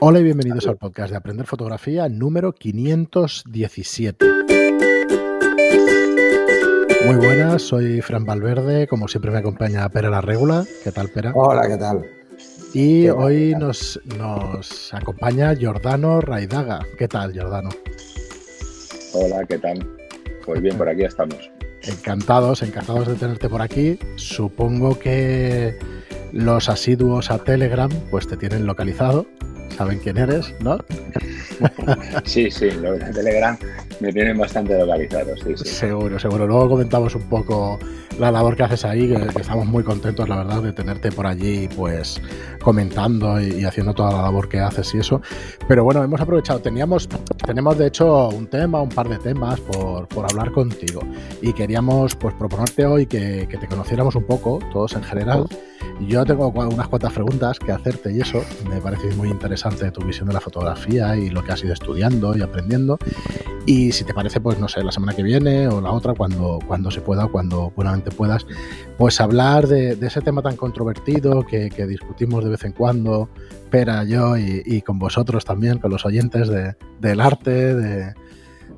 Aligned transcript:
Hola 0.00 0.18
y 0.18 0.24
bienvenidos 0.24 0.66
al 0.66 0.76
podcast 0.76 1.10
de 1.10 1.16
Aprender 1.16 1.46
Fotografía 1.46 2.08
número 2.08 2.52
517. 2.52 4.26
Muy 7.06 7.16
buenas, 7.16 7.62
soy 7.62 8.00
Fran 8.00 8.24
Valverde, 8.24 8.88
como 8.88 9.08
siempre 9.08 9.30
me 9.30 9.38
acompaña 9.38 9.88
Pera 9.88 10.10
la 10.10 10.20
Regula. 10.20 10.64
¿Qué 10.82 10.90
tal, 10.90 11.08
Pera? 11.08 11.32
Hola, 11.34 11.68
¿qué 11.68 11.76
tal? 11.76 12.04
Y 12.74 13.08
hoy 13.08 13.54
nos, 13.58 14.00
nos 14.18 14.92
acompaña 14.92 15.54
Giordano 15.54 16.20
Raidaga. 16.20 16.80
¿Qué 16.98 17.06
tal, 17.06 17.32
Giordano? 17.32 17.70
Hola, 19.12 19.44
¿qué 19.48 19.58
tal? 19.58 19.78
Pues 20.44 20.60
bien, 20.60 20.76
por 20.76 20.88
aquí 20.88 21.04
estamos. 21.04 21.50
Encantados, 21.82 22.62
encantados 22.62 23.06
de 23.06 23.14
tenerte 23.14 23.48
por 23.48 23.62
aquí. 23.62 23.98
Supongo 24.16 24.98
que 24.98 25.78
los 26.32 26.68
asiduos 26.68 27.30
a 27.30 27.38
Telegram 27.38 27.90
pues 28.10 28.26
te 28.26 28.36
tienen 28.36 28.66
localizado 28.66 29.26
saben 29.76 29.98
quién 29.98 30.16
eres, 30.16 30.54
¿no? 30.60 30.78
Sí, 32.24 32.50
sí, 32.50 32.70
los 32.70 32.98
de 32.98 33.12
Telegram 33.12 33.56
me 34.00 34.12
tienen 34.12 34.36
bastante 34.38 34.78
localizado, 34.78 35.36
sí, 35.36 35.56
sí. 35.56 35.64
Seguro, 35.64 36.18
seguro. 36.18 36.46
Luego 36.46 36.68
comentamos 36.70 37.14
un 37.14 37.22
poco 37.22 37.78
la 38.18 38.30
labor 38.30 38.56
que 38.56 38.62
haces 38.62 38.84
ahí, 38.84 39.08
que, 39.08 39.40
estamos 39.40 39.66
muy 39.66 39.82
contentos, 39.82 40.28
la 40.28 40.36
verdad, 40.36 40.62
de 40.62 40.72
tenerte 40.72 41.10
por 41.10 41.26
allí, 41.26 41.68
pues 41.76 42.20
comentando 42.62 43.40
y, 43.40 43.64
haciendo 43.64 43.94
toda 43.94 44.12
la 44.12 44.22
labor 44.22 44.48
que 44.48 44.60
haces 44.60 44.94
y 44.94 44.98
eso. 44.98 45.20
Pero 45.68 45.84
bueno, 45.84 46.02
hemos 46.02 46.20
aprovechado, 46.20 46.60
teníamos, 46.60 47.08
tenemos 47.44 47.76
de 47.78 47.88
hecho 47.88 48.28
un 48.28 48.46
tema, 48.46 48.80
un 48.80 48.88
par 48.88 49.08
de 49.08 49.18
temas 49.18 49.60
por, 49.60 50.08
por 50.08 50.26
hablar 50.30 50.52
contigo 50.52 51.00
y 51.42 51.52
queríamos 51.52 52.14
pues 52.16 52.34
proponerte 52.34 52.86
hoy 52.86 53.06
que, 53.06 53.46
que 53.48 53.58
te 53.58 53.66
conociéramos 53.66 54.14
un 54.14 54.24
poco, 54.24 54.58
todos 54.72 54.94
en 54.94 55.02
general. 55.02 55.46
Yo 56.00 56.24
tengo 56.24 56.48
unas 56.48 56.88
cuantas 56.88 57.12
preguntas 57.12 57.58
que 57.58 57.72
hacerte 57.72 58.12
y 58.12 58.20
eso 58.20 58.42
me 58.68 58.80
parece 58.80 59.14
muy 59.14 59.28
interesante 59.28 59.90
tu 59.90 60.04
visión 60.04 60.28
de 60.28 60.34
la 60.34 60.40
fotografía 60.40 61.16
y 61.16 61.30
lo 61.34 61.44
que 61.44 61.52
has 61.52 61.62
ido 61.62 61.72
estudiando 61.72 62.36
y 62.36 62.42
aprendiendo. 62.42 62.98
Y 63.66 63.92
si 63.92 64.04
te 64.04 64.12
parece, 64.12 64.40
pues 64.40 64.58
no 64.58 64.68
sé, 64.68 64.82
la 64.84 64.92
semana 64.92 65.14
que 65.14 65.22
viene 65.22 65.68
o 65.68 65.80
la 65.80 65.90
otra, 65.90 66.14
cuando, 66.14 66.58
cuando 66.66 66.90
se 66.90 67.00
pueda 67.00 67.26
cuando 67.28 67.72
buenamente 67.74 68.10
puedas, 68.10 68.46
pues 68.98 69.20
hablar 69.20 69.66
de, 69.66 69.92
ese 70.00 70.20
tema 70.20 70.42
tan 70.42 70.56
controvertido 70.56 71.44
que, 71.46 71.70
discutimos 71.86 72.44
de 72.44 72.50
vez 72.50 72.64
en 72.64 72.72
cuando, 72.72 73.28
Pera, 73.70 74.04
yo 74.04 74.36
y, 74.36 74.82
con 74.82 74.98
vosotros 74.98 75.44
también, 75.44 75.78
con 75.78 75.90
los 75.90 76.04
oyentes 76.04 76.48
del 76.48 77.20
arte, 77.20 77.74
de, 77.74 78.14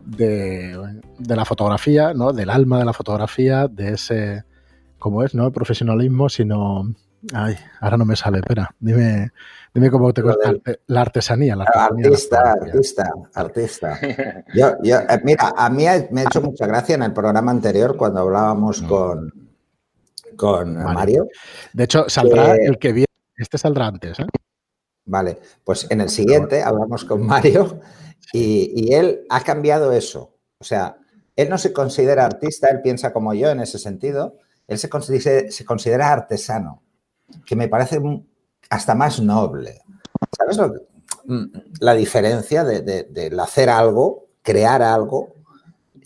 de, 0.04 1.36
la 1.36 1.44
fotografía, 1.44 2.14
¿no? 2.14 2.32
Del 2.32 2.50
alma 2.50 2.78
de 2.78 2.84
la 2.84 2.92
fotografía, 2.92 3.68
de 3.68 3.94
ese, 3.94 4.44
como 4.98 5.22
es, 5.24 5.34
no 5.34 5.50
profesionalismo, 5.50 6.28
sino 6.28 6.94
Ay, 7.32 7.56
ahora 7.80 7.96
no 7.96 8.04
me 8.04 8.16
sale, 8.16 8.38
espera. 8.38 8.70
Dime, 8.78 9.32
dime 9.76 9.90
cómo 9.90 10.12
te 10.12 10.22
cuesta 10.22 10.52
la 10.86 11.00
artesanía. 11.02 11.54
La 11.54 11.64
artista, 11.64 12.52
artista, 12.52 13.12
artista. 13.34 14.00
Yo, 14.54 14.76
yo, 14.82 14.96
eh, 15.00 15.20
mira, 15.22 15.52
a 15.54 15.68
mí 15.68 15.84
me 16.10 16.22
ha 16.22 16.24
hecho 16.24 16.40
mucha 16.40 16.66
gracia 16.66 16.94
en 16.94 17.02
el 17.02 17.12
programa 17.12 17.50
anterior 17.50 17.96
cuando 17.96 18.20
hablábamos 18.20 18.80
mm. 18.80 18.88
con, 18.88 19.50
con 20.34 20.74
Mario. 20.74 21.28
De 21.74 21.84
hecho, 21.84 22.08
saldrá 22.08 22.56
el 22.56 22.78
que 22.78 22.92
viene. 22.92 23.06
Este 23.36 23.58
saldrá 23.58 23.86
antes, 23.86 24.18
¿eh? 24.18 24.26
Vale, 25.04 25.38
pues 25.62 25.86
en 25.90 26.00
el 26.00 26.08
siguiente 26.08 26.62
hablamos 26.62 27.04
con 27.04 27.24
Mario 27.24 27.80
y, 28.32 28.72
y 28.74 28.94
él 28.94 29.26
ha 29.28 29.42
cambiado 29.42 29.92
eso. 29.92 30.38
O 30.58 30.64
sea, 30.64 30.96
él 31.36 31.50
no 31.50 31.58
se 31.58 31.74
considera 31.74 32.24
artista, 32.24 32.70
él 32.70 32.80
piensa 32.80 33.12
como 33.12 33.34
yo 33.34 33.50
en 33.50 33.60
ese 33.60 33.78
sentido. 33.78 34.38
Él 34.66 34.78
se 34.78 34.88
considera, 34.88 35.50
se 35.50 35.64
considera 35.66 36.10
artesano 36.10 36.82
que 37.44 37.56
me 37.56 37.68
parece 37.68 38.00
hasta 38.70 38.94
más 38.94 39.20
noble. 39.20 39.80
¿Sabes 40.36 40.56
lo 40.56 40.74
mm, 41.24 41.44
la 41.80 41.94
diferencia 41.94 42.64
de, 42.64 43.36
hacer 43.40 43.70
algo, 43.70 44.28
crear 44.42 44.82
algo, 44.82 45.34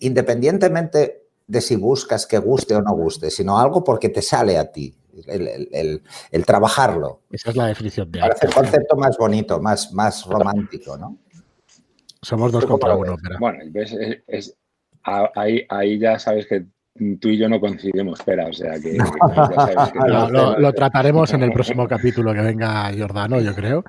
independientemente 0.00 1.26
de 1.46 1.60
si 1.60 1.76
buscas 1.76 2.26
que 2.26 2.38
guste 2.38 2.74
o 2.74 2.82
no 2.82 2.94
guste, 2.94 3.30
sino 3.30 3.58
algo 3.58 3.82
porque 3.82 4.08
te 4.08 4.22
sale 4.22 4.56
a 4.56 4.70
ti, 4.70 4.94
el, 5.26 6.44
trabajarlo. 6.46 7.22
Esa 7.30 7.50
es 7.50 7.56
la 7.56 7.66
definición 7.66 8.10
de. 8.10 8.20
Parece 8.20 8.46
el 8.46 8.54
concepto 8.54 8.96
más 8.96 9.16
bonito, 9.18 9.60
más, 9.60 9.92
más 9.92 10.24
romántico, 10.26 10.96
¿no? 10.96 11.18
Somos 12.22 12.52
dos 12.52 12.66
contra 12.66 12.94
uno. 12.94 13.16
Bueno, 13.38 13.60
ahí, 15.34 15.66
ahí 15.68 15.98
ya 15.98 16.18
sabes 16.18 16.46
que 16.46 16.66
tú 17.20 17.28
y 17.28 17.38
yo 17.38 17.48
no 17.48 17.60
coincidimos, 17.60 18.18
espera, 18.18 18.46
o 18.46 18.52
sea 18.52 18.72
que... 18.80 18.98
lo, 20.58 20.72
trataremos 20.72 21.32
en 21.32 21.42
el 21.42 21.52
próximo 21.54 21.86
capítulo 21.86 22.32
que 22.32 22.40
venga 22.40 22.90
Jordano, 22.96 23.40
yo 23.40 23.54
creo, 23.54 23.84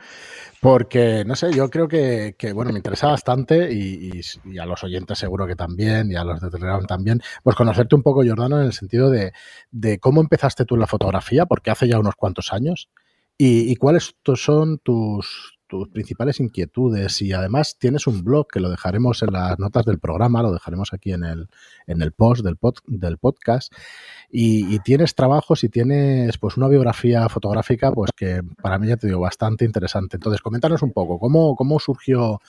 porque, 0.62 1.24
no 1.26 1.36
sé, 1.36 1.52
yo 1.52 1.70
creo 1.70 1.88
que, 1.88 2.36
bueno, 2.54 2.72
me 2.72 2.80
interesa 2.80 3.08
bastante 3.08 3.72
y, 3.74 4.22
a 4.60 4.66
los 4.66 4.84
oyentes 4.84 5.18
seguro 5.18 5.48
que 5.48 5.56
también, 5.56 6.12
y 6.12 6.16
a 6.16 6.24
los 6.24 6.40
de 6.40 6.50
Telegram 6.50 6.86
también, 6.86 7.22
pues 7.44 7.56
conocerte 7.56 7.96
un 7.96 8.04
poco, 8.04 8.24
Jordano, 8.26 8.60
en 8.60 8.68
el 8.68 8.74
sentido 8.74 9.10
de, 9.10 9.34
de 9.72 10.00
cómo 10.00 10.22
empezaste 10.22 10.66
tú 10.66 10.76
en 10.76 10.82
la 10.82 10.88
fotografía, 10.88 11.46
porque 11.46 11.72
hace 11.72 11.88
ya 11.88 12.00
unos 12.00 12.16
cuantos 12.16 12.54
años, 12.54 12.90
y, 13.38 13.72
y 13.72 13.76
cuáles 13.76 14.16
son 14.36 14.78
tus, 14.78 15.60
tus 15.72 15.88
principales 15.88 16.42
inquietudes 16.42 17.22
y 17.22 17.32
además 17.32 17.78
tienes 17.80 18.06
un 18.06 18.26
blog 18.26 18.46
que 18.46 18.60
lo 18.60 18.70
dejaremos 18.70 19.24
en 19.24 19.32
las 19.32 19.58
notas 19.58 19.86
del 19.86 20.00
programa, 20.00 20.42
lo 20.42 20.52
dejaremos 20.52 20.92
aquí 20.92 21.14
en 21.14 21.24
el, 21.24 21.48
en 21.88 22.02
el 22.02 22.12
post 22.12 22.44
del, 22.44 22.58
del 22.88 23.18
podcast 23.18 23.74
y, 24.30 24.80
tienes 24.80 25.16
trabajos 25.16 25.64
y 25.64 25.70
tienes 25.70 26.38
pues 26.40 26.58
una 26.58 26.68
biografía 26.68 27.30
fotográfica 27.30 27.90
pues 27.94 28.12
que 28.14 28.42
para 28.62 28.78
mí 28.80 28.88
ya 28.88 28.98
te 28.98 29.08
digo 29.08 29.22
bastante 29.22 29.64
interesante. 29.64 30.18
Entonces, 30.18 30.42
coméntanos 30.42 30.82
un 30.82 30.92
poco, 30.92 31.20
¿cómo, 31.20 31.56
cómo 31.56 31.80
surgió 31.80 32.42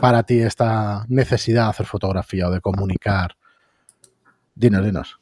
para 0.00 0.22
ti 0.22 0.38
esta 0.38 1.04
necesidad 1.08 1.64
de 1.64 1.70
hacer 1.70 1.86
fotografía 1.86 2.46
o 2.46 2.52
de 2.52 2.60
comunicar? 2.60 3.34
Dinos, 4.54 4.84
dinos. 4.84 5.18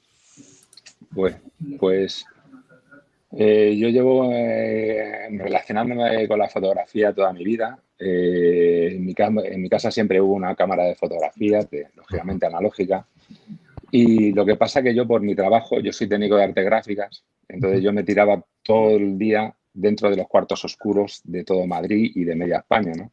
Pues, 1.14 1.36
pues 1.78 2.26
eh, 3.38 3.76
yo 3.76 3.88
llevo 3.88 4.30
eh, 4.32 5.28
relacionándome 5.30 6.26
con 6.26 6.38
la 6.38 6.48
fotografía 6.48 7.12
toda 7.12 7.32
mi 7.32 7.44
vida. 7.44 7.78
Eh, 7.98 8.92
en, 8.92 9.04
mi 9.04 9.14
en, 9.18 9.62
mi 9.62 9.68
casa 9.68 9.90
siempre 9.90 10.20
hubo 10.20 10.34
una 10.34 10.54
cámara 10.54 10.84
de 10.84 10.94
fotografía, 10.94 11.60
lógicamente 11.94 12.46
analógica. 12.46 13.06
Y 13.90 14.32
lo 14.32 14.44
que 14.46 14.56
pasa 14.56 14.80
es 14.80 14.84
que 14.84 14.94
yo 14.94 15.06
por 15.06 15.20
mi 15.20 15.34
trabajo, 15.34 15.80
yo 15.80 15.92
soy 15.92 16.08
técnico 16.08 16.36
de 16.36 16.44
arte 16.44 16.62
gráficas, 16.62 17.24
entonces 17.48 17.82
yo 17.82 17.92
me 17.92 18.02
tiraba 18.02 18.42
todo 18.62 18.96
el 18.96 19.16
día 19.18 19.54
dentro 19.72 20.10
de 20.10 20.16
los 20.16 20.26
cuartos 20.26 20.64
oscuros 20.64 21.20
de 21.24 21.44
todo 21.44 21.66
Madrid 21.66 22.12
y 22.14 22.24
de 22.24 22.34
media 22.34 22.58
España, 22.58 22.92
¿no? 22.96 23.12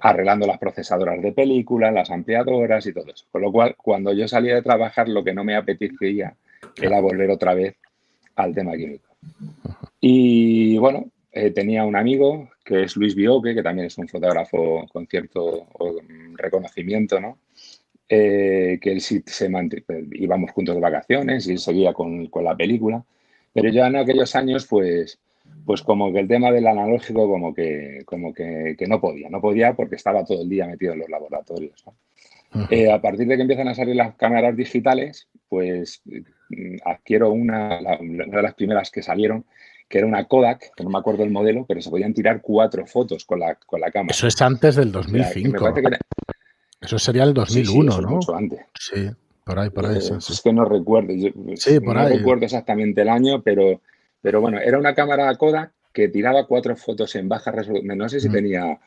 arreglando 0.00 0.46
las 0.46 0.58
procesadoras 0.58 1.20
de 1.20 1.32
películas, 1.32 1.92
las 1.92 2.10
ampliadoras 2.10 2.86
y 2.86 2.94
todo 2.94 3.12
eso. 3.12 3.26
Con 3.30 3.42
lo 3.42 3.52
cual, 3.52 3.76
cuando 3.76 4.12
yo 4.14 4.26
salía 4.26 4.54
de 4.54 4.62
trabajar, 4.62 5.08
lo 5.08 5.22
que 5.22 5.34
no 5.34 5.44
me 5.44 5.54
apetecía 5.54 6.34
era 6.80 7.00
volver 7.00 7.30
otra 7.30 7.52
vez 7.52 7.76
al 8.36 8.54
tema 8.54 8.72
químico. 8.72 9.11
Y 10.00 10.78
bueno, 10.78 11.10
eh, 11.30 11.50
tenía 11.50 11.84
un 11.84 11.96
amigo 11.96 12.50
que 12.64 12.84
es 12.84 12.96
Luis 12.96 13.14
Bioque, 13.14 13.54
que 13.54 13.62
también 13.62 13.86
es 13.86 13.98
un 13.98 14.08
fotógrafo 14.08 14.86
con 14.92 15.06
cierto 15.06 15.66
reconocimiento, 16.36 17.20
¿no? 17.20 17.38
Eh, 18.08 18.78
que 18.80 18.92
él 18.92 19.00
sí 19.00 19.22
se 19.24 19.50
íbamos 20.12 20.50
juntos 20.50 20.74
de 20.74 20.80
vacaciones 20.80 21.46
y 21.46 21.52
él 21.52 21.58
seguía 21.58 21.92
con, 21.94 22.26
con, 22.26 22.44
la 22.44 22.56
película. 22.56 23.02
Pero 23.54 23.70
yo 23.70 23.84
en 23.86 23.96
aquellos 23.96 24.36
años, 24.36 24.66
pues, 24.66 25.18
pues 25.64 25.82
como 25.82 26.12
que 26.12 26.20
el 26.20 26.28
tema 26.28 26.50
del 26.50 26.66
analógico 26.66 27.28
como 27.28 27.54
que, 27.54 28.02
como 28.04 28.34
que, 28.34 28.76
que 28.78 28.86
no 28.86 29.00
podía, 29.00 29.30
no 29.30 29.40
podía 29.40 29.74
porque 29.74 29.96
estaba 29.96 30.24
todo 30.24 30.42
el 30.42 30.48
día 30.48 30.66
metido 30.66 30.92
en 30.92 31.00
los 31.00 31.08
laboratorios. 31.08 31.84
Eh, 32.70 32.92
a 32.92 33.00
partir 33.00 33.26
de 33.26 33.36
que 33.36 33.42
empiezan 33.42 33.68
a 33.68 33.74
salir 33.74 33.96
las 33.96 34.14
cámaras 34.16 34.54
digitales, 34.56 35.28
pues 35.52 36.00
mm, 36.06 36.76
adquiero 36.82 37.30
una, 37.30 37.78
una 38.00 38.24
de 38.24 38.42
las 38.42 38.54
primeras 38.54 38.90
que 38.90 39.02
salieron, 39.02 39.44
que 39.86 39.98
era 39.98 40.06
una 40.06 40.24
Kodak, 40.24 40.74
que 40.74 40.82
no 40.82 40.88
me 40.88 40.98
acuerdo 40.98 41.24
el 41.24 41.30
modelo, 41.30 41.66
pero 41.68 41.82
se 41.82 41.90
podían 41.90 42.14
tirar 42.14 42.40
cuatro 42.40 42.86
fotos 42.86 43.26
con 43.26 43.40
la, 43.40 43.56
con 43.56 43.78
la 43.78 43.90
cámara. 43.90 44.12
Eso 44.12 44.26
es 44.26 44.40
antes 44.40 44.76
del 44.76 44.90
2005. 44.90 45.74
Eso 46.80 46.98
sería 46.98 47.24
el 47.24 47.34
2001, 47.34 48.00
¿no? 48.00 48.08
Mucho 48.08 48.34
antes. 48.34 48.60
Sí, 48.80 49.10
por 49.44 49.58
ahí, 49.58 49.68
por 49.68 49.84
ahí. 49.84 49.98
Eh, 49.98 50.16
es 50.16 50.40
que 50.42 50.54
no 50.54 50.64
recuerdo. 50.64 51.12
sí, 51.56 51.80
por 51.80 51.96
no 51.96 52.08
recuerdo 52.08 52.46
exactamente 52.46 53.02
el 53.02 53.10
año, 53.10 53.42
pero, 53.42 53.82
pero 54.22 54.40
bueno, 54.40 54.58
era 54.58 54.78
una 54.78 54.94
cámara 54.94 55.34
Kodak 55.34 55.70
que 55.92 56.08
tiraba 56.08 56.46
cuatro 56.46 56.74
fotos 56.76 57.14
en 57.16 57.28
baja 57.28 57.50
resolución. 57.50 57.98
No 57.98 58.08
sé 58.08 58.20
si 58.20 58.30
mm. 58.30 58.32
tenía 58.32 58.78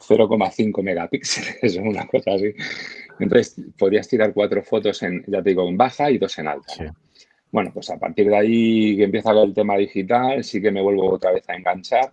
0,5 0.00 0.82
megapíxeles 0.82 1.76
o 1.78 1.82
una 1.82 2.06
cosa 2.06 2.32
así. 2.34 2.52
Entonces, 3.18 3.56
podías 3.78 4.08
tirar 4.08 4.32
cuatro 4.32 4.62
fotos 4.62 5.02
en, 5.02 5.22
ya 5.26 5.42
te 5.42 5.50
digo, 5.50 5.68
en 5.68 5.76
baja 5.76 6.10
y 6.10 6.18
dos 6.18 6.38
en 6.38 6.48
alta. 6.48 6.94
Bueno, 7.52 7.70
pues 7.74 7.90
a 7.90 7.98
partir 7.98 8.28
de 8.28 8.36
ahí 8.36 8.96
que 8.96 9.04
empieza 9.04 9.32
el 9.32 9.52
tema 9.52 9.76
digital, 9.76 10.42
sí 10.44 10.62
que 10.62 10.70
me 10.70 10.82
vuelvo 10.82 11.10
otra 11.10 11.32
vez 11.32 11.48
a 11.48 11.54
enganchar 11.54 12.12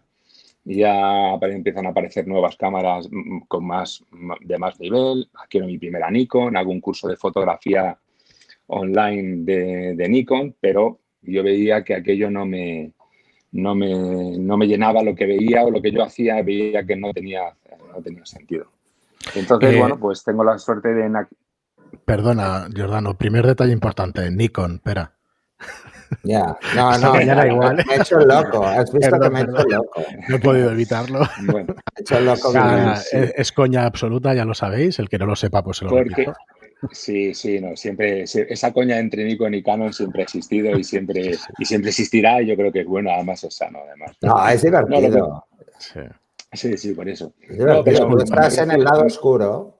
y 0.65 0.79
ya 0.79 1.35
empiezan 1.35 1.85
a 1.85 1.89
aparecer 1.89 2.27
nuevas 2.27 2.57
cámaras 2.57 3.07
mm, 3.09 3.35
mm, 3.35 3.41
con 3.47 3.65
más, 3.65 4.03
de 4.41 4.57
más 4.57 4.79
nivel. 4.79 5.29
Adquiero 5.35 5.65
mi 5.65 5.77
primera 5.77 6.11
Nikon, 6.11 6.57
hago 6.57 6.71
un 6.71 6.81
curso 6.81 7.07
de 7.07 7.15
fotografía 7.15 7.97
online 8.67 9.45
de, 9.45 9.95
de 9.95 10.09
Nikon, 10.09 10.55
pero 10.59 10.99
yo 11.21 11.41
veía 11.43 11.83
que 11.83 11.95
aquello 11.95 12.29
no 12.29 12.45
me, 12.45 12.91
no 13.57 13.73
me, 13.75 14.37
no 14.37 14.55
me 14.55 14.67
llenaba 14.67 15.01
lo 15.01 15.15
que 15.15 15.25
veía 15.25 15.63
o 15.65 15.71
lo 15.71 15.81
que 15.81 15.91
yo 15.91 16.03
hacía, 16.03 16.41
veía 16.43 16.85
que 16.85 16.95
no 16.95 17.11
tenía, 17.11 17.41
no 17.93 18.01
tenía 18.03 18.23
sentido. 18.25 18.67
Entonces, 19.35 19.73
Eh, 19.73 19.79
bueno, 19.79 19.99
pues 19.99 20.23
tengo 20.23 20.43
la 20.43 20.57
suerte 20.59 20.93
de... 20.93 21.09
na- 21.09 21.27
Perdona, 22.05 22.67
Giordano, 22.73 23.17
primer 23.17 23.45
detalle 23.47 23.73
importante, 23.73 24.29
Nikon, 24.29 24.75
espera. 24.75 25.11
Ya, 26.23 26.55
no, 26.75 26.91
no, 26.99 27.13
mañana 27.13 27.43
me- 27.43 27.53
igual. 27.53 27.75
me 27.87 27.93
he 27.95 27.97
hecho 27.97 28.19
el 28.19 28.27
loco. 28.27 28.63
Has 28.65 28.91
visto 28.93 29.09
Perdón, 29.09 29.21
que 29.29 29.33
me 29.33 29.39
he 29.39 29.43
hecho 29.43 29.67
loco. 29.69 30.05
No 30.29 30.35
he 30.35 30.39
podido 30.39 30.71
evitarlo. 30.71 31.19
Bueno, 31.47 31.73
Me 31.73 31.81
he 31.97 32.01
hecho 32.01 32.17
el 32.19 32.25
loco. 32.25 32.53
Es, 33.11 33.33
es 33.35 33.51
coña 33.51 33.85
absoluta, 33.85 34.35
ya 34.35 34.45
lo 34.45 34.53
sabéis. 34.53 34.99
El 34.99 35.09
que 35.09 35.17
no 35.17 35.25
lo 35.25 35.35
sepa, 35.35 35.63
pues 35.63 35.77
se 35.77 35.85
lo 35.85 35.89
Porque, 35.91 36.09
repito. 36.09 36.33
Sí, 36.91 37.33
sí, 37.33 37.59
no, 37.59 37.75
siempre, 37.75 38.23
esa 38.23 38.71
coña 38.73 38.99
entre 38.99 39.23
Nikon 39.25 39.53
y 39.53 39.63
Canon 39.63 39.93
siempre 39.93 40.21
ha 40.21 40.23
existido 40.23 40.77
y 40.77 40.83
siempre, 40.83 41.31
y 41.57 41.65
siempre 41.65 41.89
existirá 41.89 42.41
y 42.41 42.47
yo 42.47 42.55
creo 42.55 42.71
que 42.71 42.81
es 42.81 42.85
bueno, 42.87 43.11
además 43.11 43.43
es 43.43 43.55
sano, 43.55 43.79
además. 43.87 44.15
No, 44.21 44.47
es 44.47 44.61
divertido. 44.61 45.45
Sí. 45.79 45.99
Sí, 46.53 46.77
sí, 46.77 46.93
por 46.93 47.09
eso. 47.09 47.33
Es. 47.41 47.57
No, 47.57 47.83
pero- 47.83 48.07
Tú 48.07 48.17
estás 48.19 48.57
en 48.57 48.71
el 48.71 48.83
lado 48.83 49.05
oscuro. 49.05 49.79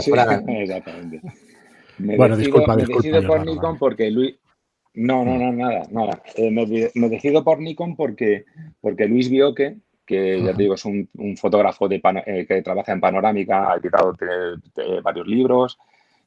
Sí, 0.00 0.10
exactamente. 0.48 1.20
Me 1.98 2.16
Bueno, 2.16 2.36
decido, 2.36 2.56
disculpa, 2.58 2.76
me 2.76 2.82
disculpa, 2.82 3.02
decido 3.02 3.26
por 3.26 3.46
Nikon 3.46 3.78
porque 3.78 4.10
Luis... 4.10 4.36
No, 4.94 5.24
no, 5.24 5.38
no, 5.38 5.52
nada, 5.52 5.82
nada. 5.90 6.22
Eh, 6.34 6.50
me, 6.50 6.66
me 6.94 7.08
decido 7.08 7.44
por 7.44 7.60
Nikon 7.60 7.94
porque, 7.94 8.44
porque 8.80 9.06
Luis 9.06 9.30
Bioque, 9.30 9.76
que 10.10 10.42
ya 10.42 10.52
te 10.52 10.62
digo, 10.62 10.74
es 10.74 10.84
un, 10.84 11.08
un 11.18 11.36
fotógrafo 11.36 11.86
de 11.86 12.00
eh, 12.26 12.44
que 12.46 12.62
trabaja 12.62 12.90
en 12.92 13.00
panorámica, 13.00 13.70
ha 13.72 13.76
editado 13.76 14.12
te- 14.14 14.26
te- 14.74 15.00
varios 15.00 15.28
libros, 15.28 15.78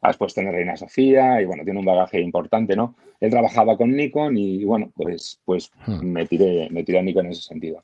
ha 0.01 0.07
expuesto 0.09 0.39
en 0.39 0.53
Reina 0.53 0.77
Sofía 0.77 1.41
y 1.41 1.45
bueno, 1.45 1.65
tiene 1.65 1.79
un 1.79 1.85
bagaje 1.85 2.21
importante, 2.21 2.75
¿no? 2.77 2.95
Él 3.19 3.29
trabajaba 3.29 3.75
con 3.75 3.91
Nikon 3.91 4.37
y 4.37 4.63
bueno, 4.63 4.89
pues, 4.95 5.39
pues 5.43 5.69
Hmm. 5.85 6.13
me, 6.13 6.25
tiré, 6.25 6.69
me 6.71 6.83
tiré 6.83 6.99
a 6.99 7.01
Nikon 7.01 7.25
en 7.25 7.31
ese 7.33 7.41
sentido. 7.41 7.83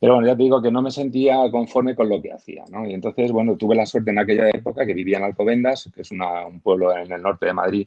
Pero 0.00 0.14
bueno, 0.14 0.26
ya 0.28 0.36
te 0.36 0.42
digo 0.42 0.60
que 0.62 0.70
no 0.70 0.80
me 0.80 0.90
sentía 0.90 1.36
conforme 1.50 1.94
con 1.94 2.08
lo 2.08 2.20
que 2.22 2.32
hacía, 2.32 2.64
¿no? 2.70 2.86
Y 2.86 2.94
entonces, 2.94 3.30
bueno, 3.30 3.56
tuve 3.56 3.74
la 3.74 3.84
suerte 3.86 4.10
en 4.10 4.18
aquella 4.18 4.48
época 4.48 4.86
que 4.86 4.94
vivía 4.94 5.18
en 5.18 5.24
Alcobendas, 5.24 5.90
que 5.94 6.00
es 6.02 6.10
una- 6.12 6.46
un 6.46 6.60
pueblo 6.60 6.96
en 6.96 7.12
el 7.12 7.20
norte 7.20 7.46
de 7.46 7.52
Madrid 7.52 7.86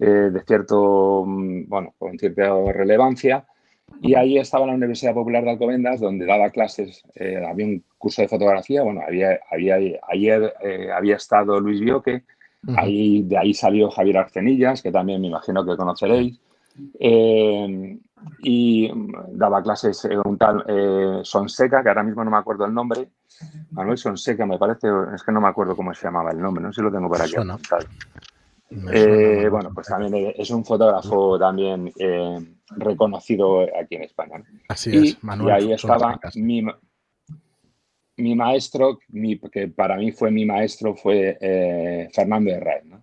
eh, 0.00 0.30
de 0.32 0.40
cierto, 0.46 1.24
mm, 1.26 1.68
bueno, 1.68 1.92
con 1.98 2.18
cierta 2.18 2.50
relevancia. 2.72 3.44
Y 4.00 4.14
ahí 4.14 4.38
estaba 4.38 4.66
la 4.66 4.74
Universidad 4.74 5.14
Popular 5.14 5.42
de 5.44 5.50
Alcobendas, 5.50 6.00
donde 6.00 6.24
daba 6.24 6.50
clases, 6.50 7.02
eh, 7.14 7.42
había 7.44 7.66
un 7.66 7.82
curso 7.96 8.22
de 8.22 8.28
fotografía, 8.28 8.82
bueno, 8.82 9.00
había, 9.06 9.40
había, 9.50 9.76
ayer 10.08 10.54
eh, 10.62 10.88
había 10.94 11.16
estado 11.16 11.58
Luis 11.58 11.80
Bioque, 11.80 12.22
ahí, 12.76 13.22
de 13.22 13.38
ahí 13.38 13.54
salió 13.54 13.90
Javier 13.90 14.18
Arcenillas, 14.18 14.82
que 14.82 14.92
también 14.92 15.20
me 15.20 15.26
imagino 15.28 15.64
que 15.64 15.76
conoceréis. 15.76 16.38
Eh, 17.00 17.98
y 18.42 18.90
daba 19.32 19.62
clases 19.62 20.06
un 20.24 20.38
tal 20.38 20.64
Sonseca, 21.24 21.82
que 21.82 21.88
ahora 21.88 22.02
mismo 22.04 22.24
no 22.24 22.30
me 22.30 22.36
acuerdo 22.36 22.66
el 22.66 22.74
nombre. 22.74 23.08
Manuel 23.70 23.98
Sonseca, 23.98 24.46
me 24.46 24.58
parece, 24.58 24.88
es 25.14 25.22
que 25.22 25.32
no 25.32 25.40
me 25.40 25.48
acuerdo 25.48 25.74
cómo 25.74 25.92
se 25.92 26.04
llamaba 26.04 26.30
el 26.30 26.40
nombre, 26.40 26.62
no 26.62 26.72
sé 26.72 26.76
si 26.76 26.82
lo 26.82 26.92
tengo 26.92 27.08
por 27.08 27.20
aquí. 27.20 27.34
Eh, 28.70 29.48
bueno, 29.50 29.70
pues 29.74 29.86
también 29.86 30.32
es 30.36 30.50
un 30.50 30.64
fotógrafo 30.64 31.38
también 31.38 31.90
eh, 31.98 32.38
reconocido 32.76 33.60
aquí 33.62 33.94
en 33.96 34.02
España. 34.02 34.38
¿no? 34.38 34.44
Así 34.68 34.90
Y, 34.92 35.08
es, 35.08 35.24
Manuel. 35.24 35.48
y 35.48 35.52
ahí 35.66 35.72
estaba 35.72 36.20
mi, 36.34 36.62
mi 38.16 38.34
maestro, 38.34 38.98
mi- 39.08 39.38
que 39.38 39.68
para 39.68 39.96
mí 39.96 40.12
fue 40.12 40.30
mi 40.30 40.44
maestro, 40.44 40.94
fue 40.94 41.38
eh, 41.40 42.08
Fernando 42.12 42.50
Herrera. 42.50 42.82
¿no? 42.84 43.02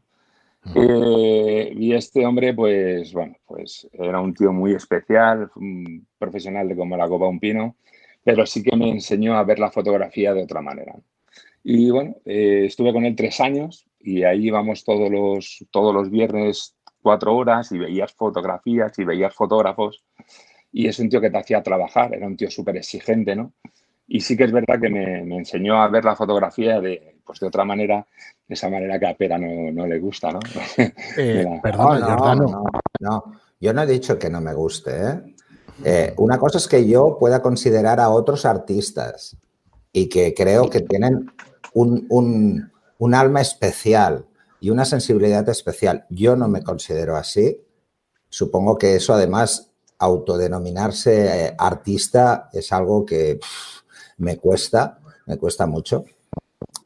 Ujú. 0.65 0.81
Eh, 0.81 1.73
y 1.75 1.93
este 1.93 2.25
hombre, 2.25 2.53
pues 2.53 3.13
bueno, 3.13 3.35
pues 3.45 3.87
era 3.93 4.19
un 4.19 4.33
tío 4.33 4.51
muy 4.51 4.73
especial, 4.73 5.49
un 5.55 6.05
profesional 6.17 6.67
de 6.67 6.75
como 6.75 6.97
la 6.97 7.07
copa 7.07 7.27
un 7.27 7.39
pino, 7.39 7.75
pero 8.23 8.45
sí 8.45 8.61
que 8.61 8.75
me 8.75 8.89
enseñó 8.89 9.35
a 9.37 9.43
ver 9.43 9.59
la 9.59 9.71
fotografía 9.71 10.33
de 10.33 10.43
otra 10.43 10.61
manera. 10.61 10.95
Y 11.63 11.89
bueno, 11.89 12.15
eh, 12.25 12.65
estuve 12.65 12.91
con 12.93 13.05
él 13.05 13.15
tres 13.15 13.39
años 13.39 13.87
y 14.05 14.23
ahí 14.23 14.47
íbamos 14.47 14.83
todos 14.83 15.09
los, 15.09 15.65
todos 15.71 15.93
los 15.93 16.09
viernes 16.09 16.75
cuatro 17.01 17.35
horas 17.35 17.71
y 17.71 17.77
veías 17.77 18.13
fotografías 18.13 18.97
y 18.99 19.03
veías 19.03 19.33
fotógrafos 19.33 20.03
y 20.71 20.87
es 20.87 20.99
un 20.99 21.09
tío 21.09 21.21
que 21.21 21.29
te 21.29 21.37
hacía 21.37 21.63
trabajar, 21.63 22.13
era 22.13 22.27
un 22.27 22.35
tío 22.37 22.49
súper 22.51 22.77
exigente, 22.77 23.35
¿no? 23.35 23.53
Y 24.07 24.19
sí 24.21 24.37
que 24.37 24.43
es 24.43 24.51
verdad 24.51 24.79
que 24.79 24.89
me, 24.89 25.23
me 25.23 25.37
enseñó 25.37 25.81
a 25.81 25.87
ver 25.87 26.05
la 26.05 26.15
fotografía 26.15 26.79
de, 26.79 27.17
pues 27.25 27.39
de 27.39 27.47
otra 27.47 27.63
manera, 27.65 28.05
de 28.47 28.53
esa 28.53 28.69
manera 28.69 28.99
que 28.99 29.07
a 29.07 29.15
Pera 29.15 29.37
no, 29.37 29.71
no 29.71 29.87
le 29.87 29.99
gusta, 29.99 30.31
¿no? 30.31 30.39
Eh, 30.77 30.93
Mira. 31.17 31.61
No, 31.99 32.35
no, 32.35 32.63
no. 32.99 33.23
Yo 33.59 33.73
no 33.73 33.81
he 33.81 33.87
dicho 33.87 34.19
que 34.19 34.29
no 34.29 34.41
me 34.41 34.53
guste. 34.53 34.91
¿eh? 34.91 35.35
Eh, 35.83 36.13
una 36.17 36.37
cosa 36.37 36.57
es 36.59 36.67
que 36.67 36.87
yo 36.87 37.17
pueda 37.19 37.41
considerar 37.41 37.99
a 37.99 38.09
otros 38.09 38.45
artistas 38.45 39.37
y 39.91 40.07
que 40.09 40.33
creo 40.33 40.69
que 40.69 40.81
tienen 40.81 41.31
un, 41.73 42.05
un- 42.09 42.71
un 42.99 43.13
alma 43.13 43.41
especial 43.41 44.25
y 44.59 44.69
una 44.69 44.85
sensibilidad 44.85 45.47
especial. 45.49 46.05
Yo 46.09 46.35
no 46.35 46.47
me 46.47 46.63
considero 46.63 47.15
así. 47.15 47.61
Supongo 48.29 48.77
que 48.77 48.95
eso 48.95 49.13
además, 49.13 49.71
autodenominarse 49.99 51.45
eh, 51.47 51.55
artista 51.57 52.49
es 52.51 52.71
algo 52.71 53.05
que 53.05 53.35
pff, 53.35 53.81
me 54.17 54.37
cuesta, 54.37 54.99
me 55.25 55.37
cuesta 55.37 55.65
mucho, 55.65 56.05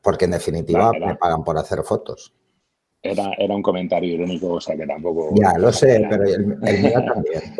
porque 0.01 0.25
en 0.25 0.31
definitiva 0.31 0.91
Claro. 0.91 1.07
me 1.07 1.15
pagan 1.15 1.43
por 1.43 1.57
hacer 1.57 1.83
fotos. 1.83 2.33
Era, 3.01 3.31
era 3.37 3.55
un 3.55 3.61
comentario 3.61 4.13
irónico, 4.13 4.53
o 4.53 4.61
sea 4.61 4.75
que 4.75 4.85
tampoco... 4.85 5.33
Ya, 5.35 5.57
lo 5.57 5.71
sé, 5.71 6.05
pero 6.09 6.23
el, 6.23 6.57
el 6.61 6.83
mío 6.83 7.03
también. 7.13 7.55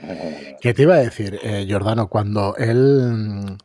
¿Qué 0.60 0.74
te 0.74 0.82
iba 0.82 0.94
a 0.94 0.98
decir, 0.98 1.38
eh, 1.42 1.64
Giordano? 1.66 2.08
Cuando 2.08 2.54
él. 2.56 3.56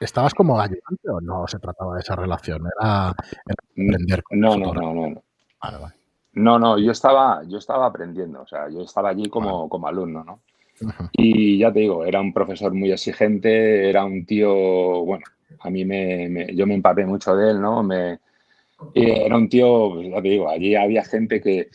¿Estabas 0.00 0.32
como 0.34 0.58
ayudante 0.58 1.08
o 1.10 1.20
no 1.20 1.46
se 1.46 1.58
trataba 1.58 1.94
de 1.94 2.00
esa 2.00 2.16
relación? 2.16 2.62
Era, 2.80 3.08
aprender 3.10 4.22
con 4.22 4.40
No, 4.40 4.56
no, 4.56 4.72
no, 4.72 4.92
no. 4.94 5.22
Vale, 5.62 5.78
vale. 5.78 5.94
No, 6.32 6.58
no, 6.58 6.78
yo 6.78 6.92
estaba, 6.92 7.42
yo 7.46 7.58
estaba 7.58 7.86
aprendiendo, 7.86 8.42
o 8.42 8.46
sea, 8.46 8.68
yo 8.70 8.82
estaba 8.82 9.10
allí 9.10 9.28
como, 9.28 9.68
como 9.68 9.88
alumno, 9.88 10.24
¿no? 10.24 10.40
Y 11.12 11.58
ya 11.58 11.70
te 11.72 11.80
digo, 11.80 12.04
era 12.04 12.20
un 12.20 12.32
profesor 12.32 12.72
muy 12.72 12.90
exigente, 12.90 13.90
era 13.90 14.04
un 14.04 14.24
tío, 14.24 14.50
bueno, 15.04 15.24
a 15.58 15.68
mí 15.68 15.84
me, 15.84 16.28
me- 16.30 16.54
yo 16.54 16.66
me 16.66 16.74
empapé 16.74 17.04
mucho 17.04 17.36
de 17.36 17.50
él, 17.50 17.60
¿no? 17.60 17.82
Me, 17.82 18.20
era 18.94 19.36
un 19.36 19.48
tío, 19.48 19.90
pues 19.94 20.08
ya 20.08 20.22
te 20.22 20.28
digo, 20.28 20.48
allí 20.48 20.74
había 20.74 21.04
gente 21.04 21.40
que, 21.40 21.68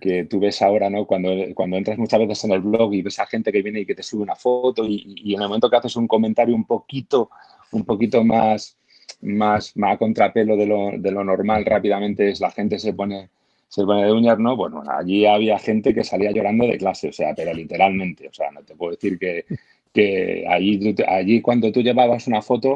que 0.00 0.24
tú 0.26 0.38
ves 0.38 0.62
ahora, 0.62 0.88
¿no? 0.90 1.06
Cuando, 1.06 1.30
cuando 1.54 1.76
entras 1.76 1.98
muchas 1.98 2.20
veces 2.20 2.44
en 2.44 2.52
el 2.52 2.60
blog 2.60 2.94
y 2.94 3.02
ves 3.02 3.18
a 3.18 3.26
gente 3.26 3.50
que 3.50 3.62
viene 3.62 3.80
y 3.80 3.86
que 3.86 3.94
te 3.96 4.02
sube 4.04 4.22
una 4.22 4.36
foto 4.36 4.84
y, 4.84 5.02
y 5.16 5.34
en 5.34 5.42
el 5.42 5.48
momento 5.48 5.68
que 5.68 5.76
haces 5.76 5.96
un 5.96 6.06
comentario 6.06 6.54
un 6.54 6.64
poquito, 6.66 7.30
un 7.72 7.84
poquito 7.84 8.24
más, 8.24 8.76
más, 9.20 9.76
más 9.76 9.94
a 9.94 9.98
contrapelo 9.98 10.56
de 10.56 10.66
lo, 10.66 10.90
de 10.96 11.10
lo 11.10 11.24
normal, 11.24 11.64
rápidamente 11.64 12.30
es 12.30 12.40
la 12.40 12.50
gente 12.50 12.78
se 12.78 12.92
pone, 12.92 13.30
se 13.68 13.84
pone 13.84 14.04
de 14.04 14.12
uñas, 14.12 14.38
¿no? 14.38 14.56
Bueno, 14.56 14.82
allí 14.86 15.26
había 15.26 15.58
gente 15.58 15.94
que 15.94 16.04
salía 16.04 16.30
llorando 16.30 16.66
de 16.66 16.78
clase, 16.78 17.08
o 17.08 17.12
sea, 17.12 17.34
pero 17.34 17.52
literalmente, 17.52 18.28
o 18.28 18.32
sea, 18.32 18.50
no 18.50 18.62
te 18.62 18.74
puedo 18.74 18.92
decir 18.92 19.18
que, 19.18 19.44
que 19.92 20.44
allí, 20.48 20.94
allí 21.06 21.40
cuando 21.40 21.72
tú 21.72 21.82
llevabas 21.82 22.26
una 22.26 22.42
foto, 22.42 22.70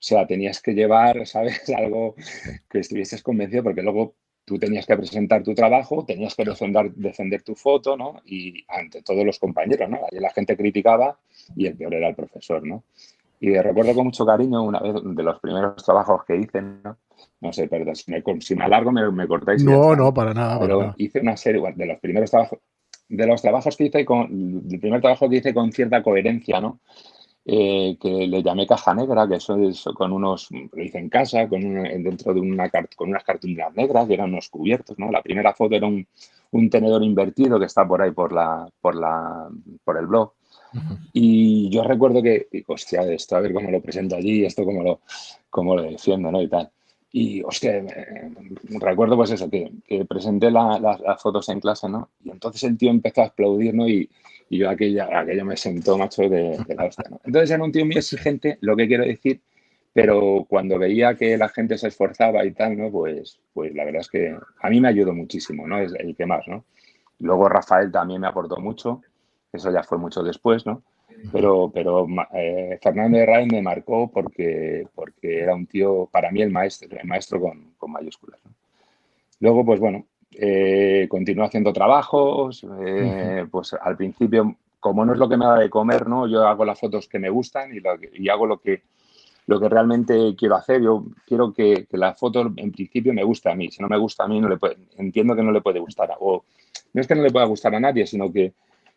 o 0.00 0.02
sea, 0.02 0.26
tenías 0.26 0.62
que 0.62 0.72
llevar, 0.72 1.26
¿sabes? 1.26 1.68
Algo 1.76 2.14
que 2.70 2.78
estuvieses 2.78 3.22
convencido, 3.22 3.64
porque 3.64 3.82
luego 3.82 4.14
tú 4.46 4.58
tenías 4.58 4.86
que 4.86 4.96
presentar 4.96 5.42
tu 5.42 5.54
trabajo, 5.54 6.04
tenías 6.04 6.34
que 6.34 6.44
defender, 6.44 6.92
defender 6.94 7.42
tu 7.42 7.54
foto, 7.54 7.96
¿no? 7.96 8.22
Y 8.24 8.64
ante 8.68 9.02
todos 9.02 9.24
los 9.24 9.38
compañeros, 9.38 9.88
¿no? 9.90 9.98
Allí 10.10 10.20
la 10.20 10.30
gente 10.30 10.56
criticaba 10.56 11.18
y 11.54 11.66
el 11.66 11.76
peor 11.76 11.94
era 11.94 12.08
el 12.08 12.14
profesor, 12.14 12.66
¿no? 12.66 12.82
Y 13.40 13.56
recuerdo 13.58 13.94
con 13.94 14.04
mucho 14.04 14.26
cariño 14.26 14.62
una 14.62 14.80
vez 14.80 14.94
de 15.02 15.22
los 15.22 15.40
primeros 15.40 15.82
trabajos 15.82 16.24
que 16.26 16.36
hice, 16.36 16.60
¿no? 16.60 16.96
No 17.40 17.52
sé, 17.52 17.68
perdón, 17.68 17.96
si 17.96 18.10
me, 18.10 18.22
si 18.40 18.54
me 18.54 18.64
alargo 18.64 18.92
me, 18.92 19.10
me 19.10 19.26
cortáis. 19.26 19.64
No, 19.64 19.94
no, 19.96 20.12
para 20.12 20.34
nada. 20.34 20.58
para 20.58 20.66
Pero 20.66 20.78
nada. 20.78 20.94
hice 20.98 21.20
una 21.20 21.36
serie 21.36 21.60
bueno, 21.60 21.76
de 21.76 21.86
los 21.86 21.98
primeros 22.00 22.30
trabajos, 22.30 22.58
de 23.08 23.26
los 23.26 23.40
trabajos 23.42 23.76
que 23.76 23.84
hice 23.86 24.04
con, 24.04 24.62
el 24.70 24.78
primer 24.80 25.00
trabajo 25.00 25.28
que 25.28 25.36
hice 25.36 25.54
con 25.54 25.72
cierta 25.72 26.02
coherencia, 26.02 26.60
¿no? 26.60 26.80
Eh, 27.44 27.96
que 28.00 28.10
le 28.28 28.42
llamé 28.42 28.66
caja 28.66 28.94
negra, 28.94 29.26
que 29.26 29.36
eso 29.36 29.56
es 29.56 29.84
con 29.94 30.12
unos, 30.12 30.48
lo 30.50 30.82
hice 30.82 30.98
en 30.98 31.08
casa, 31.08 31.48
con 31.48 31.64
una- 31.64 31.88
dentro 31.90 32.34
de 32.34 32.40
una, 32.40 32.70
con 32.96 33.08
unas 33.08 33.24
cartulinas 33.24 33.74
negras, 33.74 34.06
que 34.06 34.14
eran 34.14 34.30
unos 34.30 34.50
cubiertos, 34.50 34.98
¿no? 34.98 35.10
La 35.10 35.22
primera 35.22 35.54
foto 35.54 35.74
era 35.74 35.86
un, 35.86 36.06
un 36.52 36.70
tenedor 36.70 37.02
invertido 37.02 37.58
que 37.58 37.64
está 37.66 37.86
por 37.88 38.02
ahí 38.02 38.12
por 38.12 38.32
la, 38.32 38.68
por 38.80 38.94
la, 38.94 39.48
por 39.84 39.96
el 39.98 40.06
blog. 40.06 40.32
Y 41.12 41.68
yo 41.70 41.82
recuerdo 41.84 42.22
que, 42.22 42.48
digo, 42.52 42.74
hostia, 42.74 43.02
esto 43.12 43.36
a 43.36 43.40
ver 43.40 43.52
cómo 43.52 43.70
lo 43.70 43.80
presento 43.80 44.16
allí, 44.16 44.44
esto 44.44 44.64
cómo 44.64 44.82
lo, 44.82 45.00
cómo 45.48 45.76
lo 45.76 45.82
defiendo, 45.82 46.30
¿no? 46.30 46.40
Y 46.42 46.48
tal. 46.48 46.70
Y, 47.12 47.42
hostia, 47.42 47.82
me- 47.82 48.78
recuerdo 48.78 49.16
pues 49.16 49.30
eso, 49.32 49.50
que, 49.50 49.70
que 49.86 50.04
presenté 50.04 50.50
la- 50.50 50.78
las- 50.78 51.00
las 51.00 51.20
fotos 51.20 51.48
en 51.48 51.60
clase, 51.60 51.88
¿no? 51.88 52.10
Y 52.24 52.30
entonces 52.30 52.62
el 52.64 52.78
tío 52.78 52.90
empezó 52.90 53.22
a 53.22 53.26
aplaudir, 53.26 53.74
¿no? 53.74 53.88
Y, 53.88 54.08
y 54.48 54.58
yo 54.58 54.70
aquella, 54.70 55.08
aquello 55.20 55.44
me 55.44 55.56
sentó, 55.56 55.98
macho, 55.98 56.22
de, 56.22 56.56
de 56.66 56.74
la 56.74 56.84
hostia, 56.86 57.06
¿no? 57.10 57.20
Entonces 57.24 57.50
era 57.50 57.64
un 57.64 57.72
tío 57.72 57.84
muy 57.84 57.96
exigente, 57.96 58.58
lo 58.60 58.76
que 58.76 58.86
quiero 58.86 59.04
decir, 59.04 59.40
pero 59.92 60.46
cuando 60.48 60.78
veía 60.78 61.16
que 61.16 61.36
la 61.36 61.48
gente 61.48 61.76
se 61.76 61.88
esforzaba 61.88 62.44
y 62.44 62.52
tal, 62.52 62.76
¿no? 62.78 62.90
Pues, 62.90 63.40
pues 63.52 63.74
la 63.74 63.84
verdad 63.84 64.02
es 64.02 64.08
que 64.08 64.36
a 64.62 64.70
mí 64.70 64.80
me 64.80 64.88
ayudó 64.88 65.12
muchísimo, 65.12 65.66
¿no? 65.66 65.78
Es 65.80 65.92
el 65.98 66.14
que 66.14 66.26
más, 66.26 66.46
¿no? 66.46 66.64
Luego 67.18 67.48
Rafael 67.48 67.90
también 67.90 68.20
me 68.20 68.28
aportó 68.28 68.56
mucho, 68.58 69.02
eso 69.52 69.70
ya 69.70 69.82
fue 69.82 69.98
mucho 69.98 70.22
después, 70.22 70.66
¿no? 70.66 70.82
Pero, 71.32 71.70
pero 71.72 72.06
eh, 72.34 72.78
Fernando 72.82 73.18
de 73.18 73.26
Rain 73.26 73.48
me 73.50 73.60
marcó 73.62 74.10
porque, 74.10 74.86
porque 74.94 75.40
era 75.40 75.54
un 75.54 75.66
tío, 75.66 76.08
para 76.10 76.30
mí, 76.30 76.40
el 76.40 76.50
maestro, 76.50 76.88
el 76.98 77.06
maestro 77.06 77.40
con, 77.40 77.72
con 77.76 77.92
mayúsculas. 77.92 78.40
Luego, 79.40 79.64
pues 79.64 79.80
bueno, 79.80 80.06
eh, 80.32 81.08
haciendo 81.42 81.72
trabajos, 81.72 82.66
eh, 82.86 83.46
pues 83.50 83.74
al 83.74 83.96
principio, 83.96 84.56
como 84.78 85.04
no 85.04 85.12
es 85.12 85.18
lo 85.18 85.28
que 85.28 85.36
me 85.36 85.44
da 85.44 85.58
de 85.58 85.70
comer, 85.70 86.08
¿no? 86.08 86.26
Yo 86.26 86.46
hago 86.46 86.64
las 86.64 86.78
fotos 86.78 87.08
que 87.08 87.18
me 87.18 87.30
gustan 87.30 87.70
y, 87.74 87.80
y 88.14 88.28
hago 88.28 88.46
lo 88.46 88.58
que, 88.58 88.82
lo 89.46 89.60
que 89.60 89.68
realmente 89.68 90.34
quiero 90.36 90.56
hacer. 90.56 90.82
Yo 90.82 91.04
quiero 91.26 91.52
que, 91.52 91.86
la 91.92 92.14
foto 92.14 92.40
en 92.56 92.72
principio 92.72 93.12
me 93.12 93.24
guste 93.24 93.50
a 93.50 93.54
mí. 93.54 93.70
Si 93.70 93.82
no 93.82 93.88
me 93.88 93.98
gusta 93.98 94.24
a 94.24 94.28
mí, 94.28 94.40
no 94.40 94.48
le 94.48 94.56
puede, 94.56 94.76
entiendo 94.96 95.34
que 95.34 95.42
no 95.42 95.52
le 95.52 95.60
puede 95.60 95.80
gustar. 95.80 96.10
O 96.20 96.44
no 96.92 97.00
es 97.00 97.06
que 97.06 97.14
no 97.14 97.22
le 97.22 97.30
pueda 97.30 97.46
gustar 97.46 97.74
a 97.74 97.80
nadie, 97.80 98.06
sino 98.06 98.32
que, 98.32 98.52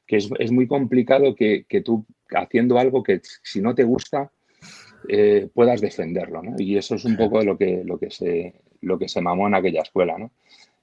es, 0.08 0.52
muy 0.52 0.68
complicado 0.68 1.36
que, 1.36 1.66
tú 1.84 2.06
haciendo 2.36 2.78
algo 2.78 3.04
que 3.04 3.22
si 3.44 3.62
no 3.62 3.76
te 3.76 3.84
gusta 3.84 4.32
eh, 5.08 5.50
puedas 5.54 5.82
defenderlo. 5.82 6.42
Y 6.58 6.78
eso 6.78 6.96
es 6.96 7.06
un 7.06 7.18
poco 7.18 7.44
lo 7.44 7.58
que, 7.58 7.84
lo, 7.84 7.98
que 7.98 8.10
se, 8.10 8.56
lo 8.82 8.98
que 8.98 9.10
se 9.10 9.22
mamó 9.22 9.48
en 9.48 9.56
aquella 9.56 9.82
escuela. 9.82 10.18
¿no? 10.18 10.32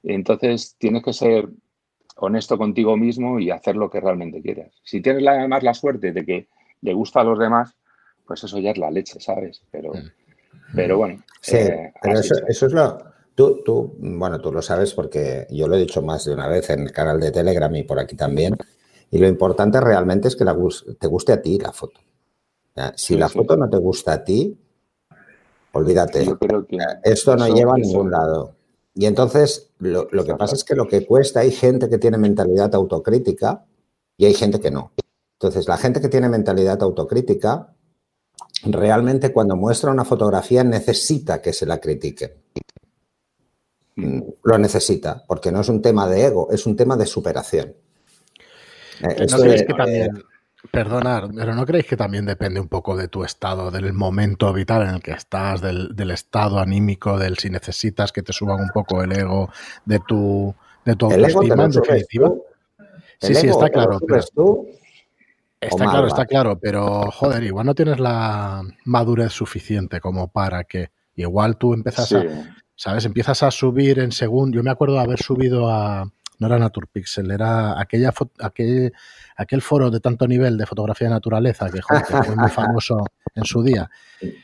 Entonces 0.02 0.76
tienes 0.78 1.02
que 1.02 1.12
ser 1.12 1.48
honesto 2.16 2.58
contigo 2.58 2.96
mismo 2.96 3.38
y 3.38 3.50
hacer 3.50 3.76
lo 3.76 3.90
que 3.90 4.00
realmente 4.00 4.42
quieras. 4.42 4.72
Si 4.84 5.00
tienes 5.00 5.26
además 5.26 5.62
la 5.62 5.74
suerte 5.74 6.12
de 6.12 6.24
que 6.24 6.48
le 6.82 6.94
gusta 6.94 7.20
a 7.20 7.24
los 7.24 7.38
demás, 7.38 7.74
pues 8.26 8.44
eso 8.44 8.58
ya 8.58 8.70
es 8.70 8.78
la 8.78 8.90
leche, 8.90 9.18
¿sabes? 9.20 9.62
Pero, 9.70 9.92
mm. 9.92 10.10
pero 10.74 10.98
bueno. 10.98 11.22
Sí, 11.40 11.56
eh, 11.56 11.92
pero 12.02 12.18
eso, 12.18 12.66
es 12.66 12.72
lo... 12.72 13.10
Tú, 13.34 13.62
tú, 13.64 13.96
bueno, 13.98 14.38
tú 14.40 14.52
lo 14.52 14.60
sabes 14.60 14.92
porque 14.92 15.46
yo 15.50 15.66
lo 15.66 15.76
he 15.76 15.80
dicho 15.80 16.02
más 16.02 16.26
de 16.26 16.34
una 16.34 16.46
vez 16.46 16.68
en 16.68 16.80
el 16.80 16.92
canal 16.92 17.18
de 17.18 17.30
Telegram 17.30 17.74
y 17.74 17.84
por 17.84 17.98
aquí 17.98 18.14
también. 18.14 18.54
Y 19.10 19.18
lo 19.18 19.26
importante 19.26 19.80
realmente 19.80 20.28
es 20.28 20.36
que 20.36 20.44
la, 20.44 20.56
te 20.98 21.06
guste 21.06 21.32
a 21.32 21.42
ti 21.42 21.58
la 21.58 21.72
foto. 21.72 22.00
Si 22.96 23.16
la 23.16 23.28
foto 23.28 23.56
no 23.56 23.68
te 23.68 23.76
gusta 23.76 24.14
a 24.14 24.24
ti, 24.24 24.56
olvídate. 25.72 26.26
Esto 27.02 27.36
no 27.36 27.48
lleva 27.48 27.74
a 27.74 27.78
ningún 27.78 28.10
lado. 28.10 28.54
Y 28.94 29.06
entonces 29.06 29.70
lo, 29.78 30.08
que 30.08 30.34
pasa 30.34 30.54
es 30.54 30.64
que 30.64 30.74
lo 30.74 30.86
que 30.86 31.06
cuesta, 31.06 31.40
hay 31.40 31.50
gente 31.50 31.88
que 31.88 31.98
tiene 31.98 32.18
mentalidad 32.18 32.74
autocrítica 32.74 33.66
y 34.16 34.26
hay 34.26 34.34
gente 34.34 34.60
que 34.60 34.70
no. 34.70 34.92
Entonces, 35.34 35.66
la 35.68 35.78
gente 35.78 36.02
que 36.02 36.10
tiene 36.10 36.28
mentalidad 36.28 36.82
autocrítica, 36.82 37.74
realmente 38.64 39.32
cuando 39.32 39.56
muestra 39.56 39.90
una 39.90 40.04
fotografía 40.04 40.62
necesita 40.64 41.40
que 41.40 41.54
se 41.54 41.64
la 41.64 41.80
critiquen. 41.80 42.32
Mm, 43.96 44.20
lo 44.42 44.58
necesita, 44.58 45.24
porque 45.26 45.50
no 45.50 45.62
es 45.62 45.68
un 45.70 45.80
tema 45.80 46.06
de 46.06 46.26
ego, 46.26 46.50
es 46.50 46.66
un 46.66 46.76
tema 46.76 46.96
de 46.96 47.06
superación. 47.06 47.74
Eh, 49.00 49.26
¿No 49.30 49.38
crees 49.38 49.62
que 49.64 49.74
también, 49.74 50.22
Perdonar, 50.70 51.28
pero 51.34 51.54
¿no 51.54 51.64
creéis 51.64 51.86
que 51.86 51.96
también 51.96 52.26
depende 52.26 52.60
un 52.60 52.68
poco 52.68 52.94
de 52.94 53.08
tu 53.08 53.24
estado, 53.24 53.70
del 53.70 53.94
momento 53.94 54.52
vital 54.52 54.82
en 54.82 54.96
el 54.96 55.02
que 55.02 55.12
estás, 55.12 55.62
del, 55.62 56.10
estado 56.10 56.58
anímico, 56.58 57.18
del 57.18 57.38
si 57.38 57.48
necesitas 57.48 58.12
que 58.12 58.22
te 58.22 58.34
suban 58.34 58.60
un 58.60 58.68
poco 58.68 59.02
el 59.02 59.10
ego, 59.12 59.50
de 59.86 60.00
tu, 60.00 60.54
de 60.84 60.96
tu 60.96 61.06
autoestima 61.06 61.64
en 61.64 61.70
definitiva? 61.70 62.30
Sí, 63.22 63.34
sí, 63.34 63.48
está 63.48 63.70
claro. 63.70 63.98
está 65.60 65.84
claro, 65.86 66.06
está 66.06 66.26
claro, 66.26 66.58
pero 66.58 67.10
joder, 67.10 67.42
igual 67.42 67.64
no 67.64 67.74
tienes 67.74 67.98
la 67.98 68.62
madurez 68.84 69.32
suficiente 69.32 69.98
como 69.98 70.28
para 70.28 70.64
que 70.64 70.90
igual 71.16 71.56
tú 71.56 71.72
empiezas 71.72 72.12
a, 72.12 72.22
¿sabes? 72.76 73.06
Empiezas 73.06 73.42
a 73.42 73.50
subir 73.50 73.98
en 73.98 74.12
segundo. 74.12 74.56
Yo 74.56 74.62
me 74.62 74.70
acuerdo 74.70 74.96
de 74.96 75.00
haber 75.00 75.22
subido 75.22 75.70
a, 75.70 76.10
no 76.40 76.46
era 76.46 76.58
Naturpixel, 76.58 77.30
era 77.30 77.78
aquella 77.78 78.12
aquel, 78.40 78.92
aquel 79.36 79.62
foro 79.62 79.90
de 79.90 80.00
tanto 80.00 80.26
nivel 80.26 80.56
de 80.56 80.66
fotografía 80.66 81.08
de 81.08 81.14
naturaleza 81.14 81.70
que, 81.70 81.80
fue 81.82 82.34
muy 82.34 82.50
famoso 82.50 83.04
en 83.34 83.44
su 83.44 83.62
día. 83.62 83.88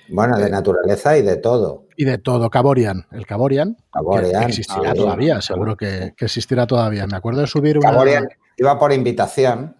Bueno, 0.08 0.38
de 0.38 0.46
eh, 0.46 0.50
naturaleza 0.50 1.16
y 1.16 1.22
de 1.22 1.36
todo. 1.36 1.86
Y 1.96 2.04
de 2.04 2.18
todo, 2.18 2.50
Caborian, 2.50 3.06
el 3.12 3.26
Caborian, 3.26 3.78
Caborian 3.90 4.42
existirá 4.44 4.92
todavía, 4.94 5.40
seguro 5.40 5.76
que, 5.76 6.14
existirá 6.18 6.66
todavía. 6.66 7.06
Me 7.06 7.16
acuerdo 7.16 7.40
de 7.40 7.46
subir 7.46 7.78
una... 7.78 7.90
Caborian 7.90 8.28
iba 8.58 8.78
por 8.78 8.92
invitación. 8.92 9.74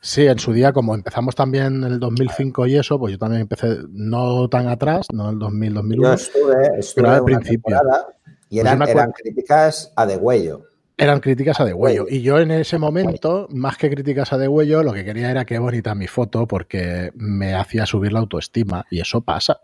Sí, 0.00 0.26
en 0.26 0.38
su 0.38 0.52
día, 0.52 0.72
como 0.72 0.94
empezamos 0.94 1.34
también 1.34 1.82
en 1.82 1.84
el 1.84 1.98
2005 1.98 2.66
y 2.66 2.76
eso, 2.76 2.98
pues 2.98 3.12
yo 3.12 3.18
también 3.18 3.42
empecé 3.42 3.78
no 3.88 4.48
tan 4.48 4.68
atrás, 4.68 5.06
no 5.12 5.24
en 5.24 5.34
el 5.34 5.38
2000, 5.38 5.74
2001. 5.74 6.08
Yo 6.08 6.14
estuve, 6.14 6.78
estuve 6.78 7.08
al 7.08 7.24
principio. 7.24 7.76
Y 8.50 8.60
pues 8.60 8.66
eran, 8.66 8.82
eran 8.88 9.12
críticas 9.12 9.92
a 9.96 10.06
degüello. 10.06 10.62
Eran 11.00 11.20
críticas 11.20 11.60
a 11.60 11.64
degüello. 11.64 12.06
Y 12.08 12.22
yo 12.22 12.40
en 12.40 12.50
ese 12.50 12.76
momento, 12.76 13.46
más 13.50 13.78
que 13.78 13.88
críticas 13.88 14.32
a 14.32 14.38
degüello, 14.38 14.82
lo 14.82 14.92
que 14.92 15.04
quería 15.04 15.30
era 15.30 15.44
que 15.44 15.56
bonita 15.60 15.94
mi 15.94 16.08
foto 16.08 16.48
porque 16.48 17.12
me 17.14 17.54
hacía 17.54 17.86
subir 17.86 18.12
la 18.12 18.18
autoestima. 18.18 18.84
Y 18.90 19.00
eso 19.00 19.20
pasa. 19.20 19.60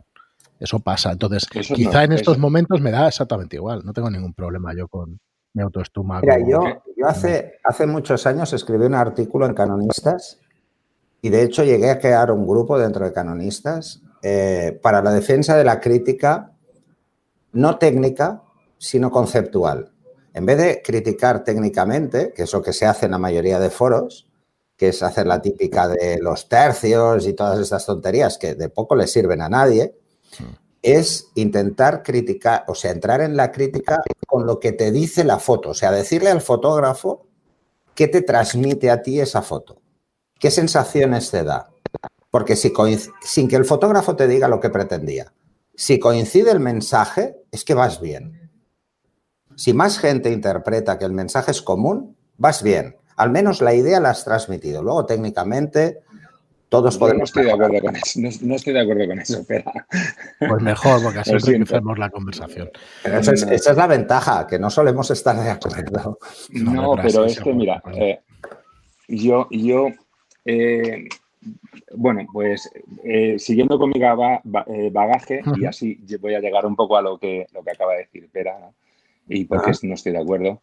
Eso 0.60 0.78
pasa. 0.78 1.10
Entonces, 1.10 1.48
quizá 1.48 2.04
en 2.04 2.12
estos 2.12 2.38
momentos 2.38 2.80
me 2.80 2.92
da 2.92 3.08
exactamente 3.08 3.56
igual. 3.56 3.82
No 3.84 3.92
tengo 3.92 4.08
ningún 4.10 4.32
problema 4.32 4.72
yo 4.76 4.86
con 4.86 5.18
mi 5.54 5.62
autoestima. 5.62 6.20
Mira, 6.20 6.38
yo, 6.38 6.62
yo 6.96 7.06
hace, 7.08 7.54
hace 7.64 7.84
muchos 7.88 8.24
años 8.28 8.52
escribí 8.52 8.86
un 8.86 8.94
artículo 8.94 9.44
en 9.46 9.54
Canonistas 9.54 10.38
y 11.20 11.30
de 11.30 11.42
hecho 11.42 11.64
llegué 11.64 11.90
a 11.90 11.98
crear 11.98 12.30
un 12.30 12.46
grupo 12.46 12.78
dentro 12.78 13.04
de 13.04 13.12
Canonistas 13.12 14.02
eh, 14.22 14.78
para 14.80 15.02
la 15.02 15.10
defensa 15.10 15.56
de 15.56 15.64
la 15.64 15.80
crítica 15.80 16.52
no 17.52 17.76
técnica, 17.76 18.42
sino 18.78 19.10
conceptual 19.10 19.93
en 20.34 20.44
vez 20.44 20.58
de 20.58 20.82
criticar 20.82 21.44
técnicamente, 21.44 22.32
que 22.32 22.42
es 22.42 22.52
lo 22.52 22.60
que 22.60 22.72
se 22.72 22.86
hace 22.86 23.06
en 23.06 23.12
la 23.12 23.18
mayoría 23.18 23.60
de 23.60 23.70
foros, 23.70 24.28
que 24.76 24.88
es 24.88 25.02
hacer 25.02 25.26
la 25.26 25.40
típica 25.40 25.86
de 25.86 26.18
los 26.20 26.48
tercios 26.48 27.26
y 27.26 27.34
todas 27.34 27.60
estas 27.60 27.86
tonterías 27.86 28.36
que 28.36 28.56
de 28.56 28.68
poco 28.68 28.96
le 28.96 29.06
sirven 29.06 29.40
a 29.40 29.48
nadie, 29.48 29.94
es 30.82 31.28
intentar 31.36 32.02
criticar, 32.02 32.64
o 32.66 32.74
sea, 32.74 32.90
entrar 32.90 33.20
en 33.20 33.36
la 33.36 33.52
crítica 33.52 34.02
con 34.26 34.44
lo 34.44 34.58
que 34.58 34.72
te 34.72 34.90
dice 34.90 35.22
la 35.22 35.38
foto, 35.38 35.70
o 35.70 35.74
sea, 35.74 35.92
decirle 35.92 36.30
al 36.30 36.40
fotógrafo 36.40 37.26
qué 37.94 38.08
te 38.08 38.20
transmite 38.20 38.90
a 38.90 39.02
ti 39.02 39.20
esa 39.20 39.40
foto, 39.40 39.80
qué 40.38 40.50
sensaciones 40.50 41.30
te 41.30 41.44
da. 41.44 41.70
Porque 42.30 42.56
si 42.56 42.72
sin 43.22 43.46
que 43.46 43.54
el 43.54 43.64
fotógrafo 43.64 44.16
te 44.16 44.26
diga 44.26 44.48
lo 44.48 44.58
que 44.58 44.68
pretendía, 44.68 45.32
si 45.76 46.00
coincide 46.00 46.50
el 46.50 46.60
mensaje, 46.60 47.36
es 47.52 47.64
que 47.64 47.74
vas 47.74 48.00
bien. 48.00 48.43
Si 49.56 49.72
más 49.72 49.98
gente 49.98 50.30
interpreta 50.32 50.98
que 50.98 51.04
el 51.04 51.12
mensaje 51.12 51.50
es 51.50 51.62
común, 51.62 52.16
vas 52.36 52.62
bien. 52.62 52.96
Al 53.16 53.30
menos 53.30 53.60
la 53.60 53.74
idea 53.74 54.00
la 54.00 54.10
has 54.10 54.24
transmitido. 54.24 54.82
Luego, 54.82 55.06
técnicamente, 55.06 56.00
todos 56.68 56.98
podemos. 56.98 57.20
No 57.20 57.24
estoy 57.24 57.44
de 57.44 57.52
acuerdo 57.52 57.80
con 57.80 57.96
eso. 57.96 58.20
No, 58.42 58.54
estoy 58.56 58.72
de 58.72 58.80
acuerdo 58.80 59.06
con 59.06 59.18
eso, 59.20 59.44
pero. 59.46 59.70
Pues 60.40 60.62
mejor, 60.62 61.02
porque 61.02 61.18
así 61.20 61.34
hacemos 61.34 61.98
la 61.98 62.10
conversación. 62.10 62.70
esa 63.04 63.32
es 63.32 63.76
la 63.76 63.86
ventaja, 63.86 64.46
que 64.46 64.58
no 64.58 64.70
solemos 64.70 65.10
estar 65.10 65.36
de 65.36 65.50
acuerdo. 65.50 66.18
No, 66.50 66.96
pero 67.00 67.24
es 67.24 67.38
que, 67.38 67.52
mira, 67.52 67.80
eh, 67.92 68.20
yo, 69.06 69.46
yo 69.50 69.88
eh, 70.44 71.08
bueno, 71.94 72.26
pues 72.32 72.68
eh, 73.04 73.38
siguiendo 73.38 73.78
con 73.78 73.90
mi 73.90 74.00
bagaje, 74.90 75.42
y 75.56 75.64
así 75.66 75.98
voy 76.20 76.34
a 76.34 76.40
llegar 76.40 76.66
un 76.66 76.74
poco 76.74 76.96
a 76.96 77.02
lo 77.02 77.18
que, 77.18 77.46
lo 77.52 77.62
que 77.62 77.70
acaba 77.70 77.92
de 77.92 77.98
decir 77.98 78.28
Pera, 78.32 78.58
¿no? 78.58 78.74
Y 79.28 79.44
porque 79.44 79.72
no 79.82 79.94
estoy 79.94 80.12
de 80.12 80.18
acuerdo. 80.18 80.60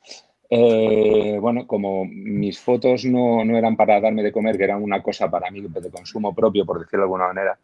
Eh, 0.54 1.38
bueno, 1.40 1.66
como 1.66 2.04
mis 2.04 2.60
fotos 2.60 3.06
no, 3.06 3.46
no, 3.46 3.58
eran 3.58 3.78
para 3.78 4.02
darme 4.02 4.22
de 4.22 4.34
comer, 4.34 4.58
que 4.58 4.66
eran 4.66 4.84
una 4.84 5.02
cosa 5.02 5.32
para 5.32 5.50
mí 5.50 5.62
de 5.62 5.90
consumo 5.90 6.36
propio, 6.36 6.66
por 6.66 6.78
decirlo 6.78 7.00
de 7.00 7.06
alguna 7.06 7.28
manera, 7.28 7.58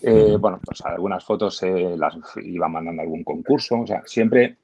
eh, 0.00 0.36
bueno, 0.38 0.60
pues 0.64 0.80
algunas 0.82 1.24
fotos 1.24 1.60
eh, 1.64 1.96
las 1.98 2.16
iba 2.40 2.68
mandando 2.68 3.02
a 3.02 3.04
algún 3.04 3.24
concurso. 3.24 3.80
O 3.80 3.86
sea, 3.86 4.02
siempre 4.06 4.58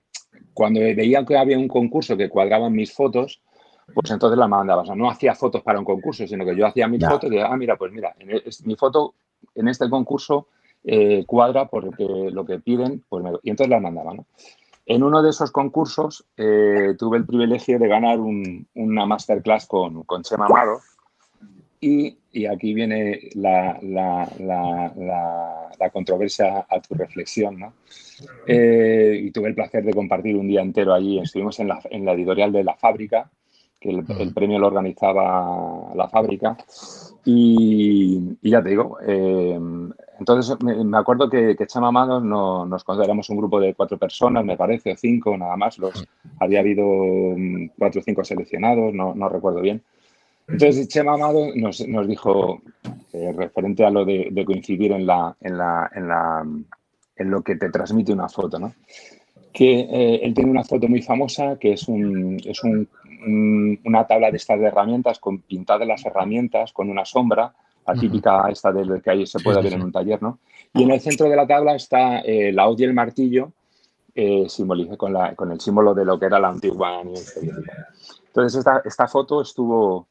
cuando 0.54 0.78
veía 0.78 1.25
que 1.25 1.37
había 1.37 1.59
un 1.59 1.66
concurso 1.66 2.16
que 2.16 2.28
cuadraban 2.28 2.73
mis 2.73 2.92
fotos, 2.92 3.42
pues 3.92 4.12
entonces 4.12 4.38
las 4.38 4.49
mandaba. 4.49 4.83
O 4.83 4.87
sea, 4.87 4.95
no 4.95 5.11
hacía 5.11 5.35
fotos 5.35 5.62
para 5.62 5.80
un 5.80 5.85
concurso, 5.85 6.25
sino 6.25 6.45
que 6.45 6.54
yo 6.56 6.66
hacía 6.66 6.87
mis 6.87 7.04
fotos 7.04 7.33
y 7.33 7.38
ah, 7.38 7.56
mira, 7.56 7.76
pues 7.76 7.90
mira, 7.92 8.14
e, 8.21 8.45
mi 8.64 8.76
foto 8.76 9.14
en 9.56 9.66
este 9.66 9.90
concurso 9.90 10.49
cuadra 11.26 11.66
porque 11.66 12.06
lo 12.30 12.47
que 12.47 12.61
piden, 12.61 13.02
pues 13.09 13.25
y 13.42 13.50
entonces 13.50 13.71
las 13.71 13.83
mandaba, 13.83 14.14
¿no? 14.14 14.26
En 14.87 15.02
uno 15.02 15.23
de 15.23 15.31
esos 15.31 15.50
concursos 15.50 16.25
eh, 16.37 16.95
tuve 16.99 17.19
el 17.19 17.26
privilegio 17.26 17.78
de 17.78 17.88
ganar 17.88 18.21
una 18.21 19.07
masterclass 19.07 19.66
con, 19.66 20.05
con 20.05 20.23
Chema 20.23 20.47
Amado 20.47 20.81
y, 21.81 22.47
aquí 22.47 22.75
viene 22.75 23.31
la, 23.35 23.78
controversia 25.93 26.66
a 26.69 26.81
tu 26.81 26.95
reflexión. 26.95 27.59
¿no? 27.59 27.73
Eh, 28.47 29.21
y 29.25 29.31
tuve 29.31 29.49
el 29.49 29.55
placer 29.55 29.85
de 29.85 29.95
compartir 29.95 30.37
un 30.37 30.49
día 30.49 30.62
entero 30.62 30.95
allí. 30.95 31.19
Estuvimos 31.19 31.59
en 31.61 31.69
la, 31.69 31.81
editorial 32.12 32.52
de 32.52 32.64
La 32.64 32.76
Fábrica, 32.76 33.31
que 33.81 33.90
el, 33.90 34.33
premio 34.35 34.59
lo 34.59 34.69
organizaba 34.69 35.93
La 35.95 36.09
Fábrica. 36.09 36.57
Y, 37.25 38.37
ya 38.43 38.62
te 38.62 38.71
digo, 38.71 38.99
eh, 39.07 39.59
entonces 40.18 40.56
me, 40.62 40.96
acuerdo 40.99 41.28
que, 41.28 41.56
que 41.56 41.66
Chama 41.66 41.88
Amado 41.88 42.20
no, 42.20 42.64
nos 42.66 42.85
consideramos 42.85 43.28
un 43.30 43.37
grupo 43.37 43.61
de 43.61 43.75
cuatro 43.75 43.99
personas, 43.99 44.44
me 44.44 44.56
parece, 44.56 44.92
o 44.92 44.96
cinco 44.96 45.37
nada 45.37 45.56
más. 45.56 45.78
Los, 45.78 46.06
había 46.40 46.61
habido 46.61 46.85
mm, 46.85 47.70
cuatro 47.78 48.00
o 48.00 48.04
cinco 48.04 48.25
seleccionados, 48.25 48.94
no, 48.94 49.14
no 49.14 49.28
recuerdo 49.28 49.61
bien. 49.61 49.82
Entonces, 50.49 50.88
Chema 50.88 51.14
Amado 51.14 51.49
nos, 51.56 51.78
dijo, 52.06 52.62
eh, 53.12 53.32
referente 53.37 53.85
a 53.85 53.90
lo 53.90 54.04
de, 54.04 54.44
coincidir 54.46 54.92
en, 54.92 55.06
la, 55.06 55.37
en, 55.40 55.58
la, 55.58 55.90
en, 55.92 56.08
la, 56.08 56.46
en 57.16 57.30
lo 57.30 57.42
que 57.42 57.56
te 57.56 57.70
transmite 57.70 58.12
una 58.12 58.28
foto, 58.28 58.58
¿no? 58.58 58.73
que 59.56 59.80
eh, 59.80 60.20
él 60.23 60.35
tiene 60.35 60.50
una 60.50 60.64
foto 60.64 60.87
muy 60.87 61.00
famosa 61.00 61.56
que 61.58 61.73
es, 61.73 61.88
un, 61.88 62.38
es 62.44 62.62
un, 62.62 62.87
una 63.87 64.06
tabla 64.06 64.30
de 64.30 64.37
estas 64.37 64.61
de 64.61 64.66
herramientas 64.66 65.18
con 65.18 65.38
pintadas 65.38 65.88
las 65.88 66.04
herramientas 66.04 66.75
con 66.75 66.90
una 66.90 67.06
sombra, 67.06 67.54
la 67.87 67.95
típica 67.95 68.49
esta 68.50 68.73
de 68.73 69.00
que 69.00 69.11
ahí 69.11 69.26
se 69.26 69.40
puede 69.40 69.62
ver 69.62 69.75
en 69.75 69.83
un 69.83 69.93
taller, 69.93 70.23
¿no? 70.23 70.38
Y 70.75 70.83
en 70.83 70.90
el 70.90 71.00
centro 71.00 71.28
de 71.28 71.37
la 71.37 71.47
tabla 71.47 71.75
está 71.75 72.21
eh, 72.21 72.52
la 72.52 72.69
hoz 72.69 72.81
y 72.81 72.85
el 72.85 72.95
martillo, 72.95 73.52
eh, 74.14 74.47
con, 74.97 75.12
la, 75.12 75.35
con, 75.35 75.52
el 75.52 75.61
símbolo 75.61 75.95
de 75.95 76.05
lo 76.05 76.19
que 76.19 76.26
era 76.26 76.38
la 76.38 76.49
antigua 76.49 77.00
Unión 77.00 77.16
Soviética. 77.16 77.88
Entonces, 78.26 78.59
esta, 78.59 78.83
esta 78.85 79.07
foto 79.07 79.43
estuvo, 79.43 80.09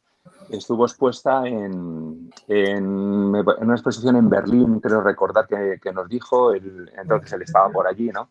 estuvo 0.50 0.86
expuesta 0.86 1.46
en, 1.48 2.32
en, 2.48 2.86
una 2.86 3.74
exposición 3.74 4.16
en 4.16 4.30
Berlín, 4.30 4.80
creo 4.80 5.02
recordar 5.02 5.48
que, 5.48 5.80
que 5.82 5.92
nos 5.92 6.08
dijo, 6.08 6.54
entonces 6.54 7.34
él 7.34 7.42
estaba 7.42 7.70
por 7.70 7.88
allí, 7.88 8.10
¿no? 8.10 8.30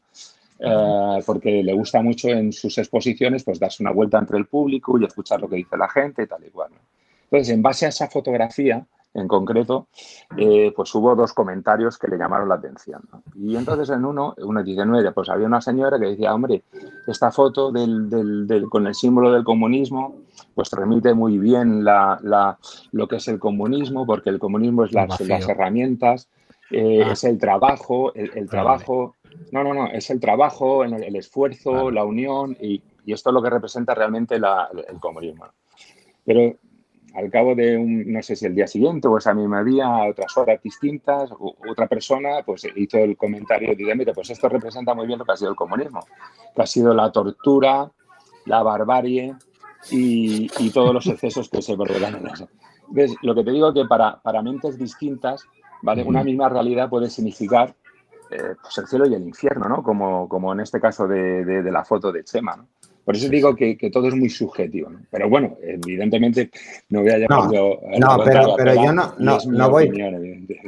Eh, 0.59 1.23
porque 1.27 1.63
le 1.63 1.73
gusta 1.75 2.01
mucho 2.01 2.29
en 2.29 2.53
sus 2.53 2.79
exposiciones 2.79 3.43
pues 3.43 3.59
darse 3.59 3.83
una 3.83 3.91
vuelta 3.93 4.19
entre 4.19 4.39
el 4.39 4.47
público 4.47 4.99
y 4.99 5.05
escuchar 5.05 5.41
lo 5.41 5.49
que 5.49 5.57
dice 5.57 5.77
la 5.77 5.89
gente 5.89 6.23
y 6.23 6.27
tal 6.27 6.45
y 6.45 6.51
cual. 6.51 6.71
Entonces, 7.25 7.53
en 7.53 7.63
base 7.63 7.87
a 7.87 7.89
esa 7.89 8.09
fotografía 8.09 8.87
en 9.15 9.29
concreto, 9.29 9.87
eh, 10.37 10.73
pues 10.75 10.93
hubo 10.95 11.15
dos 11.15 11.33
comentarios 11.33 11.99
que 11.99 12.09
le 12.09 12.19
llamaron 12.19 12.49
la 12.49 12.57
atención. 12.57 13.01
Y 13.37 13.57
entonces 13.57 13.89
en 13.91 14.05
uno, 14.05 14.35
uno 14.39 14.63
dice, 14.63 14.85
nueve, 14.85 15.13
pues 15.13 15.29
había 15.29 15.47
una 15.47 15.61
señora 15.61 15.99
que 15.99 16.07
decía, 16.07 16.35
hombre, 16.35 16.65
esta 17.07 17.31
foto 17.31 17.71
del, 17.71 18.11
del, 18.11 18.67
con 18.69 18.87
el 18.87 18.95
símbolo 18.95 19.31
del 19.31 19.45
comunismo, 19.45 20.17
pues 20.55 20.71
remite 20.73 21.15
muy 21.15 21.39
bien 21.39 21.85
la, 21.85 22.19
la, 22.23 22.59
lo 22.91 23.07
que 23.07 23.17
es 23.17 23.29
el 23.29 23.39
comunismo, 23.39 24.05
porque 24.05 24.31
el 24.31 24.41
comunismo 24.41 24.85
es 24.85 24.93
las, 24.93 25.21
las 25.21 25.49
herramientas, 25.49 26.29
eh, 26.71 27.05
ah. 27.07 27.13
es 27.13 27.23
el 27.23 27.39
trabajo, 27.39 28.13
el, 28.15 28.49
trabajo, 28.49 29.15
no, 29.53 29.63
no, 29.63 29.75
no, 29.75 29.87
es 29.87 30.11
el 30.11 30.19
trabajo, 30.19 30.83
el, 30.83 31.15
esfuerzo, 31.15 31.93
la 31.93 32.05
unión, 32.05 32.57
y, 32.61 32.83
y, 33.07 33.13
esto 33.13 33.31
es 33.31 33.35
lo 33.35 33.43
que 33.43 33.51
representa 33.51 33.95
realmente 33.95 34.41
la, 34.41 34.69
el 34.89 34.99
comunismo. 34.99 35.47
Pero 36.25 36.57
al 37.15 37.31
cabo 37.31 37.55
de 37.55 37.77
un, 37.77 38.13
no 38.13 38.23
sé 38.23 38.35
si 38.35 38.47
el 38.47 38.55
día 38.55 38.67
siguiente 38.67 39.07
o 39.07 39.19
esa 39.19 39.35
misma 39.35 39.63
día, 39.63 39.87
a 39.87 40.09
otras 40.09 40.37
horas 40.37 40.61
distintas, 40.63 41.31
otra 41.69 41.87
persona 41.87 42.43
pues 42.45 42.67
hizo 42.75 42.99
el 42.99 43.17
comentario 43.17 43.73
y 43.73 43.77
dice, 43.77 43.95
mire, 43.95 44.13
pues 44.13 44.31
esto 44.31 44.49
representa 44.49 44.95
muy 44.95 45.07
bien 45.07 45.19
lo 45.19 45.25
que 45.25 45.33
ha 45.33 45.37
sido 45.37 45.51
el 45.51 45.57
comunismo, 45.57 46.01
que 46.55 46.63
ha 46.63 46.67
sido 46.67 46.93
la 46.93 47.13
tortura, 47.13 47.91
la 48.47 48.63
barbarie 48.63 49.35
y, 49.91 50.71
todos 50.71 50.93
los 50.93 51.07
excesos 51.07 51.49
que 51.49 51.63
se 51.63 51.75
en 51.75 52.27
eso. 52.27 52.49
Entonces, 52.89 53.17
lo 53.23 53.35
que 53.35 53.45
te 53.45 53.53
digo 53.53 53.69
es 53.69 53.75
que 53.75 53.85
para, 53.85 54.21
para 54.21 54.43
mentes 54.43 54.77
distintas, 54.77 55.45
¿vale? 55.83 56.03
Una 56.03 56.25
misma 56.25 56.49
realidad 56.49 56.89
puede 56.89 57.09
significar 57.11 57.75
eh, 58.31 58.55
pues 58.61 58.77
el 58.79 58.89
cielo 58.89 59.07
y 59.07 59.15
el 59.15 59.23
infierno, 59.23 59.69
¿no? 59.69 59.83
Como, 59.83 60.29
como 60.29 60.53
en 60.53 60.61
este 60.61 60.81
caso 60.81 61.07
de, 61.07 61.45
de, 61.45 61.63
de 61.63 61.73
la 61.73 61.85
foto 61.85 62.11
de 62.11 62.25
Chema, 62.25 62.57
¿no? 62.57 62.67
Por 63.05 63.17
eso 63.17 63.29
digo 63.29 63.55
que, 63.55 63.77
todo 63.93 64.09
es 64.09 64.15
muy 64.15 64.31
subjetivo. 64.31 64.91
Pero 65.11 65.29
bueno, 65.29 65.57
evidentemente 65.63 66.51
no 66.89 67.03
voy 67.03 67.11
a 67.11 67.19
llamar 67.19 67.53
no, 67.53 67.79
no, 67.99 68.25
pero, 68.25 68.55
pero 68.57 68.75
yo 68.75 68.93
no, 68.93 69.15
no, 69.19 69.71
voy, 69.71 69.91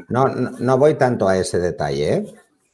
no, 0.09 0.79
voy 0.79 0.95
tanto 0.95 1.29
a 1.29 1.39
ese 1.39 1.59
detalle. 1.59 2.15
¿eh? 2.15 2.27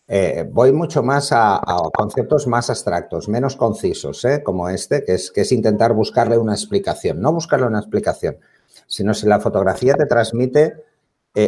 Eh, 0.09 0.49
voy 0.51 0.73
mucho 0.73 1.03
más 1.03 1.31
a, 1.33 1.61
conceptos 1.95 2.49
más 2.49 2.71
abstractos, 2.71 3.29
menos 3.29 3.55
concisos, 3.55 4.25
¿eh? 4.25 4.43
como 4.43 4.69
este, 4.69 5.05
que 5.05 5.15
es, 5.15 5.31
que 5.31 5.43
es 5.43 5.53
intentar 5.53 5.93
buscarle 5.95 6.39
una 6.39 6.55
explicación. 6.55 7.21
No 7.21 7.33
buscarle 7.33 7.67
una 7.67 7.79
explicación, 7.79 8.39
sino 8.89 9.15
si 9.15 9.27
la 9.27 9.39
fotografía 9.39 9.95
te 9.95 10.07
transmite 10.07 10.75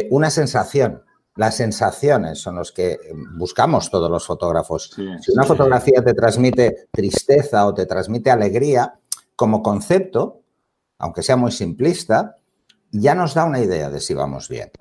una 0.09 0.31
sensación 0.31 1.03
las 1.35 1.57
sensaciones 1.57 2.39
son 2.39 2.55
los 2.55 2.71
que 2.71 2.97
buscamos 3.37 3.89
todos 3.89 4.09
los 4.09 4.25
fotógrafos. 4.25 4.91
si 5.21 5.33
una 5.33 5.43
fotografía 5.43 6.01
te 6.03 6.13
transmite 6.13 6.87
tristeza 6.91 7.67
o 7.67 7.73
te 7.73 7.85
transmite 7.85 8.31
alegría, 8.31 8.97
como 9.35 9.61
concepto, 9.61 10.39
aunque 10.97 11.23
sea 11.23 11.35
muy 11.35 11.51
simplista, 11.51 12.37
ya 12.91 13.15
nos 13.15 13.33
da 13.33 13.43
una 13.43 13.59
idea 13.59 13.89
de 13.89 13.99
si 13.99 14.13
vamos 14.13 14.47
bien. 14.47 14.71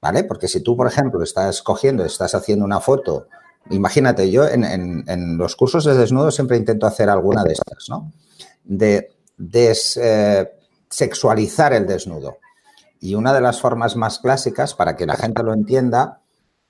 ¿Vale? 0.00 0.24
Porque 0.24 0.48
si 0.48 0.60
tú, 0.60 0.76
por 0.76 0.88
ejemplo, 0.88 1.22
estás 1.22 1.62
cogiendo, 1.62 2.04
estás 2.04 2.34
haciendo 2.34 2.64
una 2.64 2.80
foto, 2.80 3.28
imagínate, 3.70 4.30
yo 4.30 4.48
en, 4.48 5.36
los 5.36 5.56
cursos 5.56 5.84
de 5.84 5.96
desnudo 5.96 6.30
siempre 6.30 6.56
intento 6.56 6.86
hacer 6.86 7.08
alguna 7.08 7.42
de 7.44 7.52
estas, 7.52 7.88
¿no? 7.88 8.12
De 8.64 9.10
desexualizar 9.36 11.72
el 11.72 11.86
desnudo. 11.86 12.38
Y 13.00 13.14
una 13.14 13.32
de 13.32 13.40
las 13.40 13.60
formas 13.60 13.96
más 13.96 14.18
clásicas, 14.18 14.74
para 14.74 14.96
que 14.96 15.06
la 15.06 15.16
gente 15.16 15.42
lo 15.42 15.52
entienda, 15.52 16.20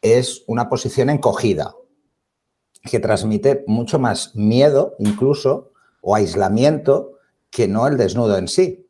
es 0.03 0.45
una 0.47 0.69
posición 0.69 1.11
encogida, 1.11 1.75
que 2.83 3.01
transmite 3.01 3.64
mucho 3.67 3.99
más 3.99 4.35
miedo 4.37 4.95
incluso 4.99 5.73
o 6.01 6.14
aislamiento 6.14 7.19
que 7.51 7.67
no 7.67 7.87
el 7.87 7.97
desnudo 7.97 8.37
en 8.37 8.49
sí. 8.49 8.87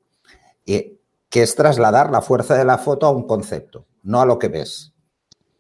Y 0.65 0.99
que 1.31 1.43
es 1.43 1.55
trasladar 1.55 2.11
la 2.11 2.23
fuerza 2.23 2.57
de 2.57 2.65
la 2.65 2.79
foto 2.79 3.07
a 3.07 3.11
un 3.11 3.27
concepto, 3.27 3.87
no 4.03 4.21
a 4.21 4.27
lo 4.27 4.39
que 4.39 4.49
ves. 4.49 4.93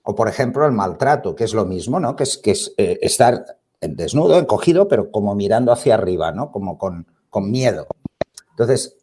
O, 0.02 0.14
por 0.14 0.28
ejemplo, 0.28 0.64
el 0.66 0.72
maltrato, 0.72 1.34
que 1.34 1.44
es 1.44 1.54
lo 1.54 1.64
mismo, 1.64 2.00
¿no? 2.00 2.16
Que 2.16 2.24
es, 2.24 2.38
que 2.38 2.52
es 2.52 2.72
eh, 2.78 2.98
estar 3.02 3.58
desnudo, 3.80 4.38
encogido, 4.38 4.88
pero 4.88 5.10
como 5.10 5.34
mirando 5.34 5.72
hacia 5.72 5.94
arriba, 5.94 6.32
¿no? 6.32 6.50
Como 6.50 6.78
con, 6.78 7.06
con 7.30 7.50
miedo. 7.50 7.86
Entonces, 8.50 8.96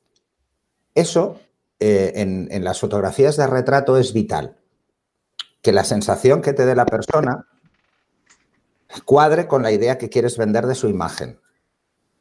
eso 0.96 1.38
eh, 1.80 2.14
en, 2.16 2.64
las 2.64 2.80
fotografías 2.80 3.36
de 3.38 3.48
retrato 3.48 3.98
es 3.98 4.14
vital. 4.14 4.56
Que 5.62 5.72
la 5.72 5.84
sensación 5.84 6.42
que 6.42 6.54
te 6.54 6.66
dé 6.66 6.76
la 6.76 6.86
persona 6.86 7.46
cuadre 9.04 9.48
con 9.48 9.64
la 9.64 9.72
idea 9.72 9.98
que 9.98 10.10
quieres 10.10 10.38
vender 10.38 10.68
de 10.68 10.76
su 10.76 10.88
imagen. 10.88 11.40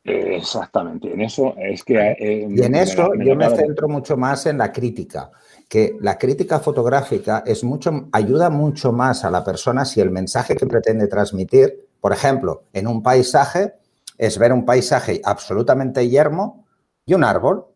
Exactamente, 0.03 1.13
en 1.13 1.23
eso 1.23 1.55
es 1.57 1.83
que... 1.83 1.95
Eh, 1.95 2.47
y 2.51 2.63
en 2.63 2.75
eso 2.75 3.11
yo 3.15 3.35
me 3.37 3.49
centro 3.49 3.89
mucho 3.89 4.17
más 4.17 4.45
en 4.45 4.59
la 4.59 4.71
crítica, 4.71 5.31
que 5.67 5.97
la 6.01 6.19
crítica 6.19 6.59
fotográfica 6.59 7.43
es 7.47 7.65
mucho, 7.65 8.09
ayuda 8.13 8.51
mucho 8.51 8.93
más 8.93 9.25
a 9.25 9.31
la 9.31 9.43
persona 9.43 9.87
si 9.87 10.01
el 10.01 10.11
mensaje 10.11 10.57
que 10.57 10.67
pretende 10.67 11.07
transmitir, 11.07 11.87
por 12.01 12.13
ejemplo, 12.13 12.65
en 12.75 12.87
un 12.87 13.03
paisaje, 13.03 13.75
es 14.19 14.39
ver 14.39 14.53
un 14.53 14.67
paisaje 14.67 15.23
absolutamente 15.25 16.07
yermo 16.09 16.67
y 17.07 17.15
un 17.15 17.25
árbol 17.25 17.74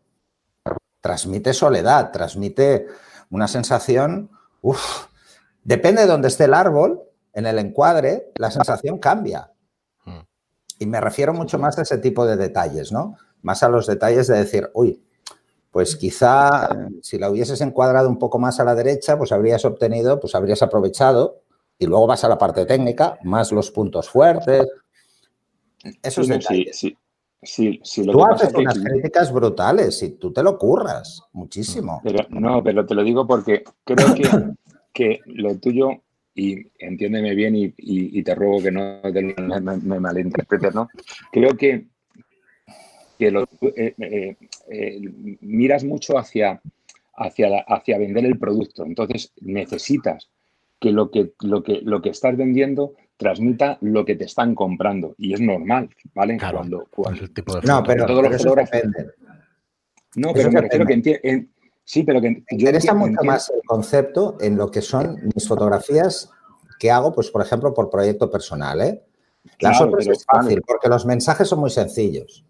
transmite 1.01 1.53
soledad, 1.53 2.11
transmite 2.11 2.87
una 3.29 3.47
sensación, 3.47 4.29
uff, 4.61 5.07
depende 5.63 6.01
de 6.01 6.07
dónde 6.07 6.27
esté 6.27 6.45
el 6.45 6.53
árbol, 6.53 7.03
en 7.33 7.45
el 7.45 7.59
encuadre, 7.59 8.31
la 8.35 8.51
sensación 8.51 8.97
cambia. 8.97 9.51
Hmm. 10.03 10.21
Y 10.79 10.85
me 10.85 10.99
refiero 10.99 11.33
mucho 11.33 11.57
más 11.59 11.77
a 11.77 11.83
ese 11.83 11.97
tipo 11.99 12.25
de 12.25 12.37
detalles, 12.37 12.91
¿no? 12.91 13.15
Más 13.41 13.63
a 13.63 13.69
los 13.69 13.87
detalles 13.87 14.27
de 14.27 14.37
decir, 14.37 14.69
uy, 14.73 15.03
pues 15.71 15.95
quizá 15.95 16.69
si 17.01 17.19
la 17.19 17.29
hubieses 17.29 17.61
encuadrado 17.61 18.09
un 18.09 18.17
poco 18.17 18.39
más 18.39 18.59
a 18.59 18.63
la 18.63 18.75
derecha, 18.75 19.17
pues 19.17 19.31
habrías 19.31 19.63
obtenido, 19.65 20.19
pues 20.19 20.33
habrías 20.35 20.61
aprovechado 20.63 21.43
y 21.77 21.85
luego 21.85 22.07
vas 22.07 22.23
a 22.23 22.29
la 22.29 22.37
parte 22.37 22.65
técnica, 22.65 23.19
más 23.23 23.51
los 23.51 23.71
puntos 23.71 24.09
fuertes. 24.09 24.67
Esos 26.01 26.27
detalles. 26.27 26.77
Sí, 26.77 26.89
Sí, 26.89 26.97
sí, 27.41 27.81
lo 28.03 28.11
tú 28.13 28.25
haces 28.25 28.53
unas 28.53 28.79
críticas 28.79 29.31
brutales 29.31 30.01
y 30.03 30.11
tú 30.11 30.31
te 30.31 30.43
lo 30.43 30.57
curras 30.57 31.23
muchísimo. 31.33 32.01
Pero, 32.03 32.25
no, 32.29 32.63
pero 32.63 32.85
te 32.85 32.95
lo 32.95 33.03
digo 33.03 33.25
porque 33.25 33.63
creo 33.83 34.13
que, 34.13 34.23
que 34.93 35.19
lo 35.25 35.57
tuyo, 35.57 36.01
y 36.35 36.71
entiéndeme 36.79 37.35
bien 37.35 37.53
y, 37.55 38.23
te 38.23 38.35
ruego 38.35 38.61
que 38.61 38.71
no 38.71 39.01
me, 39.03 39.99
malinterpretes, 39.99 40.73
¿no? 40.73 40.89
Creo 41.31 41.57
que, 41.57 41.87
que 43.17 43.31
lo, 43.31 43.43
eh, 43.75 43.93
eh, 43.97 44.35
eh, 44.69 45.01
miras 45.41 45.83
mucho 45.83 46.17
hacia, 46.17 46.61
hacia, 47.15 47.59
hacia 47.67 47.97
vender 47.97 48.25
el 48.25 48.39
producto. 48.39 48.85
Entonces 48.85 49.33
necesitas 49.41 50.29
que 50.79 50.91
lo 50.91 51.11
que, 51.11 51.33
lo 51.41 51.63
que, 51.63 51.81
lo 51.81 52.01
que 52.01 52.09
estás 52.09 52.37
vendiendo 52.37 52.93
transmita 53.19 53.77
lo 53.81 54.05
que 54.05 54.15
te 54.15 54.23
están 54.23 54.55
comprando. 54.55 55.13
Y 55.17 55.33
es 55.33 55.41
normal, 55.41 55.89
¿vale? 56.15 56.39
cuando, 56.39 56.87
no, 57.63 57.83
pero, 57.83 58.05
todos 58.05 58.23
los 58.23 58.41
fotógrafos. 58.41 58.81
No, 60.15 60.33
pero 60.33 60.51
me 60.51 60.61
refiero 60.61 60.85
que 60.85 61.49
Sí, 61.83 62.03
pero 62.03 62.21
que. 62.21 62.29
Me 62.29 62.43
interesa 62.51 62.93
mucho 62.93 63.23
más 63.23 63.49
el 63.49 63.61
concepto 63.65 64.37
en 64.39 64.55
lo 64.55 64.69
que 64.69 64.81
son 64.81 65.17
mis 65.35 65.47
fotografías 65.47 66.31
que 66.79 66.91
hago, 66.91 67.11
pues, 67.11 67.29
por 67.29 67.41
ejemplo, 67.41 67.73
por 67.73 67.89
proyecto 67.89 68.29
personal, 68.31 68.79
¿eh? 68.81 69.03
Las 69.59 69.81
otras 69.81 70.07
es 70.07 70.23
fácil, 70.23 70.61
porque 70.65 70.87
los 70.87 71.05
mensajes 71.05 71.49
son 71.49 71.59
muy 71.59 71.71
sencillos. 71.71 72.45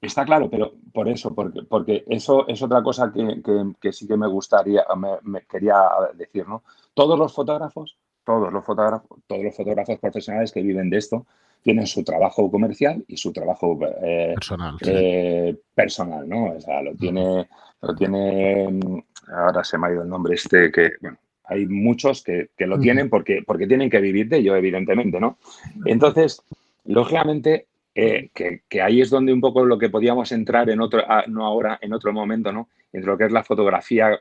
Está 0.00 0.24
claro, 0.24 0.50
pero 0.50 0.72
por 0.92 1.08
eso, 1.08 1.34
porque, 1.34 1.62
porque 1.62 2.04
eso 2.08 2.46
es 2.48 2.60
otra 2.62 2.82
cosa 2.82 3.12
que, 3.12 3.92
sí 3.92 4.06
que 4.06 4.16
me 4.16 4.26
gustaría, 4.26 4.84
me, 5.22 5.46
quería 5.46 5.80
decir, 6.14 6.46
¿no? 6.46 6.64
Todos 6.92 7.18
los 7.18 7.32
fotógrafos 7.32 7.96
todos 8.24 8.52
los 8.52 8.64
fotógrafos, 8.64 9.18
todos 9.26 9.44
los 9.44 9.56
fotógrafos 9.56 9.98
profesionales 9.98 10.52
que 10.52 10.62
viven 10.62 10.90
de 10.90 10.98
esto 10.98 11.26
tienen 11.62 11.86
su 11.86 12.04
trabajo 12.04 12.50
comercial 12.50 13.02
y 13.08 13.16
su 13.16 13.32
trabajo 13.32 13.78
eh, 14.02 14.34
personal, 14.34 14.76
eh, 14.82 15.56
personal, 15.74 16.28
¿no? 16.28 16.52
O 16.52 16.60
sea, 16.60 16.82
lo 16.82 16.94
tiene, 16.94 17.48
lo 17.80 17.94
tiene, 17.96 19.02
ahora 19.28 19.64
se 19.64 19.78
me 19.78 19.86
ha 19.86 19.92
ido 19.92 20.02
el 20.02 20.08
nombre 20.08 20.34
este, 20.34 20.70
que, 20.70 20.92
bueno, 21.00 21.16
hay 21.44 21.64
muchos 21.66 22.22
que, 22.22 22.50
lo 22.58 22.78
tienen 22.78 23.08
porque, 23.08 23.42
porque 23.46 23.66
tienen 23.66 23.88
que 23.88 24.00
vivir 24.00 24.28
de 24.28 24.38
ello, 24.38 24.56
evidentemente, 24.56 25.18
¿no? 25.18 25.38
Entonces, 25.86 26.42
lógicamente, 26.84 27.66
eh, 27.94 28.28
que, 28.34 28.82
ahí 28.82 29.00
es 29.00 29.08
donde 29.08 29.32
un 29.32 29.40
poco 29.40 29.64
lo 29.64 29.78
que 29.78 29.88
podíamos 29.88 30.32
entrar 30.32 30.68
en 30.68 30.80
otro, 30.80 31.02
ah, 31.08 31.24
no 31.28 31.46
ahora, 31.46 31.78
en 31.80 31.94
otro 31.94 32.12
momento, 32.12 32.52
¿no? 32.52 32.68
Entre 32.92 33.10
lo 33.10 33.16
que 33.16 33.24
es 33.24 33.32
la 33.32 33.42
fotografía, 33.42 34.18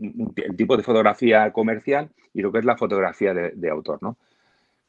el 0.00 0.56
tipo 0.56 0.76
de 0.76 0.82
fotografía 0.82 1.52
comercial 1.52 2.10
y 2.32 2.42
lo 2.42 2.52
que 2.52 2.58
es 2.58 2.64
la 2.64 2.76
fotografía 2.76 3.34
de, 3.34 3.70
autor, 3.70 3.98
¿no? 4.02 4.16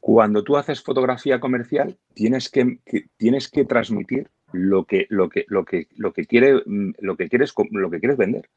Cuando 0.00 0.42
tú 0.42 0.56
haces 0.56 0.82
fotografía 0.82 1.38
comercial, 1.38 1.96
tienes 2.14 2.48
que, 2.48 2.78
tienes 3.16 3.48
que 3.48 3.64
transmitir 3.64 4.28
lo 4.52 4.84
que, 4.84 5.06
lo 5.10 5.28
que, 5.28 5.44
lo 5.48 5.64
que, 5.64 5.86
lo 5.96 6.12
que, 6.12 6.26
quiere, 6.26 6.62
lo 6.66 7.16
que 7.16 7.28
quieres, 7.28 7.54
lo 7.70 7.90
que 7.90 8.00
quieres 8.00 8.18
vender. 8.18 8.48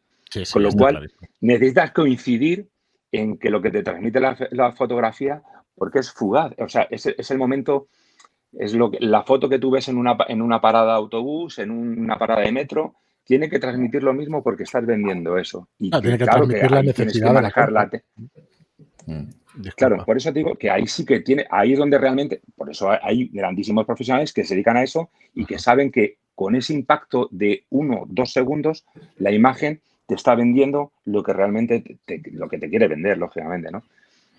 Con 0.51 0.63
lo 0.63 0.71
cual, 0.71 1.12
necesitas 1.41 1.91
coincidir 1.91 2.67
en 3.12 3.38
que 3.38 3.49
lo 3.49 3.62
que 3.62 3.71
te 3.71 3.84
transmite 3.84 4.19
la, 4.19 4.71
fotografía, 4.73 5.43
porque 5.75 5.99
es 5.99 6.12
fugaz, 6.12 6.53
o 6.58 6.67
sea, 6.67 6.88
es, 6.89 7.05
es, 7.05 7.31
el 7.31 7.38
momento, 7.38 7.88
es 8.53 8.73
lo 8.73 8.91
que, 8.91 8.97
la 8.99 9.23
foto 9.23 9.47
que 9.47 9.60
tú 9.60 9.71
ves 9.71 9.88
en 9.88 9.97
una, 9.97 10.17
en 10.27 10.41
una 10.41 10.60
parada 10.60 10.93
de 10.93 10.97
autobús, 10.97 11.60
en 11.60 11.71
una 11.71 12.17
parada 12.17 12.41
de 12.41 12.51
metro, 12.51 12.95
tiene 13.25 13.49
que 13.49 13.59
transmitir 13.59 14.03
lo 14.03 14.13
mismo 14.13 14.43
porque 14.43 14.63
estás 14.63 14.85
vendiendo 14.85 15.38
eso. 15.38 15.67
Y 15.79 15.89
ah, 15.93 16.01
tiene 16.01 16.17
que 16.17 16.25
transmitir 16.25 16.71
la 16.71 16.83
necesidad 16.83 17.33
de 17.33 17.71
la 17.71 17.91
mm. 19.05 19.23
Claro, 19.75 20.03
por 20.05 20.17
eso 20.17 20.31
digo 20.31 20.55
que 20.55 20.69
ahí 20.69 20.85
sí 20.85 21.05
que 21.05 21.21
tiene, 21.21 21.45
ahí 21.49 21.73
es 21.73 21.79
donde 21.79 21.97
realmente, 21.97 22.41
por 22.55 22.69
eso 22.69 22.89
hay 22.89 23.29
grandísimos 23.29 23.85
profesionales 23.85 24.33
que 24.33 24.43
se 24.43 24.53
dedican 24.53 24.77
a 24.77 24.83
eso 24.83 25.09
y 25.33 25.45
que 25.45 25.59
saben 25.59 25.91
que 25.91 26.17
con 26.35 26.55
ese 26.55 26.73
impacto 26.73 27.29
de 27.31 27.63
uno, 27.69 28.03
dos 28.07 28.33
segundos, 28.33 28.85
la 29.17 29.31
imagen 29.31 29.81
te 30.07 30.15
está 30.15 30.35
vendiendo 30.35 30.91
lo 31.05 31.23
que 31.23 31.33
realmente 31.33 31.97
te, 32.05 32.21
lo 32.31 32.49
que 32.49 32.59
te 32.59 32.69
quiere 32.69 32.88
vender, 32.88 33.17
lógicamente, 33.17 33.71
¿no? 33.71 33.83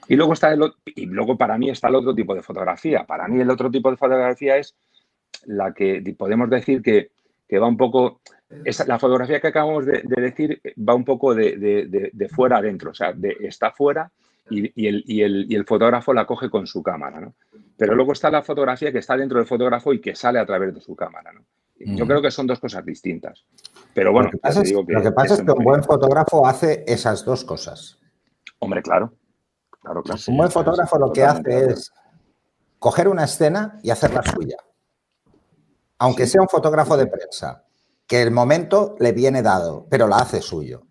Y 0.09 0.15
luego 0.15 0.35
está 0.35 0.53
el, 0.53 0.61
y 0.85 1.07
luego 1.07 1.37
para 1.37 1.59
mí 1.59 1.71
está 1.71 1.89
el 1.89 1.97
otro 1.97 2.15
tipo 2.15 2.35
de 2.35 2.43
fotografía. 2.43 3.05
Para 3.05 3.27
mí 3.27 3.41
el 3.41 3.51
otro 3.51 3.71
tipo 3.71 3.91
de 3.91 3.97
fotografía 3.97 4.57
es 4.57 4.77
la 5.47 5.73
que 5.75 6.03
podemos 6.17 6.49
decir 6.49 6.83
que, 6.83 7.11
va 7.59 7.67
un 7.67 7.77
poco, 7.77 8.21
la 8.49 8.99
fotografía 8.99 9.41
que 9.41 9.49
acabamos 9.49 9.87
de, 9.87 10.03
decir 10.05 10.61
va 10.77 10.95
un 10.95 11.05
poco 11.05 11.35
de, 11.35 12.31
fuera 12.35 12.59
adentro, 12.59 12.91
o 12.91 12.95
sea, 12.95 13.15
está 13.41 13.73
fuera 13.73 14.11
y, 14.51 14.87
el, 14.87 15.03
y, 15.07 15.55
el, 15.55 15.65
fotógrafo 15.65 16.13
la 16.13 16.27
coge 16.27 16.49
con 16.49 16.67
su 16.67 16.83
cámara, 16.83 17.21
¿no? 17.21 17.35
Pero 17.77 17.95
luego 17.95 18.13
está 18.13 18.31
la 18.31 18.43
fotografía 18.43 18.93
que 18.93 18.99
está 18.99 19.17
dentro 19.17 19.39
del 19.39 19.47
fotógrafo 19.47 19.93
y 19.93 20.01
que 20.01 20.15
sale 20.15 20.39
a 20.39 20.47
través 20.47 20.73
de 20.75 20.81
su 20.81 20.95
cámara, 20.95 21.33
¿no? 21.33 21.45
Yo 21.79 22.07
creo 22.07 22.23
que 22.23 22.31
son 22.31 22.47
dos 22.47 22.59
cosas 22.59 22.87
distintas. 22.87 23.45
Pero 23.93 24.11
bueno, 24.11 24.29
lo 24.29 24.33
que 24.33 24.39
pasa, 24.39 24.63
es, 24.63 25.43
que, 25.43 25.53
un 25.53 25.65
buen 25.65 25.85
fotógrafo 25.85 26.47
hace 26.47 26.85
esas 26.87 27.25
dos 27.25 27.45
cosas. 27.45 27.99
Hombre, 28.61 28.81
claro. 28.81 29.13
claro, 29.83 30.03
un 30.29 30.37
buen 30.39 30.51
fotógrafo 30.51 30.99
lo 30.99 31.13
que 31.13 31.23
hace 31.23 31.67
es 31.67 31.93
coger 32.79 33.09
una 33.09 33.25
escena 33.25 33.79
y 33.83 33.91
hacerla 33.91 34.23
suya. 34.23 34.57
Aunque 35.99 36.27
sea 36.27 36.41
un 36.41 36.49
fotógrafo 36.49 36.97
de 36.97 37.07
prensa, 37.07 37.66
que 38.07 38.23
el 38.23 38.31
momento 38.31 38.95
le 38.99 39.13
viene 39.13 39.43
dado, 39.43 39.87
pero 39.91 40.07
la 40.07 40.19
hace 40.19 40.41
suyo. 40.41 40.83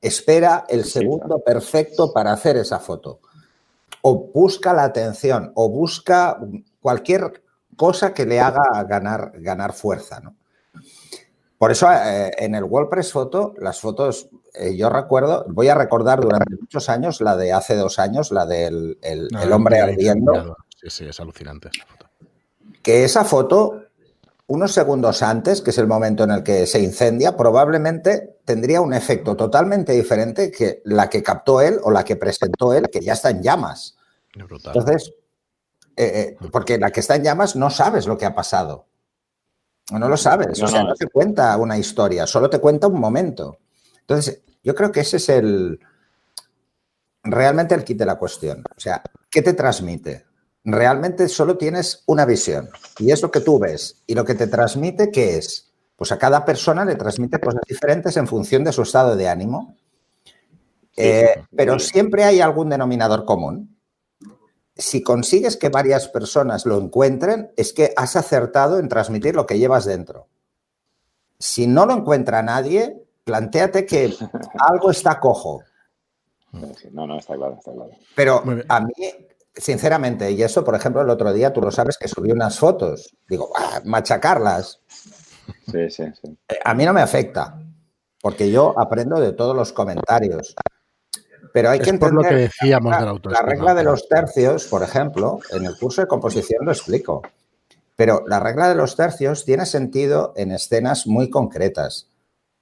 Espera 0.00 0.64
el 0.68 0.84
segundo 0.84 1.40
perfecto 1.40 2.12
para 2.12 2.32
hacer 2.32 2.56
esa 2.56 2.78
foto. 2.78 3.20
O 4.02 4.30
busca 4.32 4.72
la 4.72 4.84
atención, 4.84 5.52
o 5.54 5.68
busca 5.68 6.38
cualquier 6.80 7.42
cosa 7.76 8.14
que 8.14 8.26
le 8.26 8.40
haga 8.40 8.82
ganar, 8.84 9.32
ganar 9.36 9.72
fuerza. 9.72 10.20
¿no? 10.20 10.36
Por 11.58 11.72
eso 11.72 11.90
eh, 11.92 12.30
en 12.38 12.54
el 12.54 12.64
WordPress 12.64 13.12
Photo, 13.12 13.54
las 13.58 13.80
fotos, 13.80 14.28
eh, 14.54 14.76
yo 14.76 14.88
recuerdo, 14.88 15.44
voy 15.48 15.68
a 15.68 15.74
recordar 15.74 16.20
durante 16.20 16.54
muchos 16.56 16.88
años 16.88 17.20
la 17.20 17.36
de 17.36 17.52
hace 17.52 17.74
dos 17.74 17.98
años, 17.98 18.30
la 18.30 18.46
del 18.46 18.98
el, 19.02 19.52
hombre 19.52 19.80
ardiendo. 19.80 20.56
Sí, 20.76 20.88
sí, 20.88 21.06
es 21.06 21.18
alucinante 21.18 21.70
esa 21.74 21.84
foto. 21.86 22.06
Que 22.80 23.04
esa 23.04 23.24
foto, 23.24 23.82
unos 24.48 24.72
segundos 24.72 25.22
antes, 25.22 25.60
que 25.60 25.70
es 25.70 25.78
el 25.78 25.86
momento 25.86 26.24
en 26.24 26.30
el 26.30 26.42
que 26.42 26.66
se 26.66 26.80
incendia, 26.80 27.36
probablemente 27.36 28.38
tendría 28.44 28.80
un 28.80 28.94
efecto 28.94 29.36
totalmente 29.36 29.92
diferente 29.92 30.50
que 30.50 30.80
la 30.84 31.10
que 31.10 31.22
captó 31.22 31.60
él 31.60 31.78
o 31.82 31.90
la 31.90 32.02
que 32.02 32.16
presentó 32.16 32.72
él, 32.72 32.88
que 32.90 33.00
ya 33.00 33.12
está 33.12 33.28
en 33.30 33.42
llamas. 33.42 33.96
Entonces, 34.34 35.12
eh, 35.96 36.36
eh, 36.40 36.48
porque 36.50 36.78
la 36.78 36.90
que 36.90 37.00
está 37.00 37.16
en 37.16 37.24
llamas 37.24 37.56
no 37.56 37.68
sabes 37.68 38.06
lo 38.06 38.16
que 38.16 38.24
ha 38.24 38.34
pasado. 38.34 38.86
No 39.90 40.08
lo 40.08 40.16
sabes, 40.16 40.62
o 40.62 40.68
sea, 40.68 40.82
no 40.82 40.94
te 40.94 41.06
cuenta 41.08 41.56
una 41.56 41.78
historia, 41.78 42.26
solo 42.26 42.50
te 42.50 42.58
cuenta 42.58 42.86
un 42.86 43.00
momento. 43.00 43.58
Entonces, 44.00 44.42
yo 44.62 44.74
creo 44.74 44.92
que 44.92 45.00
ese 45.00 45.16
es 45.18 45.28
el 45.30 45.80
realmente 47.22 47.74
el 47.74 47.84
kit 47.84 47.98
de 47.98 48.06
la 48.06 48.18
cuestión. 48.18 48.64
O 48.76 48.80
sea, 48.80 49.02
¿qué 49.30 49.42
te 49.42 49.52
transmite? 49.52 50.27
Realmente 50.70 51.28
solo 51.28 51.56
tienes 51.56 52.02
una 52.06 52.24
visión 52.24 52.68
y 52.98 53.10
es 53.10 53.22
lo 53.22 53.30
que 53.30 53.40
tú 53.40 53.58
ves. 53.58 54.02
Y 54.06 54.14
lo 54.14 54.24
que 54.24 54.34
te 54.34 54.46
transmite, 54.46 55.10
¿qué 55.10 55.36
es? 55.38 55.70
Pues 55.96 56.12
a 56.12 56.18
cada 56.18 56.44
persona 56.44 56.84
le 56.84 56.94
transmite 56.94 57.40
cosas 57.40 57.62
diferentes 57.66 58.16
en 58.16 58.26
función 58.26 58.64
de 58.64 58.72
su 58.72 58.82
estado 58.82 59.16
de 59.16 59.28
ánimo. 59.28 59.76
Eh, 60.96 61.42
pero 61.54 61.78
siempre 61.78 62.24
hay 62.24 62.40
algún 62.40 62.68
denominador 62.68 63.24
común 63.24 63.78
si 64.78 65.02
consigues 65.02 65.56
que 65.56 65.68
varias 65.68 66.08
personas 66.08 66.64
lo 66.64 66.78
encuentren, 66.78 67.50
es 67.56 67.72
que 67.72 67.92
has 67.96 68.14
acertado 68.14 68.78
en 68.78 68.88
transmitir 68.88 69.34
lo 69.34 69.44
que 69.44 69.58
llevas 69.58 69.84
dentro. 69.84 70.28
Si 71.38 71.66
no 71.66 71.84
lo 71.84 71.94
encuentra 71.94 72.42
nadie, 72.42 73.04
planteate 73.24 73.84
que 73.84 74.14
algo 74.60 74.90
está 74.90 75.18
cojo. 75.18 75.62
No, 76.92 77.06
no, 77.06 77.18
está 77.18 77.34
claro, 77.34 77.56
está 77.58 77.72
claro. 77.72 77.90
Pero 78.14 78.42
a 78.68 78.80
mí, 78.80 78.92
sinceramente, 79.58 80.30
y 80.30 80.42
eso, 80.42 80.64
por 80.64 80.74
ejemplo, 80.74 81.02
el 81.02 81.10
otro 81.10 81.32
día 81.32 81.52
tú 81.52 81.60
lo 81.60 81.70
sabes 81.70 81.98
que 81.98 82.08
subí 82.08 82.32
unas 82.32 82.58
fotos. 82.58 83.16
Digo, 83.28 83.52
ah, 83.56 83.80
machacarlas. 83.84 84.80
Sí, 85.70 85.90
sí, 85.90 86.04
sí. 86.20 86.38
Eh, 86.48 86.58
a 86.64 86.74
mí 86.74 86.84
no 86.84 86.92
me 86.92 87.00
afecta, 87.00 87.60
porque 88.20 88.50
yo 88.50 88.74
aprendo 88.78 89.20
de 89.20 89.32
todos 89.32 89.54
los 89.54 89.72
comentarios. 89.72 90.54
Pero 91.52 91.70
hay 91.70 91.80
que 91.80 91.90
entender 91.90 92.12
lo 92.12 92.28
que 92.28 92.34
decíamos 92.34 92.90
la, 92.90 93.04
del 93.04 93.20
la 93.24 93.42
regla 93.42 93.74
de 93.74 93.84
los 93.84 94.08
tercios, 94.08 94.66
por 94.66 94.82
ejemplo, 94.82 95.40
en 95.50 95.64
el 95.64 95.76
curso 95.78 96.02
de 96.02 96.06
composición 96.06 96.64
lo 96.64 96.72
explico. 96.72 97.22
Pero 97.96 98.22
la 98.26 98.38
regla 98.38 98.68
de 98.68 98.74
los 98.74 98.94
tercios 98.96 99.44
tiene 99.44 99.66
sentido 99.66 100.32
en 100.36 100.52
escenas 100.52 101.06
muy 101.06 101.30
concretas. 101.30 102.08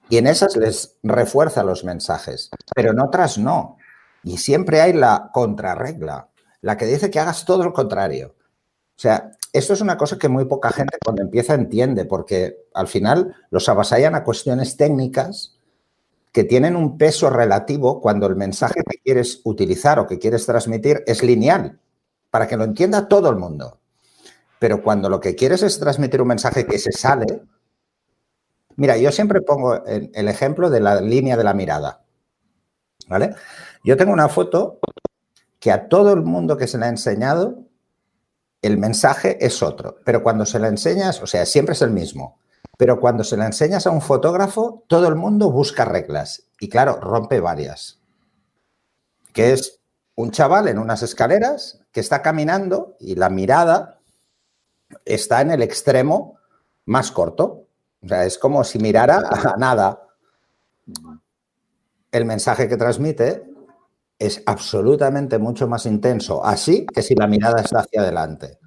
Y 0.09 0.19
en 0.19 0.29
esas 0.29 0.57
les 0.57 0.97
refuerza 1.03 1.65
los 1.65 1.85
mensajes, 1.85 2.51
pero 2.75 2.93
en 2.93 3.01
otras 3.01 3.39
no. 3.39 3.77
Y 4.23 4.39
siempre 4.39 4.81
hay 4.81 4.93
la 4.93 5.31
contrarregla, 5.33 6.29
la 6.67 6.77
que 6.77 6.85
dice 6.85 7.13
que 7.13 7.21
hagas 7.21 7.45
todo 7.45 7.63
lo 7.63 7.73
contrario. 7.73 8.35
O 8.41 8.99
sea, 8.99 9.31
esto 9.53 9.73
es 9.73 9.81
una 9.81 9.97
cosa 9.97 10.19
que 10.19 10.29
muy 10.29 10.47
poca 10.47 10.73
gente 10.73 10.99
cuando 11.01 11.23
empieza 11.23 11.55
entiende, 11.55 12.07
porque 12.07 12.67
al 12.75 12.89
final 12.89 13.37
los 13.51 13.69
avasallan 13.69 14.17
a 14.17 14.25
cuestiones 14.25 14.77
técnicas 14.77 15.61
que 16.33 16.43
tienen 16.43 16.75
un 16.75 16.99
peso 16.99 17.31
relativo 17.31 18.01
cuando 18.01 18.27
el 18.27 18.35
mensaje 18.35 18.83
que 18.85 18.99
quieres 18.99 19.43
utilizar 19.45 20.01
o 20.01 20.09
que 20.09 20.19
quieres 20.19 20.45
transmitir 20.45 21.05
es 21.07 21.23
lineal, 21.23 21.79
para 22.31 22.49
que 22.49 22.57
lo 22.57 22.65
entienda 22.65 23.07
todo 23.07 23.31
el 23.31 23.37
mundo. 23.37 23.79
Pero 24.59 24.83
cuando 24.83 25.09
lo 25.09 25.21
que 25.21 25.37
quieres 25.37 25.63
es 25.63 25.79
transmitir 25.79 26.21
un 26.21 26.27
mensaje 26.27 26.67
que 26.67 26.81
se 26.81 26.91
sale, 26.91 27.43
mira, 28.75 28.97
yo 28.97 29.13
siempre 29.13 29.41
pongo 29.41 29.85
el 29.85 30.29
ejemplo 30.29 30.69
de 30.69 30.81
la 30.81 31.01
línea 31.01 31.37
de 31.37 31.45
la 31.45 31.55
mirada. 31.55 32.03
¿Vale? 33.07 33.37
Yo 33.85 33.97
tengo 33.97 34.13
una 34.13 34.29
foto 34.29 34.81
que 35.67 35.73
a 35.73 35.89
todo 35.89 36.13
el 36.13 36.23
mundo 36.23 36.57
que 36.57 36.69
se 36.69 36.79
la 36.79 36.87
ha 36.87 36.91
enseñado, 36.91 37.65
el 38.63 38.79
mensaje 38.79 39.45
es 39.45 39.65
otro, 39.65 39.99
pero 40.05 40.23
cuando 40.23 40.47
se 40.47 40.61
la 40.61 40.69
enseñas, 40.69 41.21
o 41.21 41.27
sea, 41.27 41.45
siempre 41.45 41.73
es 41.73 41.83
el 41.83 41.91
mismo. 41.91 42.39
Pero 42.79 43.01
cuando 43.01 43.25
se 43.25 43.37
la 43.37 43.47
enseñas 43.47 43.85
a 43.85 43.91
un 43.91 44.01
fotógrafo, 44.01 44.85
todo 44.87 45.09
el 45.09 45.17
mundo 45.17 45.51
busca 45.51 45.85
reglas 45.85 46.45
y 46.61 46.69
claro, 46.69 47.01
rompe 47.01 47.41
varias. 47.41 47.99
Que 49.33 49.55
es 49.55 49.81
un 50.15 50.31
chaval 50.31 50.69
en 50.69 50.79
unas 50.79 51.03
escaleras 51.03 51.81
que 51.91 51.99
está 51.99 52.23
caminando 52.23 52.97
y 53.01 53.17
la 53.17 53.29
mirada 53.29 53.99
está 55.05 55.41
en 55.41 55.51
el 55.51 55.63
extremo 55.63 56.39
más 56.85 57.11
corto. 57.11 57.67
O 58.05 58.07
sea, 58.07 58.25
es 58.25 58.39
como 58.39 58.63
si 58.63 58.79
mirara 58.79 59.17
a 59.17 59.57
nada. 59.59 60.01
El 62.13 62.25
mensaje 62.25 62.69
que 62.69 62.77
transmite 62.77 63.56
es 64.19 64.43
absolutamente 64.47 65.39
mucho 65.39 65.69
más 65.69 65.87
intenso 65.87 66.45
así 66.45 66.87
que 66.87 67.03
si 67.03 67.15
la 67.15 67.27
mirada 67.27 67.61
está 67.61 67.81
hacia 67.81 68.01
adelante. 68.01 68.59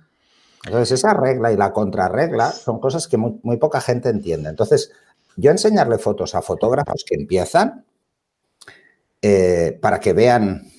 Entonces, 0.65 0.99
esa 0.99 1.13
regla 1.13 1.51
y 1.51 1.57
la 1.57 1.71
contrarregla 1.71 2.51
son 2.51 2.79
cosas 2.79 3.07
que 3.07 3.17
muy, 3.17 3.57
poca 3.57 3.79
gente 3.79 4.09
entiende. 4.09 4.49
Entonces, 4.49 4.91
yo 5.35 5.51
enseñarle 5.51 5.97
fotos 5.97 6.35
a 6.35 6.41
fotógrafos 6.41 7.05
que 7.07 7.15
empiezan 7.15 7.85
eh, 9.21 9.77
para 9.81 9.99
que 9.99 10.13
vean 10.13 10.69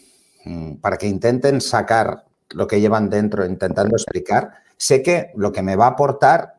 mm, 0.45 0.75
para 0.77 0.99
que 0.99 1.07
intenten 1.07 1.61
sacar 1.61 2.27
lo 2.51 2.67
que 2.67 2.81
llevan 2.81 3.09
dentro 3.09 3.47
intentando 3.47 3.97
explicar, 3.97 4.53
sé 4.77 5.03
que 5.03 5.31
lo 5.37 5.53
que 5.53 5.63
me 5.63 5.77
va 5.77 5.87
a 5.87 5.91
aportar 5.91 6.59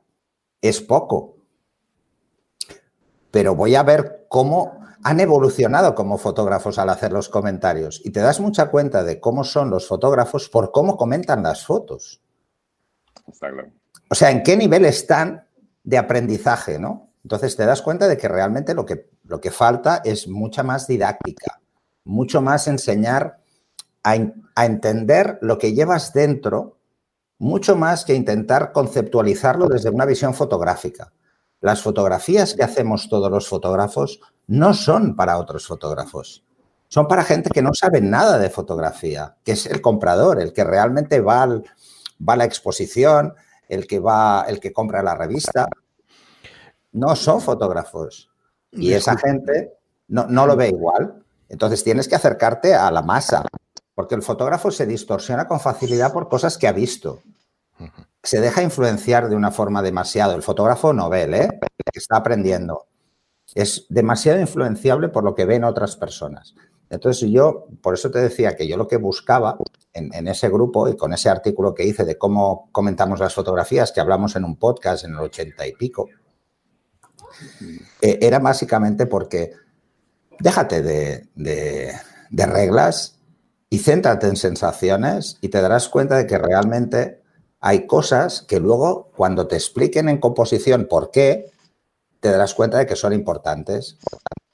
es 0.62 0.80
poco, 0.82 1.36
pero 3.30 3.56
voy 3.56 3.76
a 3.76 3.84
ver 3.84 4.26
cómo 4.30 4.81
han 5.04 5.20
evolucionado 5.20 5.96
como 5.96 6.18
fotógrafos 6.18 6.78
al 6.78 6.90
hacer 6.90 7.12
los 7.12 7.30
comentarios 7.30 8.02
y 8.04 8.12
te 8.12 8.20
das 8.20 8.40
mucha 8.40 8.68
cuenta 8.70 9.04
de 9.04 9.20
cómo 9.20 9.44
son 9.44 9.70
los 9.70 9.88
fotógrafos 9.88 10.50
por 10.50 10.72
cómo 10.72 10.98
comentan 10.98 11.44
las 11.44 11.66
fotos. 11.66 12.22
O 14.10 14.16
sea, 14.16 14.32
en 14.32 14.44
qué 14.44 14.58
nivel 14.58 14.86
están 14.86 15.48
de 15.84 15.98
aprendizaje, 15.98 16.80
¿no? 16.80 17.10
Entonces 17.24 17.56
te 17.56 17.66
das 17.66 17.82
cuenta 17.82 18.08
de 18.08 18.18
que 18.18 18.28
realmente 18.28 18.74
lo 18.74 18.86
que, 18.86 19.10
lo 19.24 19.40
que 19.40 19.52
falta 19.52 20.02
es 20.04 20.28
mucha 20.28 20.64
más 20.64 20.88
didáctica, 20.88 21.62
mucho 22.04 22.42
más 22.42 22.68
enseñar 22.68 23.40
a, 24.04 24.16
a 24.56 24.66
entender 24.66 25.38
lo 25.42 25.58
que 25.58 25.74
llevas 25.74 26.14
dentro, 26.14 26.78
mucho 27.38 27.76
más 27.76 28.06
que 28.06 28.16
intentar 28.16 28.72
conceptualizarlo 28.72 29.68
desde 29.68 29.90
una 29.90 30.06
visión 30.06 30.34
fotográfica. 30.34 31.12
Las 31.62 31.82
fotografías 31.84 32.56
que 32.56 32.63
hacemos 32.63 33.08
todos 33.08 33.30
los 33.30 33.47
fotógrafos 33.47 34.19
no 34.47 34.74
son 34.74 35.15
para 35.15 35.38
otros 35.38 35.67
fotógrafos. 35.67 36.43
Son 36.88 37.08
para 37.08 37.24
gente 37.24 37.52
que 37.52 37.62
no 37.62 37.74
sabe 37.74 38.02
nada 38.02 38.38
de 38.39 38.50
fotografía, 38.50 39.38
que 39.43 39.54
es 39.54 39.67
el 39.67 39.80
comprador, 39.80 40.41
el 40.41 40.52
que 40.54 40.63
realmente 40.63 41.21
va, 41.21 41.47
va 41.47 42.34
a 42.34 42.36
la 42.36 42.45
exposición, 42.45 43.36
el 43.69 43.88
que 43.88 44.00
va, 44.00 44.43
el 44.47 44.60
que 44.60 44.74
compra 44.74 45.04
la 45.04 45.15
revista. 45.15 45.67
No 46.91 47.15
son 47.15 47.39
fotógrafos. 47.39 48.30
Y 48.71 48.93
esa 48.93 49.15
gente 49.17 49.74
no, 50.08 50.26
no 50.28 50.47
lo 50.47 50.56
ve 50.56 50.69
igual. 50.69 51.24
Entonces 51.47 51.84
tienes 51.84 52.08
que 52.08 52.15
acercarte 52.15 52.74
a 52.74 52.89
la 52.91 53.04
masa, 53.04 53.45
porque 53.93 54.15
el 54.15 54.24
fotógrafo 54.24 54.71
se 54.71 54.86
distorsiona 54.86 55.47
con 55.47 55.60
facilidad 55.60 56.12
por 56.12 56.28
cosas 56.28 56.58
que 56.58 56.67
ha 56.67 56.71
visto 56.71 57.21
se 58.23 58.39
deja 58.39 58.62
influenciar 58.62 59.29
de 59.29 59.36
una 59.36 59.51
forma 59.51 59.81
demasiado. 59.81 60.36
El 60.36 60.43
fotógrafo 60.43 60.93
novel, 60.93 61.34
¿eh? 61.34 61.60
que 61.91 61.99
está 61.99 62.17
aprendiendo, 62.17 62.88
es 63.55 63.86
demasiado 63.89 64.39
influenciable 64.39 65.10
por 65.10 65.23
lo 65.23 65.36
que 65.36 65.45
ven 65.45 65.63
otras 65.63 65.95
personas. 65.95 66.55
Entonces 66.89 67.29
yo, 67.29 67.67
por 67.81 67.93
eso 67.93 68.12
te 68.12 68.19
decía 68.19 68.55
que 68.55 68.67
yo 68.67 68.77
lo 68.77 68.88
que 68.88 68.97
buscaba 68.97 69.57
en, 69.93 70.27
ese 70.27 70.49
grupo 70.49 70.89
y 70.89 70.97
con 70.97 71.13
ese 71.13 71.29
artículo 71.29 71.73
que 71.73 71.86
hice 71.86 72.03
de 72.03 72.17
cómo 72.17 72.69
comentamos 72.71 73.19
las 73.19 73.34
fotografías, 73.34 73.91
que 73.91 74.01
hablamos 74.01 74.36
en 74.36 74.43
un 74.43 74.57
podcast 74.57 75.05
en 75.05 75.12
el 75.12 75.19
ochenta 75.19 75.65
y 75.65 75.71
pico, 75.73 76.07
eh, 78.01 78.19
era 78.21 78.39
básicamente 78.39 79.05
porque 79.05 79.51
déjate 80.39 80.81
de, 80.81 81.29
de 81.36 82.45
reglas 82.45 83.19
y 83.69 83.79
céntrate 83.79 84.27
en 84.27 84.36
sensaciones 84.36 85.38
y 85.39 85.47
te 85.47 85.62
darás 85.62 85.88
cuenta 85.88 86.17
de 86.17 86.27
que 86.27 86.38
realmente 86.38 87.20
hay 87.62 87.86
cosas 87.86 88.41
que 88.41 88.60
luego, 88.60 89.12
cuando 89.15 89.47
te 89.47 89.56
expliquen 89.56 90.10
en 90.10 90.17
composición 90.17 90.88
por 90.89 91.12
qué, 91.12 91.52
te 92.19 92.32
darás 92.32 92.56
cuenta 92.56 92.80
de 92.80 92.88
que 92.88 92.95
son 92.95 93.13
importantes. 93.13 93.97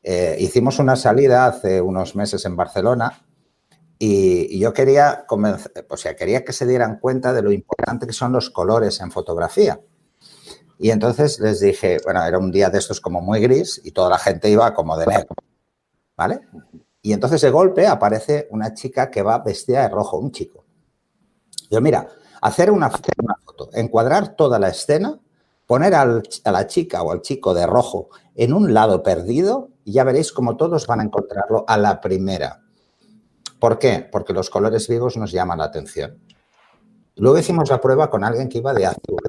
Eh, 0.03 0.35
hicimos 0.39 0.77
una 0.79 0.97
salida 0.97 1.47
hace 1.47 1.81
unos 1.81 2.15
meses 2.15 2.43
en 2.45 2.57
Barcelona 2.57 3.23
y, 3.97 4.59
yo 4.59 4.73
quería, 4.73 5.25
o 5.89 5.97
sea, 5.97 6.15
quería 6.17 6.43
que 6.43 6.51
se 6.53 6.67
dieran 6.67 6.99
cuenta 6.99 7.33
de 7.33 7.41
lo 7.41 7.51
importante 7.51 8.07
que 8.07 8.13
son 8.13 8.33
los 8.33 8.49
colores 8.49 8.99
en 8.99 9.11
fotografía. 9.11 9.79
Y 10.77 10.91
entonces 10.91 11.39
les 11.39 11.61
dije, 11.61 11.97
bueno, 12.03 12.23
era 12.23 12.37
un 12.37 12.51
día 12.51 12.69
de 12.69 12.77
estos 12.77 12.99
como 12.99 13.21
muy 13.21 13.39
gris 13.39 13.81
y 13.83 13.91
toda 13.91 14.09
la 14.09 14.19
gente 14.19 14.49
iba 14.49 14.73
como 14.73 14.97
de 14.97 15.07
negro, 15.07 15.33
¿vale? 16.15 16.41
Y 17.01 17.13
entonces 17.13 17.39
de 17.41 17.49
golpe 17.49 17.87
aparece 17.87 18.47
una 18.51 18.73
chica 18.73 19.09
que 19.09 19.23
va 19.23 19.39
vestida 19.39 19.83
de 19.83 19.89
rojo, 19.89 20.17
un 20.17 20.31
chico. 20.31 20.65
Yo, 21.71 21.81
mira, 21.81 22.07
hacer 22.41 22.71
una, 22.71 22.89
foto, 22.89 23.69
encuadrar 23.73 24.35
toda 24.35 24.59
la 24.59 24.69
escena, 24.69 25.19
poner 25.65 25.95
a 25.95 26.05
la 26.51 26.67
chica 26.67 27.01
o 27.01 27.11
al 27.11 27.21
chico 27.21 27.53
de 27.53 27.65
rojo 27.65 28.09
en 28.35 28.53
un 28.53 28.73
lado 28.73 29.03
perdido 29.03 29.69
y 29.83 29.93
ya 29.93 30.03
veréis 30.03 30.31
cómo 30.31 30.57
todos 30.57 30.87
van 30.87 31.01
a 31.01 31.03
encontrarlo 31.03 31.65
a 31.67 31.77
la 31.77 31.99
primera. 32.01 32.61
¿Por 33.59 33.79
qué? 33.79 34.07
Porque 34.11 34.33
los 34.33 34.49
colores 34.49 34.87
vivos 34.87 35.17
nos 35.17 35.31
llaman 35.31 35.57
la 35.57 35.65
atención. 35.65 36.19
Luego 37.15 37.39
hicimos 37.39 37.69
la 37.69 37.81
prueba 37.81 38.09
con 38.09 38.23
alguien 38.23 38.47
que 38.47 38.59
iba 38.59 38.73
de 38.73 38.85
azul. 38.85 39.19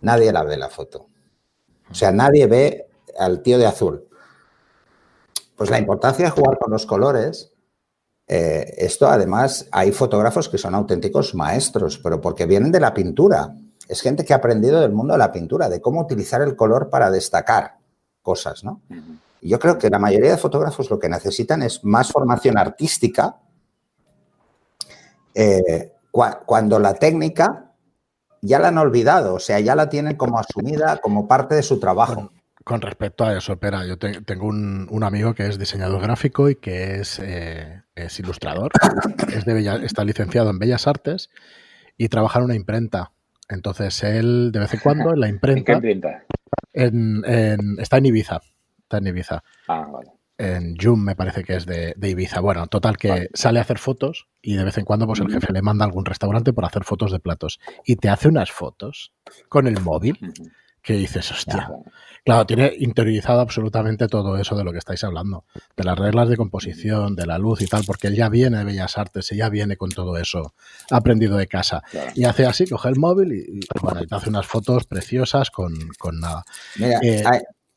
Nadie 0.00 0.32
la 0.32 0.42
ve 0.42 0.56
la 0.56 0.68
foto. 0.68 1.06
O 1.90 1.94
sea, 1.94 2.10
nadie 2.10 2.46
ve 2.46 2.90
al 3.18 3.42
tío 3.42 3.58
de 3.58 3.66
azul. 3.66 4.08
Pues 5.56 5.70
la 5.70 5.78
importancia 5.78 6.24
de 6.24 6.30
jugar 6.30 6.58
con 6.58 6.70
los 6.70 6.86
colores 6.86 7.52
eh, 8.28 8.74
esto 8.76 9.08
además 9.08 9.66
hay 9.72 9.90
fotógrafos 9.90 10.50
que 10.50 10.58
son 10.58 10.74
auténticos 10.74 11.34
maestros, 11.34 11.98
pero 11.98 12.20
porque 12.20 12.44
vienen 12.44 12.70
de 12.70 12.80
la 12.80 12.92
pintura. 12.92 13.54
Es 13.88 14.02
gente 14.02 14.24
que 14.24 14.34
ha 14.34 14.36
aprendido 14.36 14.80
del 14.80 14.92
mundo 14.92 15.14
de 15.14 15.18
la 15.18 15.32
pintura, 15.32 15.70
de 15.70 15.80
cómo 15.80 16.02
utilizar 16.02 16.42
el 16.42 16.54
color 16.54 16.90
para 16.90 17.10
destacar 17.10 17.78
cosas, 18.20 18.62
¿no? 18.62 18.82
Yo 19.40 19.58
creo 19.58 19.78
que 19.78 19.88
la 19.88 19.98
mayoría 19.98 20.32
de 20.32 20.36
fotógrafos 20.36 20.90
lo 20.90 20.98
que 20.98 21.08
necesitan 21.08 21.62
es 21.62 21.82
más 21.84 22.12
formación 22.12 22.58
artística 22.58 23.36
eh, 25.34 25.92
cuando 26.10 26.78
la 26.78 26.94
técnica 26.94 27.72
ya 28.42 28.58
la 28.58 28.68
han 28.68 28.78
olvidado, 28.78 29.34
o 29.34 29.38
sea, 29.38 29.60
ya 29.60 29.74
la 29.74 29.88
tienen 29.88 30.16
como 30.16 30.38
asumida 30.38 30.98
como 30.98 31.26
parte 31.26 31.54
de 31.54 31.62
su 31.62 31.80
trabajo. 31.80 32.30
Con 32.68 32.82
respecto 32.82 33.24
a 33.24 33.34
eso, 33.34 33.54
espera, 33.54 33.86
yo 33.86 33.96
tengo 33.96 34.46
un, 34.46 35.02
amigo 35.02 35.32
que 35.32 35.46
es 35.46 35.58
diseñador 35.58 36.02
gráfico 36.02 36.50
y 36.50 36.56
que 36.56 36.96
es, 36.96 37.18
eh, 37.18 37.80
ilustrador, 38.18 38.72
es 39.32 39.46
de 39.46 39.86
está 39.86 40.04
licenciado 40.04 40.50
en 40.50 40.58
Bellas 40.58 40.86
Artes 40.86 41.30
y 41.96 42.08
trabaja 42.08 42.40
en 42.40 42.44
una 42.44 42.54
imprenta. 42.54 43.12
Entonces 43.48 44.02
él, 44.02 44.52
de 44.52 44.58
vez 44.58 44.74
en 44.74 44.80
cuando, 44.80 45.14
en 45.14 45.20
la 45.20 45.28
imprenta... 45.30 45.72
¿En 45.72 45.80
qué 45.80 45.92
imprenta? 45.92 46.24
está 47.80 47.96
en 47.96 48.06
Ibiza. 48.06 48.42
Está 48.82 48.98
en 48.98 49.06
Ibiza. 49.06 49.42
Ah, 49.66 49.86
vale. 49.90 50.10
En 50.36 50.76
Joom 50.76 51.02
me 51.02 51.16
parece 51.16 51.44
que 51.44 51.56
es 51.56 51.64
de, 51.64 51.94
Ibiza. 52.02 52.40
Bueno, 52.40 52.66
total 52.66 52.98
que 52.98 53.30
sale 53.32 53.60
a 53.60 53.62
hacer 53.62 53.78
fotos 53.78 54.28
y 54.42 54.56
de 54.56 54.64
vez 54.64 54.76
en 54.76 54.84
cuando 54.84 55.06
pues 55.06 55.20
el 55.20 55.32
jefe 55.32 55.54
le 55.54 55.62
manda 55.62 55.86
a 55.86 55.88
algún 55.88 56.04
restaurante 56.04 56.52
por 56.52 56.66
hacer 56.66 56.84
fotos 56.84 57.12
de 57.12 57.18
platos. 57.18 57.60
Y 57.86 57.96
te 57.96 58.10
hace 58.10 58.28
unas 58.28 58.52
fotos 58.52 59.14
con 59.48 59.66
el 59.66 59.80
móvil 59.80 60.18
que 60.82 60.94
dices, 60.94 61.30
hostia. 61.30 61.70
Claro, 62.24 62.46
tiene 62.46 62.72
interiorizado 62.78 63.40
absolutamente 63.40 64.08
todo 64.08 64.36
eso 64.36 64.56
de 64.56 64.64
lo 64.64 64.72
que 64.72 64.78
estáis 64.78 65.02
hablando, 65.04 65.44
de 65.76 65.84
las 65.84 65.98
reglas 65.98 66.28
de 66.28 66.36
composición, 66.36 67.16
de 67.16 67.26
la 67.26 67.38
luz 67.38 67.62
y 67.62 67.66
tal, 67.66 67.84
porque 67.86 68.08
él 68.08 68.16
ya 68.16 68.28
viene 68.28 68.58
de 68.58 68.64
Bellas 68.64 68.98
Artes, 68.98 69.32
y 69.32 69.36
ya 69.36 69.48
viene 69.48 69.76
con 69.76 69.90
todo 69.90 70.16
eso 70.16 70.54
aprendido 70.90 71.36
de 71.36 71.46
casa. 71.46 71.82
Y 72.14 72.24
hace 72.24 72.46
así, 72.46 72.66
coge 72.66 72.88
el 72.88 72.96
móvil 72.96 73.32
y, 73.32 73.60
bueno, 73.80 74.06
te 74.06 74.14
hace 74.14 74.28
unas 74.28 74.46
fotos 74.46 74.84
preciosas 74.84 75.50
con, 75.50 75.74
nada. 76.12 76.44
Mira, 76.76 76.98
eh, 77.02 77.24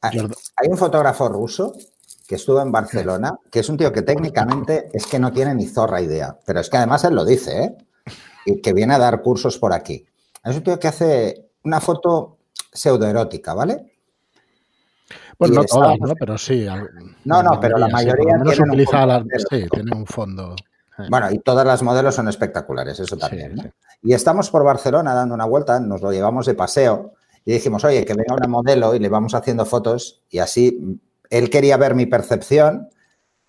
hay, 0.01 0.67
un 0.67 0.77
fotógrafo 0.77 1.29
ruso 1.29 1.73
que 2.27 2.35
estuvo 2.35 2.61
en 2.61 2.71
Barcelona, 2.71 3.37
que 3.51 3.59
es 3.59 3.69
un 3.69 3.77
tío 3.77 3.91
que 3.91 4.01
técnicamente 4.01 4.89
es 4.93 5.05
que 5.05 5.19
no 5.19 5.31
tiene 5.31 5.53
ni 5.53 5.67
zorra 5.67 6.01
idea, 6.01 6.37
pero 6.45 6.59
es 6.59 6.69
que 6.69 6.77
además 6.77 7.03
él 7.03 7.13
lo 7.13 7.25
dice, 7.25 7.63
¿eh? 7.63 7.77
Y 8.45 8.61
que 8.61 8.73
viene 8.73 8.95
a 8.95 8.97
dar 8.97 9.21
cursos 9.21 9.57
por 9.57 9.73
aquí. 9.73 10.05
Es 10.43 10.55
un 10.55 10.63
tío 10.63 10.79
que 10.79 10.87
hace 10.87 11.51
una 11.63 11.79
foto 11.79 12.39
pseudoerótica, 12.73 13.53
¿vale? 13.53 13.91
Pues 15.41 15.49
no 15.49 15.63
todas, 15.63 15.99
¿no? 15.99 16.13
Pero 16.13 16.37
sí. 16.37 16.67
No, 17.25 17.41
no, 17.41 17.59
pero 17.59 17.75
la 17.79 17.87
mayoría 17.87 18.35
sí, 18.53 18.61
utiliza 18.61 19.07
la, 19.07 19.25
sí, 19.49 19.65
tiene 19.71 19.95
un 19.95 20.05
fondo. 20.05 20.55
Bueno, 21.09 21.31
y 21.31 21.39
todas 21.39 21.65
las 21.65 21.81
modelos 21.81 22.13
son 22.13 22.27
espectaculares, 22.27 22.99
eso 22.99 23.17
también. 23.17 23.73
Y 24.03 24.13
estamos 24.13 24.51
por 24.51 24.63
Barcelona 24.63 25.15
dando 25.15 25.33
una 25.33 25.45
vuelta, 25.45 25.79
nos 25.79 26.03
lo 26.03 26.11
llevamos 26.11 26.45
de 26.45 26.53
paseo 26.53 27.13
y 27.43 27.53
dijimos, 27.53 27.83
oye, 27.83 28.05
que 28.05 28.13
venga 28.13 28.35
una 28.35 28.47
modelo 28.47 28.93
y 28.93 28.99
le 28.99 29.09
vamos 29.09 29.33
haciendo 29.33 29.65
fotos 29.65 30.21
y 30.29 30.37
así 30.37 31.01
él 31.31 31.49
quería 31.49 31.75
ver 31.75 31.95
mi 31.95 32.05
percepción 32.05 32.89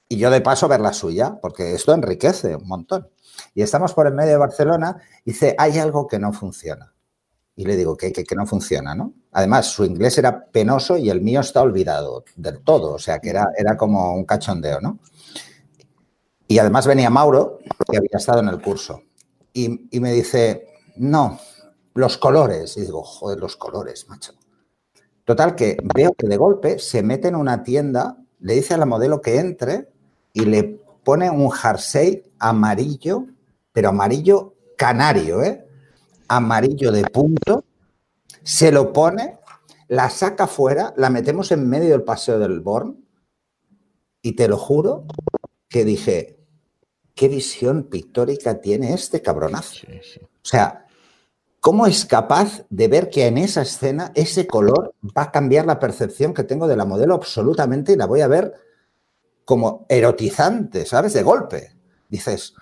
y 0.09 0.17
yo 0.17 0.31
de 0.31 0.41
paso 0.41 0.69
ver 0.69 0.81
la 0.81 0.95
suya, 0.95 1.41
porque 1.43 1.75
esto 1.75 1.93
enriquece 1.93 2.57
un 2.57 2.69
montón. 2.69 3.07
Y 3.55 3.61
estamos 3.61 3.93
por 3.93 4.07
el 4.07 4.15
medio 4.15 4.31
de 4.31 4.39
Barcelona 4.39 4.97
y 5.27 5.33
dice, 5.33 5.55
hay 5.59 5.79
algo 5.79 6.07
que 6.07 6.19
no 6.19 6.33
funciona. 6.33 6.92
Y 7.55 7.65
le 7.65 7.77
digo 7.77 7.97
que, 7.97 8.13
que, 8.13 8.35
no 8.35 8.47
funciona, 8.47 8.95
¿no? 8.95 9.13
Además, 9.33 9.67
su 9.67 9.85
inglés 9.85 10.17
era 10.19 10.47
penoso 10.47 10.97
y 10.97 11.11
el 11.11 11.21
mío 11.21 11.41
está 11.41 11.61
olvidado 11.61 12.25
del 12.37 12.61
todo, 12.61 12.95
o 12.95 12.99
sea, 12.99 13.19
que 13.19 13.31
era, 13.31 13.49
era 13.57 13.77
como 13.77 14.15
un 14.15 14.25
cachondeo, 14.25 14.81
¿no? 14.81 14.99
Y 16.49 16.59
además 16.59 16.87
venía 16.87 17.11
Mauro, 17.11 17.59
que 17.91 17.97
había 17.97 18.11
estado 18.15 18.41
en 18.41 18.49
el 18.49 18.61
curso, 18.61 19.03
y, 19.53 19.89
y 19.95 20.01
me 20.01 20.13
dice, 20.13 20.67
no, 20.97 21.39
los 21.95 22.19
colores. 22.19 22.77
Y 22.77 22.83
digo, 22.83 23.03
joder, 23.03 23.39
los 23.39 23.57
colores, 23.57 24.09
macho. 24.09 24.33
Total, 25.25 25.55
que 25.55 25.77
veo 25.95 26.13
que 26.15 26.27
de 26.27 26.37
golpe 26.37 26.79
se 26.79 27.03
mete 27.03 27.29
en 27.29 27.37
una 27.37 27.63
tienda, 27.63 28.17
le 28.41 28.55
dice 28.55 28.75
a 28.75 28.79
la 28.79 28.87
modelo 28.87 29.21
que 29.21 29.39
entre 29.39 29.89
y 30.33 30.45
le 30.45 30.81
pone 31.05 31.31
un 31.31 31.51
jersey 31.51 32.23
amarillo, 32.39 33.27
pero 33.73 33.91
amarillo 33.91 34.55
canario, 34.77 35.43
¿eh? 35.43 35.65
Amarillo 36.37 36.91
de 36.93 37.05
punto, 37.05 37.65
se 38.43 38.73
lo 38.73 38.93
pone, 38.93 39.39
la 39.89 40.09
saca 40.09 40.47
fuera, 40.47 40.95
la 40.97 41.11
metemos 41.11 41.53
en 41.53 41.69
medio 41.69 41.91
del 41.91 42.05
paseo 42.05 42.39
del 42.39 42.61
Born 42.61 43.05
y 44.23 44.33
te 44.33 44.49
lo 44.49 44.57
juro 44.57 45.05
que 45.69 45.85
dije, 45.85 46.39
qué 47.15 47.29
visión 47.29 47.85
pictórica 47.85 48.61
tiene 48.61 48.95
este 48.95 49.21
cabronazo. 49.21 49.87
O 49.87 50.45
sea, 50.45 50.87
¿cómo 51.61 51.87
es 51.87 52.07
capaz 52.07 52.65
de 52.71 52.89
ver 52.89 53.11
que 53.11 53.27
en 53.27 53.37
esa 53.37 53.63
escena 53.63 54.11
ese 54.15 54.47
color 54.47 54.95
va 55.17 55.25
a 55.25 55.33
cambiar 55.33 55.67
la 55.67 55.79
percepción 55.79 56.33
que 56.33 56.45
tengo 56.45 56.67
de 56.67 56.77
la 56.77 56.87
modelo 56.87 57.15
absolutamente 57.15 57.93
y 57.93 57.97
la 57.97 58.07
voy 58.07 58.23
a 58.23 58.29
ver 58.29 58.55
como 59.45 59.85
erotizante, 59.89 60.87
¿sabes? 60.87 61.13
De 61.13 61.23
golpe. 61.23 61.73
Dices, 62.09 62.55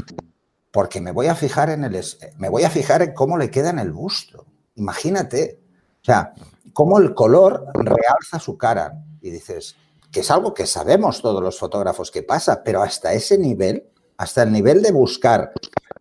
porque 0.70 1.00
me 1.00 1.10
voy 1.10 1.26
a 1.26 1.34
fijar 1.34 1.70
en 1.70 1.84
el 1.84 2.00
me 2.38 2.48
voy 2.48 2.64
a 2.64 2.70
fijar 2.70 3.02
en 3.02 3.12
cómo 3.12 3.36
le 3.38 3.50
queda 3.50 3.70
en 3.70 3.78
el 3.78 3.92
busto. 3.92 4.46
Imagínate. 4.76 5.60
O 6.00 6.04
sea, 6.04 6.32
cómo 6.72 6.98
el 6.98 7.14
color 7.14 7.66
realza 7.74 8.38
su 8.38 8.56
cara. 8.56 9.04
Y 9.20 9.30
dices, 9.30 9.76
que 10.10 10.20
es 10.20 10.30
algo 10.30 10.54
que 10.54 10.66
sabemos 10.66 11.22
todos 11.22 11.42
los 11.42 11.58
fotógrafos 11.58 12.10
que 12.10 12.22
pasa, 12.22 12.62
pero 12.62 12.82
hasta 12.82 13.12
ese 13.12 13.38
nivel, 13.38 13.88
hasta 14.16 14.42
el 14.42 14.52
nivel 14.52 14.82
de 14.82 14.92
buscar 14.92 15.52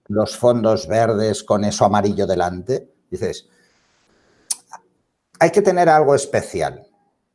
los 0.08 0.38
fondos 0.38 0.88
verdes 0.88 1.44
con 1.44 1.64
eso 1.64 1.86
amarillo 1.86 2.26
delante, 2.26 2.92
dices, 3.10 3.48
hay 5.40 5.52
que 5.52 5.62
tener 5.62 5.90
algo 5.90 6.16
especial. 6.16 6.88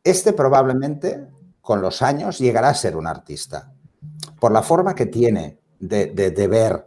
Este 0.02 0.32
probablemente 0.32 1.28
con 1.60 1.80
los 1.80 2.02
años 2.02 2.38
llegará 2.38 2.68
a 2.68 2.74
ser 2.74 2.96
un 2.96 3.06
artista, 3.06 3.72
por 4.38 4.52
la 4.52 4.62
forma 4.62 4.94
que 4.94 5.06
tiene 5.06 5.58
de, 5.78 6.46
ver 6.48 6.86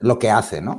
lo 0.00 0.18
que 0.18 0.30
hace, 0.30 0.60
¿no? 0.60 0.78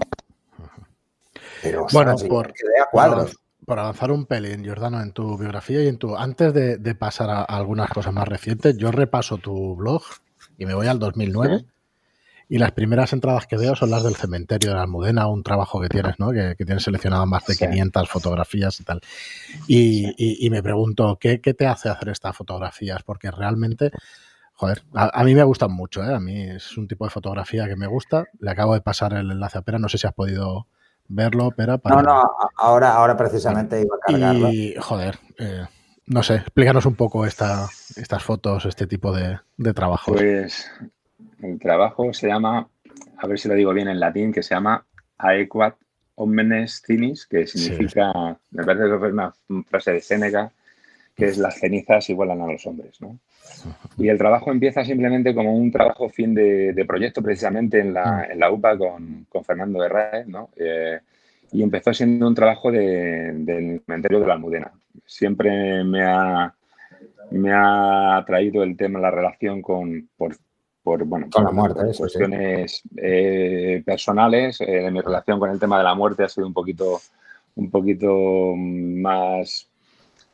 Pero, 1.61 1.87
bueno, 1.91 2.15
por, 2.29 2.53
cuadros 2.91 3.35
por 3.69 3.77
avanzar 3.77 4.11
un 4.11 4.25
pelín, 4.25 4.67
Jordano, 4.67 4.99
en 4.99 5.11
tu 5.11 5.37
biografía 5.37 5.83
y 5.83 5.87
en 5.87 5.99
tu. 5.99 6.17
Antes 6.17 6.55
de, 6.55 6.95
pasar 6.95 7.29
a, 7.29 7.43
algunas 7.43 7.87
cosas 7.91 8.11
más 8.11 8.27
recientes, 8.27 8.75
yo 8.77 8.91
repaso 8.91 9.37
tu 9.37 9.75
blog 9.75 10.01
y 10.57 10.65
me 10.65 10.73
voy 10.73 10.87
al 10.87 10.97
2009. 10.97 11.65
Y 12.49 12.57
las 12.57 12.71
primeras 12.71 13.13
entradas 13.13 13.45
que 13.45 13.57
veo 13.57 13.75
son 13.75 13.91
las 13.91 14.01
del 14.01 14.15
cementerio 14.15 14.71
de 14.71 14.75
la 14.75 14.81
Almudena, 14.81 15.27
un 15.27 15.43
trabajo 15.43 15.79
que 15.79 15.87
tienes, 15.87 16.17
¿no? 16.17 16.31
Que, 16.31 16.55
tienes 16.55 16.81
seleccionado 16.81 17.27
más 17.27 17.45
de 17.45 17.55
500 17.55 18.09
fotografías 18.09 18.79
y 18.79 18.83
tal. 18.83 19.01
Y, 19.67 20.49
me 20.49 20.63
pregunto, 20.63 21.19
¿qué, 21.21 21.37
te 21.37 21.67
hace 21.67 21.89
hacer 21.89 22.09
estas 22.09 22.35
fotografías? 22.35 23.03
Porque 23.03 23.29
realmente, 23.29 23.91
joder, 24.59 24.83
a, 24.93 25.23
mí 25.23 25.33
me 25.33 25.43
gustan 25.43 25.71
mucho, 25.71 26.03
¿eh? 26.03 26.13
A 26.13 26.19
mí 26.19 26.41
es 26.41 26.77
un 26.77 26.85
tipo 26.85 27.05
de 27.05 27.11
fotografía 27.11 27.65
que 27.65 27.77
me 27.77 27.87
gusta. 27.87 28.25
Le 28.41 28.51
acabo 28.51 28.73
de 28.73 28.81
pasar 28.81 29.13
el 29.13 29.31
enlace 29.31 29.57
a 29.57 29.61
Pera, 29.61 29.79
no 29.79 29.87
sé 29.87 29.97
si 29.97 30.05
has 30.05 30.13
podido 30.13 30.67
verlo, 31.07 31.53
pero 31.55 31.77
para... 31.77 31.95
No, 31.95 32.01
no, 32.01 32.31
ahora, 32.57 32.91
ahora 32.91 33.15
precisamente 33.15 33.79
iba 33.81 33.95
a 33.95 33.99
cargarlo. 34.05 34.51
Y, 34.51 34.75
joder, 34.77 35.17
eh, 35.37 35.65
no 36.07 36.23
sé, 36.23 36.35
explícanos 36.35 36.85
un 36.85 36.95
poco 36.95 37.25
esta, 37.25 37.69
estas 37.95 38.21
fotos, 38.21 38.65
este 38.65 38.85
tipo 38.85 39.13
de, 39.13 39.39
de 39.55 39.73
trabajo. 39.73 40.11
Pues 40.11 40.69
el 41.41 41.57
trabajo 41.57 42.11
se 42.11 42.27
llama, 42.27 42.67
a 43.17 43.27
ver 43.27 43.39
si 43.39 43.47
lo 43.47 43.53
digo 43.53 43.73
bien 43.73 43.87
en 43.87 44.01
latín, 44.01 44.33
que 44.33 44.43
se 44.43 44.55
llama 44.55 44.85
Aequat 45.19 45.77
Omnes 46.15 46.83
Cinis, 46.85 47.25
que 47.27 47.47
significa, 47.47 48.11
me 48.51 48.65
parece 48.65 48.89
que 48.89 49.07
es 49.07 49.13
una 49.13 49.33
frase 49.69 49.93
de 49.93 50.01
Séneca, 50.01 50.51
que 51.19 51.25
es 51.25 51.37
las 51.37 51.59
cenizas 51.59 52.09
igualan 52.09 52.41
a 52.41 52.47
los 52.47 52.65
hombres, 52.65 52.99
¿no? 53.01 53.19
Y 53.97 54.07
el 54.07 54.17
trabajo 54.17 54.51
empieza 54.51 54.85
simplemente 54.85 55.35
como 55.35 55.53
un 55.53 55.71
trabajo 55.71 56.09
fin 56.09 56.33
de, 56.33 56.85
proyecto, 56.87 57.21
precisamente 57.21 57.79
en 57.79 57.93
la, 57.93 58.27
mm. 58.27 58.31
en 58.31 58.39
la 58.39 58.51
UPA 58.51 58.77
con, 58.77 59.25
con 59.27 59.43
Fernando 59.43 59.83
Herrera, 59.83 60.23
¿no? 60.25 60.49
Eh, 60.55 60.99
y 61.51 61.63
empezó 61.63 61.93
siendo 61.93 62.27
un 62.27 62.35
trabajo 62.35 62.71
del 62.71 63.81
cementerio 63.85 64.19
de 64.19 64.27
la 64.27 64.33
Almudena. 64.33 64.71
Siempre 65.05 65.83
me 65.83 66.03
ha, 66.03 66.53
me 67.31 67.51
ha 67.51 68.23
traído 68.25 68.63
el 68.63 68.77
tema, 68.77 68.99
la 68.99 69.11
relación 69.11 69.61
con, 69.61 70.07
por, 70.15 70.37
por 70.83 71.03
bueno, 71.05 71.27
con 71.31 71.43
la 71.43 71.51
muerte, 71.51 71.81
cuestiones 71.97 72.83
eh, 72.97 73.81
personales. 73.85 74.61
Eh, 74.61 74.89
mi 74.91 75.01
relación 75.01 75.39
con 75.39 75.49
el 75.49 75.59
tema 75.59 75.79
de 75.79 75.83
la 75.83 75.95
muerte 75.95 76.23
ha 76.23 76.29
sido 76.29 76.45
un 76.47 76.53
poquito, 76.53 76.99
un 77.55 77.69
poquito 77.71 78.53
más 78.55 79.68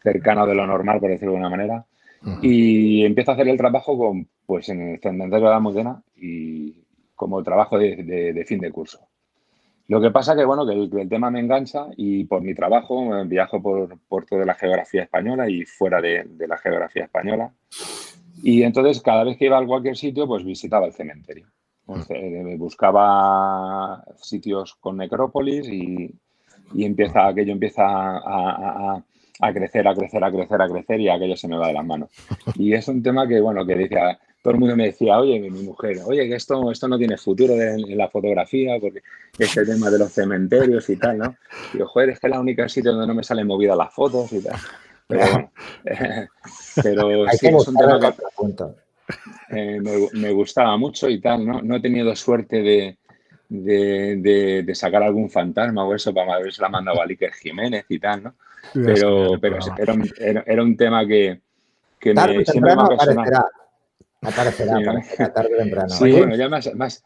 cercano 0.06 0.46
de 0.46 0.56
lo 0.56 0.68
normal, 0.68 1.00
por 1.00 1.10
decirlo 1.10 1.34
de 1.34 1.40
una 1.40 1.50
manera. 1.50 1.86
Y 2.42 3.06
empiezo 3.06 3.32
a 3.32 3.34
hacer 3.36 3.48
el 3.48 3.58
trabajo 3.58 3.98
con, 3.98 4.28
pues, 4.46 4.70
en 4.70 4.82
el 4.82 5.00
cementerio 5.00 5.48
de 5.48 5.54
la 5.54 5.60
Mudena 5.60 6.02
y 6.16 6.74
como 7.14 7.44
trabajo 7.44 7.78
de, 7.78 8.44
fin 8.48 8.60
de 8.60 8.72
curso. 8.72 9.00
Lo 9.88 10.02
que 10.02 10.10
pasa 10.10 10.36
que, 10.36 10.44
bueno, 10.44 10.66
que 10.66 10.74
el, 10.74 11.10
tema 11.10 11.30
me 11.30 11.40
engancha 11.40 11.86
y 11.96 12.24
por 12.24 12.42
mi 12.42 12.56
trabajo 12.56 13.24
viajo 13.26 13.62
por, 13.62 14.00
por 14.08 14.26
toda 14.26 14.44
la 14.44 14.56
geografía 14.56 15.04
española 15.04 15.48
y 15.48 15.66
fuera 15.66 16.02
de, 16.02 16.28
la 16.48 16.58
geografía 16.58 17.04
española. 17.04 17.52
Y 18.42 18.64
entonces, 18.64 19.02
cada 19.02 19.24
vez 19.24 19.38
que 19.38 19.46
iba 19.46 19.60
a 19.60 19.66
cualquier 19.66 19.96
sitio, 19.96 20.28
pues 20.28 20.44
visitaba 20.44 20.88
el 20.88 20.94
cementerio. 20.94 21.48
Eh, 22.10 22.56
buscaba 22.58 24.04
sitios 24.18 24.74
con 24.76 24.98
necrópolis 24.98 25.70
y, 25.70 26.12
y 26.74 26.86
empieza, 26.86 27.28
aquello 27.28 27.52
empieza 27.52 27.86
a, 27.86 28.96
a 28.96 29.04
crecer, 29.54 29.88
a 29.88 29.96
crecer, 29.96 30.24
a 30.24 30.32
crecer, 30.32 30.62
a 30.62 30.70
crecer 30.70 31.00
y 31.00 31.10
aquello 31.10 31.36
se 31.36 31.48
me 31.48 31.58
va 31.58 31.68
de 31.68 31.74
las 31.74 31.86
manos. 31.86 32.10
Y 32.56 32.74
es 32.74 32.88
un 32.88 33.02
tema 33.04 33.28
que, 33.28 33.40
bueno, 33.40 33.66
que 33.66 33.76
decía, 33.76 34.18
todo 34.42 34.54
el 34.54 34.60
mundo 34.60 34.76
me 34.76 34.86
decía, 34.86 35.18
oye, 35.20 35.40
mi, 35.40 35.50
mujer, 35.50 35.98
oye, 36.06 36.28
que 36.28 36.36
esto, 36.36 36.72
esto 36.72 36.88
no 36.88 36.98
tiene 36.98 37.18
futuro 37.18 37.54
en, 37.54 37.98
la 37.98 38.10
fotografía 38.10 38.78
porque 38.80 39.02
es 39.40 39.58
el 39.58 39.66
tema 39.66 39.90
de 39.90 40.00
los 40.00 40.12
cementerios 40.12 40.90
y 40.90 40.98
tal, 40.98 41.18
¿no? 41.18 41.36
Y 41.74 41.80
yo, 41.80 41.88
joder, 41.88 42.10
es 42.10 42.20
que 42.20 42.28
es 42.28 42.32
la 42.32 42.40
única 42.40 42.70
sitio 42.70 42.92
donde 42.92 43.08
no 43.08 43.16
me 43.16 43.24
salen 43.24 43.48
movidas 43.48 43.78
las 43.78 43.94
fotos 43.94 44.32
y 44.34 44.42
tal. 44.42 44.56
Pero 45.08 45.22
bueno, 45.32 45.52
pero 46.84 47.32
sí, 47.32 47.48
es 47.48 47.68
un 47.68 47.76
tema 47.76 48.00
que 48.00 48.14
eh, 49.50 50.10
me, 50.14 50.32
gustaba 50.32 50.78
mucho 50.78 51.10
y 51.10 51.20
tal, 51.22 51.46
¿no? 51.46 51.62
No 51.62 51.76
he 51.76 51.80
tenido 51.80 52.16
suerte 52.16 52.62
de, 52.62 52.98
de, 53.50 54.64
de, 54.66 54.76
sacar 54.76 55.04
algún 55.04 55.30
fantasma 55.30 55.84
o 55.84 55.94
eso 55.94 56.14
para 56.14 56.40
ver 56.40 56.54
si 56.54 56.62
la 56.62 56.70
mandado 56.70 57.02
a 57.02 57.06
Iker 57.06 57.34
Jiménez 57.34 57.86
y 57.90 58.00
tal, 58.00 58.24
¿no? 58.24 58.36
Pero, 58.74 59.40
pero 59.40 59.60
era, 59.78 60.44
era, 60.46 60.64
un 60.64 60.76
tema 60.76 61.06
que, 61.06 61.40
que 62.00 62.14
tarde 62.14 62.40
me, 62.40 62.46
siempre 62.46 62.76
me 62.76 62.82
aparecerá. 62.82 63.46
Aparecerá, 64.22 64.78
aparecerá 64.78 65.34
tarde 65.34 65.54
o 65.54 65.58
temprano. 65.58 65.90
Sí, 65.90 66.12
bueno, 66.12 66.36
ya 66.36 66.50
más, 66.50 66.74
más, 66.74 67.04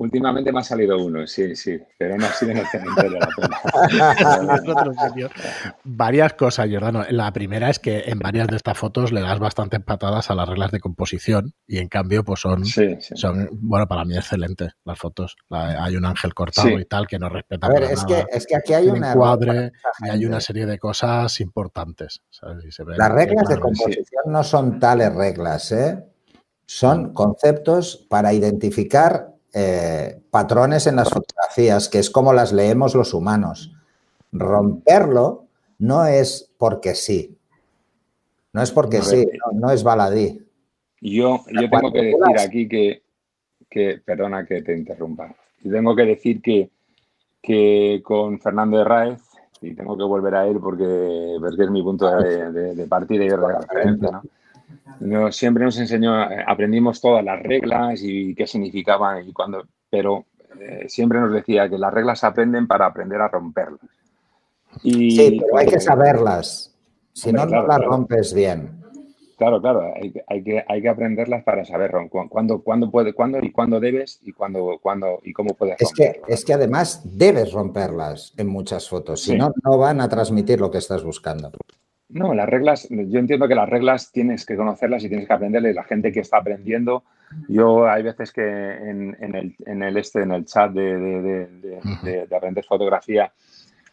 Últimamente 0.00 0.50
me 0.50 0.60
ha 0.60 0.62
salido 0.62 0.96
uno, 0.96 1.26
sí, 1.26 1.54
sí, 1.54 1.78
pero 1.98 2.16
no 2.16 2.24
ha 2.24 2.32
sido 2.32 2.52
en 2.52 2.56
el 2.56 2.66
cementerio 2.68 3.18
la 3.18 3.28
pena. 3.36 3.60
varias 5.84 6.32
cosas, 6.32 6.70
Jordano. 6.72 7.04
La 7.10 7.30
primera 7.34 7.68
es 7.68 7.78
que 7.78 8.04
en 8.06 8.18
varias 8.18 8.48
de 8.48 8.56
estas 8.56 8.78
fotos 8.78 9.12
le 9.12 9.20
das 9.20 9.38
bastantes 9.38 9.78
patadas 9.80 10.30
a 10.30 10.34
las 10.34 10.48
reglas 10.48 10.70
de 10.70 10.80
composición 10.80 11.52
y 11.66 11.76
en 11.76 11.88
cambio 11.88 12.24
pues 12.24 12.40
son, 12.40 12.64
son 12.64 13.50
bueno, 13.60 13.86
para 13.86 14.06
mí 14.06 14.16
excelentes 14.16 14.72
las 14.86 14.98
fotos. 14.98 15.36
hay 15.50 15.94
un 15.96 16.06
ángel 16.06 16.32
cortado 16.32 16.78
y 16.78 16.86
tal 16.86 17.06
que 17.06 17.18
no 17.18 17.28
respeta 17.28 17.66
a 17.66 17.70
ver, 17.70 17.82
es 17.82 18.02
Que, 18.06 18.24
es 18.30 18.46
que 18.46 18.56
aquí 18.56 18.72
hay 18.72 18.88
un 18.88 19.04
cuadre 19.12 19.72
y 20.02 20.08
hay 20.08 20.24
una 20.24 20.40
serie 20.40 20.64
de 20.64 20.78
cosas 20.78 21.38
importantes. 21.40 22.22
las 22.40 23.12
reglas 23.12 23.46
de 23.50 23.58
composición 23.58 24.24
no 24.28 24.42
son 24.44 24.80
tales 24.80 25.14
reglas, 25.14 25.72
¿eh? 25.72 26.06
Son 26.64 27.12
conceptos 27.12 28.06
para 28.08 28.32
identificar 28.32 29.34
eh, 29.52 30.20
patrones 30.30 30.86
en 30.86 30.96
las 30.96 31.10
fotografías, 31.10 31.88
que 31.88 31.98
es 31.98 32.10
como 32.10 32.32
las 32.32 32.52
leemos 32.52 32.94
los 32.94 33.14
humanos. 33.14 33.74
Romperlo 34.32 35.46
no 35.78 36.06
es 36.06 36.50
porque 36.56 36.94
sí. 36.94 37.36
No 38.52 38.62
es 38.62 38.70
porque 38.70 39.02
sí, 39.02 39.28
no, 39.52 39.70
es 39.70 39.82
baladí. 39.82 40.44
Yo, 41.00 41.40
yo 41.48 41.70
tengo 41.70 41.92
que 41.92 42.02
decir 42.02 42.38
aquí 42.38 42.68
que, 42.68 43.02
que, 43.68 44.00
perdona 44.04 44.44
que 44.44 44.62
te 44.62 44.76
interrumpa, 44.76 45.34
yo 45.62 45.72
tengo 45.72 45.94
que 45.94 46.04
decir 46.04 46.42
que, 46.42 46.68
que 47.40 48.02
con 48.04 48.40
Fernando 48.40 48.80
Herráez, 48.80 49.20
y 49.62 49.74
tengo 49.74 49.96
que 49.96 50.04
volver 50.04 50.34
a 50.34 50.46
él 50.46 50.58
porque, 50.60 51.36
porque 51.38 51.64
es 51.64 51.70
mi 51.70 51.82
punto 51.82 52.10
de, 52.10 52.86
partida 52.88 53.24
y 53.24 53.28
de 53.28 53.36
referencia, 53.36 54.10
¿no? 54.10 54.22
Siempre 55.30 55.64
nos 55.64 55.78
enseñó, 55.78 56.14
aprendimos 56.46 57.00
todas 57.00 57.24
las 57.24 57.42
reglas 57.42 58.00
y 58.02 58.34
qué 58.34 58.46
significaban 58.46 59.28
y 59.28 59.32
cuando, 59.32 59.66
pero 59.88 60.26
eh, 60.60 60.88
siempre 60.88 61.20
nos 61.20 61.32
decía 61.32 61.68
que 61.68 61.78
las 61.78 61.92
reglas 61.92 62.20
se 62.20 62.26
aprenden 62.26 62.66
para 62.66 62.86
aprender 62.86 63.20
a 63.20 63.28
romperlas. 63.28 63.80
Y, 64.82 65.10
sí, 65.12 65.40
pero 65.40 65.58
hay 65.58 65.66
que 65.66 65.80
saberlas. 65.80 66.74
Si 67.12 67.32
no, 67.32 67.44
no 67.44 67.66
las 67.66 67.80
rompes 67.80 68.32
bien. 68.32 68.80
Claro, 69.40 69.58
claro, 69.62 69.94
hay, 69.96 70.42
que, 70.42 70.62
hay 70.68 70.82
que 70.82 70.88
aprenderlas 70.90 71.42
para 71.44 71.64
saber 71.64 71.92
cuándo, 72.28 72.62
cuándo, 72.62 72.90
puede, 72.90 73.14
cuándo 73.14 73.38
y 73.40 73.50
cuándo 73.50 73.80
debes 73.80 74.20
y 74.22 74.32
cuándo, 74.32 74.78
cuándo 74.82 75.18
y 75.22 75.32
cómo 75.32 75.54
puedes 75.54 75.80
es 75.80 75.94
que 75.94 76.20
Es 76.28 76.44
que 76.44 76.52
además 76.52 77.00
debes 77.16 77.50
romperlas 77.52 78.34
en 78.36 78.48
muchas 78.48 78.86
fotos, 78.86 79.22
si 79.22 79.36
no, 79.36 79.50
no 79.64 79.78
van 79.78 80.02
a 80.02 80.10
transmitir 80.10 80.60
lo 80.60 80.70
que 80.70 80.76
estás 80.76 81.02
buscando. 81.02 81.50
No, 82.12 82.34
las 82.34 82.48
reglas, 82.48 82.88
yo 82.90 83.20
entiendo 83.20 83.46
que 83.46 83.54
las 83.54 83.68
reglas 83.68 84.10
tienes 84.10 84.44
que 84.44 84.56
conocerlas 84.56 85.04
y 85.04 85.08
tienes 85.08 85.28
que 85.28 85.32
aprenderlas. 85.32 85.74
La 85.74 85.84
gente 85.84 86.10
que 86.10 86.20
está 86.20 86.38
aprendiendo, 86.38 87.04
yo 87.48 87.88
hay 87.88 88.02
veces 88.02 88.32
que 88.32 88.42
en, 88.42 89.16
el, 89.34 89.54
en 89.64 89.82
el, 89.82 89.96
este, 89.96 90.22
en 90.22 90.32
el 90.32 90.44
chat 90.44 90.72
de, 90.72 90.98
de, 90.98 91.46
de, 92.02 92.36
aprender 92.36 92.64
fotografía, 92.64 93.32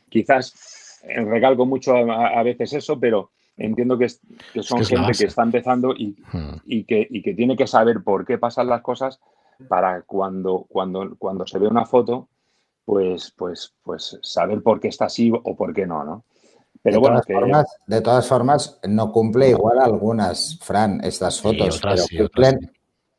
quizás 0.09 0.99
recalco 1.05 1.65
mucho 1.67 1.95
a, 1.95 2.41
veces 2.41 2.73
eso, 2.73 2.99
pero 2.99 3.29
entiendo 3.55 3.97
que, 3.99 4.09
son 4.09 4.83
gente 4.83 5.11
que 5.15 5.25
está 5.25 5.43
empezando 5.43 5.93
y, 5.95 6.17
y, 6.65 6.85
que, 6.85 7.07
y 7.09 7.21
que 7.21 7.35
tiene 7.35 7.55
que 7.55 7.67
saber 7.67 8.01
por 8.03 8.25
qué 8.25 8.39
pasan 8.39 8.67
las 8.67 8.81
cosas 8.81 9.19
para 9.67 10.01
cuando, 10.01 10.65
cuando, 10.67 11.15
cuando 11.19 11.45
se 11.45 11.59
ve 11.59 11.67
una 11.67 11.85
foto, 11.85 12.29
pues, 12.83 13.31
pues, 13.37 13.75
pues 13.83 14.17
saber 14.23 14.63
por 14.63 14.79
qué 14.79 14.87
está 14.87 15.05
así 15.05 15.31
o 15.31 15.55
por 15.55 15.73
qué 15.73 15.85
no, 15.85 16.03
¿no? 16.03 16.23
Pero 16.87 17.01
de 17.01 17.01
bueno, 17.01 17.21
todas 17.21 17.67
de 17.85 18.01
todas 18.01 18.27
formas, 18.27 18.79
no 18.87 19.11
cumple 19.11 19.49
igual 19.49 19.77
algunas, 19.79 20.57
Fran, 20.61 21.03
estas 21.03 21.41
fotos. 21.41 21.81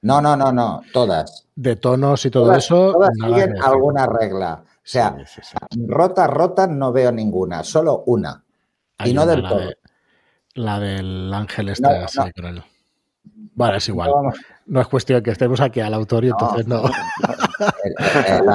No, 0.00 0.22
no, 0.22 0.36
no, 0.36 0.50
no, 0.50 0.80
todas. 0.90 1.46
De 1.54 1.76
tonos 1.76 2.24
y 2.24 2.30
todo 2.30 2.54
eso. 2.54 2.92
Todas 2.92 3.10
siguen 3.14 3.62
alguna 3.62 4.06
regla. 4.06 4.62
O 4.64 4.80
sea, 4.82 5.14
rota, 5.86 6.26
rota, 6.26 6.66
no 6.66 6.92
veo 6.92 7.12
ninguna, 7.12 7.62
solo 7.62 8.04
una. 8.06 8.42
y 9.04 9.12
no 9.12 9.26
del 9.26 9.42
todo. 9.42 9.70
la 10.54 10.80
del 10.80 11.34
ángel 11.34 11.68
está 11.68 12.04
así 12.04 12.32
con 12.34 12.46
él. 12.46 12.62
Bueno, 13.54 13.76
es 13.76 13.88
igual. 13.88 14.10
No, 14.64 14.80
es 14.80 14.88
cuestión 14.88 15.22
que 15.22 15.32
estemos 15.32 15.60
aquí 15.60 15.80
al 15.80 15.92
autor 15.92 16.24
y 16.24 16.28
entonces 16.28 16.66
no. 16.66 16.84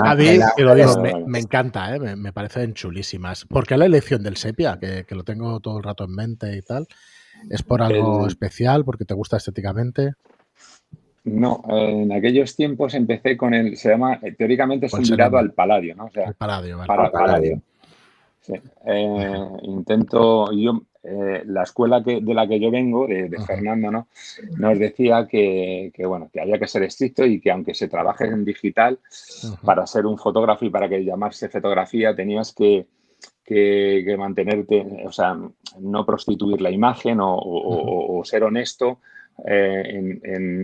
A 0.04 0.16
mí, 0.16 0.39
lo 0.58 0.76
digo, 0.76 1.04
me, 1.26 1.39
encanta, 1.39 1.95
¿eh? 1.95 2.16
me, 2.16 2.32
parecen 2.32 2.74
chulísimas. 2.74 3.45
¿Por 3.45 3.66
qué 3.66 3.78
la 3.78 3.86
elección 3.86 4.24
del 4.24 4.38
sepia? 4.38 4.78
Que, 4.80 5.06
lo 5.16 5.24
tengo 5.24 5.60
todo 5.60 5.78
el 5.78 5.84
rato 5.84 6.06
en 6.06 6.16
mente 6.16 6.56
y 6.58 6.62
tal. 6.62 6.88
¿Es 7.49 7.64
por 7.64 7.82
algo 7.82 8.28
especial? 8.28 8.86
¿Porque 8.86 9.06
te 9.06 9.14
gusta 9.14 9.38
estéticamente? 9.38 10.14
No, 11.26 11.64
en 11.70 12.12
aquellos 12.12 12.56
tiempos 12.56 12.93
empecé 12.93 13.38
con 13.38 13.54
el, 13.54 13.78
se 13.78 13.89
llama, 13.89 14.20
teóricamente 14.38 14.88
es 14.88 14.93
un 14.93 15.01
mirado 15.01 15.38
al 15.38 15.54
paladio, 15.54 15.95
¿no? 15.95 16.06
O 16.06 16.10
sea, 16.10 16.34
paladio, 16.34 16.78
vale. 16.78 16.88
Para, 16.88 17.12
paladio. 17.12 17.62
Sí. 18.41 18.54
Eh, 18.86 19.47
intento, 19.64 20.51
yo 20.51 20.82
eh, 21.06 21.43
la 21.45 21.64
escuela 21.64 22.01
que, 22.01 22.22
de 22.22 22.34
la 22.34 22.47
que 22.47 22.62
yo 22.62 22.72
vengo, 22.72 23.06
de, 23.08 23.30
Fernando, 23.45 23.91
¿no? 23.91 24.08
nos 24.58 24.80
decía 24.80 25.28
que, 25.30 25.91
bueno, 26.06 26.30
que 26.32 26.39
había 26.39 26.58
que 26.58 26.68
ser 26.68 26.84
estricto 26.84 27.26
y 27.26 27.41
que 27.41 27.51
aunque 27.51 27.74
se 27.74 27.89
trabaje 27.89 28.26
en 28.26 28.45
digital, 28.45 28.99
para 29.66 29.86
ser 29.86 30.06
un 30.06 30.18
fotógrafo 30.18 30.64
y 30.64 30.70
para 30.70 30.88
que 30.88 31.04
llamarse 31.04 31.49
fotografía 31.49 32.16
tenías 32.16 32.54
que, 32.54 32.86
mantenerte, 34.18 35.04
o 35.06 35.12
sea, 35.12 35.38
no 35.80 36.06
prostituir 36.06 36.62
la 36.62 36.72
imagen 36.72 37.18
o, 37.20 38.22
ser 38.24 38.43
honesto 38.43 38.99
eh, 39.45 40.20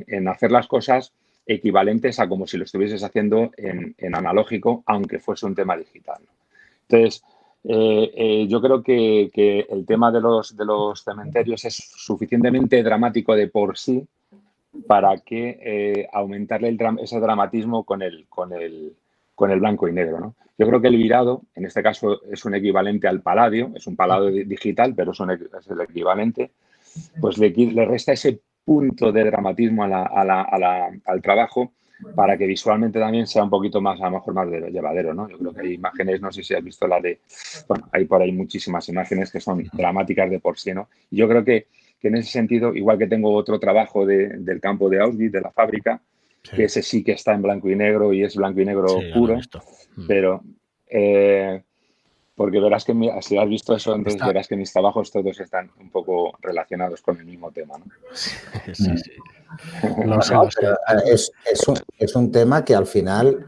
en, 0.07 0.27
hacer 0.29 0.51
las 0.51 0.67
cosas 0.67 1.11
equivalentes 1.45 2.17
a 2.19 2.29
como 2.29 2.47
si 2.47 2.57
lo 2.57 2.63
estuvieses 2.63 3.03
haciendo 3.03 3.51
en, 3.57 4.15
analógico, 4.15 4.83
aunque 4.85 5.19
fuese 5.19 5.45
un 5.45 5.55
tema 5.55 5.75
digital. 5.75 6.21
Entonces, 6.87 7.23
eh, 7.64 8.12
eh, 8.16 8.47
yo 8.47 8.62
creo 8.62 8.82
que, 8.82 9.30
el 9.70 9.86
tema 9.86 10.12
de 10.12 10.22
los, 10.22 11.03
cementerios 11.03 11.66
es 11.66 11.76
suficientemente 11.76 12.82
dramático 12.84 13.36
de 13.36 13.47
por 13.47 13.78
sí 13.78 14.07
para 14.88 15.18
que 15.18 15.60
eh, 15.62 16.07
aumentarle 16.14 16.78
ese 17.01 17.20
dramatismo 17.20 17.84
con 17.84 18.01
el, 18.01 18.26
blanco 19.38 19.88
y 19.88 19.93
negro. 19.93 20.36
Yo 20.57 20.68
creo 20.68 20.82
que 20.82 20.88
el 20.88 20.97
virado, 20.97 21.41
en 21.55 21.66
este 21.66 21.82
caso, 21.82 22.22
es 22.30 22.43
un 22.45 22.55
equivalente 22.55 23.07
al 23.07 23.22
paladio, 23.22 23.72
es 23.76 23.88
un 23.88 23.95
paladio 23.95 24.32
digital, 24.45 24.93
pero 24.95 25.12
es, 25.12 25.20
el 25.70 25.82
equivalente, 25.82 26.51
pues 27.20 27.38
le, 27.38 27.49
le, 27.49 27.86
resta 27.86 28.14
ese 28.14 28.41
punto 28.66 29.12
de 29.12 29.24
dramatismo 29.24 29.84
al 29.84 31.22
trabajo 31.22 31.72
para 32.15 32.37
que 32.37 32.45
visualmente 32.45 32.99
también 32.99 33.27
sea 33.27 33.43
un 33.43 33.49
poquito 33.49 33.81
más, 33.81 33.99
a 34.01 34.05
lo 34.05 34.11
mejor 34.11 34.33
más 34.33 34.47
llevadero, 34.47 35.13
¿no? 35.13 35.29
Yo 35.29 35.37
creo 35.37 35.53
que 35.53 35.61
hay 35.61 35.73
imágenes, 35.73 36.21
no 36.21 36.31
sé 36.31 36.43
si 36.43 36.53
has 36.53 36.63
visto 36.63 36.87
la 36.87 36.99
de, 36.99 37.19
bueno, 37.67 37.87
hay 37.91 38.05
por 38.05 38.21
ahí 38.21 38.31
muchísimas 38.31 38.87
imágenes 38.89 39.31
que 39.31 39.39
son 39.39 39.69
dramáticas 39.73 40.29
de 40.29 40.39
por 40.39 40.57
sí, 40.57 40.73
¿no? 40.73 40.89
Y 41.11 41.17
yo 41.17 41.27
creo 41.27 41.43
que, 41.43 41.67
en 42.01 42.15
ese 42.15 42.31
sentido, 42.31 42.73
igual 42.73 42.97
que 42.97 43.07
tengo 43.07 43.33
otro 43.33 43.59
trabajo 43.59 44.05
del 44.05 44.59
campo 44.61 44.89
de 44.89 45.01
Auschwitz, 45.01 45.33
de 45.33 45.41
la 45.41 45.51
fábrica, 45.51 46.01
que 46.55 46.63
ese 46.63 46.81
sí 46.81 47.03
que 47.03 47.11
está 47.11 47.33
en 47.33 47.41
blanco 47.41 47.69
y 47.69 47.75
negro 47.75 48.13
y 48.13 48.23
es 48.23 48.35
blanco 48.35 48.61
y 48.61 48.65
negro 48.65 48.87
puro, 49.13 49.37
mm. 49.37 50.07
pero... 50.07 50.41
Eh, 50.91 51.61
porque 52.39 52.61
verás 52.61 52.85
que 52.85 52.93
si 53.21 53.37
has 53.37 53.49
visto 53.49 53.75
eso, 53.75 53.93
entonces 53.93 54.25
verás 54.25 54.47
que 54.47 54.55
mis 54.55 54.71
trabajos 54.71 55.11
todos 55.11 55.37
están 55.41 55.69
un 55.77 55.89
poco 55.89 56.37
relacionados 56.39 57.01
con 57.01 57.17
el 57.17 57.25
mismo 57.25 57.51
tema. 57.51 57.77
¿no? 57.77 57.83
Sí, 58.13 58.31
sí, 58.73 58.97
sí. 58.97 59.11
es, 61.99 62.15
un, 62.15 62.31
tema 62.31 62.63
que 62.63 62.73
al 62.75 62.85
final, 62.85 63.45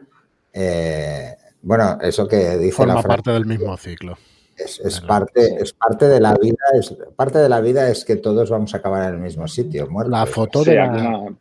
eh, 0.52 1.38
bueno, 1.62 2.00
eso 2.02 2.28
que 2.28 2.58
dice 2.58 2.76
Forma 2.76 3.02
parte 3.02 3.32
del 3.32 3.46
mismo 3.46 3.78
ciclo. 3.78 4.18
Es, 4.58 5.00
parte, 5.00 5.56
es 5.62 5.72
parte 5.72 6.10
de 6.10 6.20
la 6.20 6.34
vida, 6.34 6.66
es 6.78 6.94
parte 7.16 7.40
de 7.40 7.48
la 7.48 7.62
vida 7.62 7.90
es 7.90 8.04
que 8.04 8.18
todos 8.18 8.50
vamos 8.50 8.74
a 8.74 8.80
acabar 8.80 9.08
en 9.08 9.16
el 9.16 9.22
mismo 9.22 9.48
sitio, 9.48 9.88
La 10.06 10.26
foto 10.26 10.66
de 10.66 11.34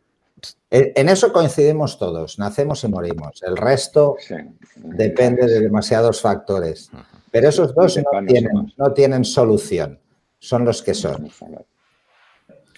En 0.69 1.09
eso 1.09 1.33
coincidimos 1.33 1.99
todos, 1.99 2.39
nacemos 2.39 2.81
y 2.85 2.87
morimos. 2.87 3.43
El 3.43 3.57
resto 3.57 4.15
depende 4.77 5.47
de 5.47 5.59
demasiados 5.59 6.21
factores. 6.21 6.89
Pero 7.31 7.49
esos 7.49 7.73
dos 7.73 7.97
no 7.97 8.25
tienen, 8.25 8.73
no 8.77 8.93
tienen 8.93 9.25
solución, 9.25 9.99
son 10.37 10.65
los 10.65 10.81
que 10.81 10.93
son. 10.93 11.29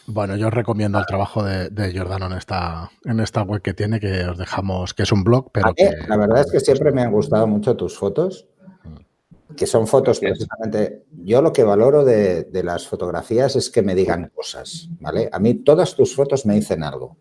Bueno, 0.05 0.35
yo 0.35 0.47
os 0.47 0.53
recomiendo 0.53 0.99
el 0.99 1.05
trabajo 1.05 1.43
de, 1.43 1.69
de, 1.69 1.91
Giordano 1.91 2.25
en 2.27 2.33
esta, 2.33 2.91
en 3.05 3.19
esta 3.19 3.43
web 3.43 3.61
que 3.61 3.73
tiene, 3.73 3.99
que 3.99 4.25
os 4.25 4.37
dejamos, 4.37 4.93
que 4.93 5.03
es 5.03 5.11
un 5.11 5.23
blog, 5.23 5.49
pero 5.51 5.73
La 6.07 6.17
verdad 6.17 6.41
es 6.41 6.51
que 6.51 6.59
siempre 6.59 6.91
me 6.91 7.01
han 7.01 7.11
gustado 7.11 7.47
mucho 7.47 7.75
tus 7.75 7.97
fotos, 7.97 8.47
que 9.55 9.65
son 9.65 9.87
fotos 9.87 10.19
precisamente... 10.19 11.03
Yo 11.23 11.41
lo 11.41 11.53
que 11.53 11.63
valoro 11.63 12.03
de, 12.03 12.47
las 12.63 12.85
fotografías 12.85 13.55
es 13.55 13.69
que 13.69 13.81
me 13.81 13.95
digan 13.95 14.29
cosas, 14.35 14.89
¿vale? 14.99 15.29
A 15.31 15.39
mí 15.39 15.53
todas 15.55 15.95
tus 15.95 16.13
fotos 16.13 16.45
me 16.45 16.55
dicen 16.55 16.83
algo, 16.83 17.15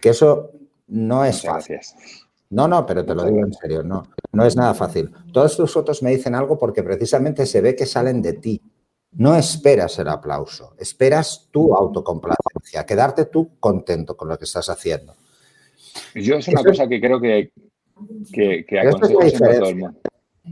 que 0.00 0.10
eso 0.10 0.50
no 0.88 1.26
es 1.26 1.42
fácil. 1.42 1.78
No, 2.50 2.68
no, 2.68 2.86
pero 2.86 3.04
te 3.04 3.14
lo 3.14 3.24
digo 3.24 3.44
en 3.44 3.52
serio, 3.52 3.82
no, 3.82 4.02
no 4.32 4.44
es 4.44 4.56
nada 4.56 4.74
fácil. 4.74 5.10
Todas 5.32 5.56
tus 5.56 5.72
fotos 5.72 6.02
me 6.02 6.10
dicen 6.10 6.34
algo 6.34 6.58
porque 6.58 6.82
precisamente 6.82 7.46
se 7.46 7.60
ve 7.60 7.74
que 7.74 7.86
salen 7.86 8.22
de 8.22 8.34
ti. 8.34 8.62
No 9.12 9.36
esperas 9.36 9.98
el 9.98 10.08
aplauso, 10.08 10.74
esperas 10.78 11.48
tu 11.50 11.74
autocomplacencia, 11.74 12.84
quedarte 12.84 13.26
tú 13.26 13.56
contento 13.60 14.16
con 14.16 14.28
lo 14.28 14.38
que 14.38 14.44
estás 14.44 14.68
haciendo. 14.68 15.14
Yo 16.14 16.36
es 16.36 16.48
una 16.48 16.62
cosa 16.64 16.88
que 16.88 17.00
creo 17.00 17.20
que, 17.20 17.52
que, 18.32 18.64
que 18.66 18.80
aconsejo 18.80 19.22
siempre 19.22 19.58
todo 19.58 19.68
el 19.68 19.76
mundo. 19.76 20.00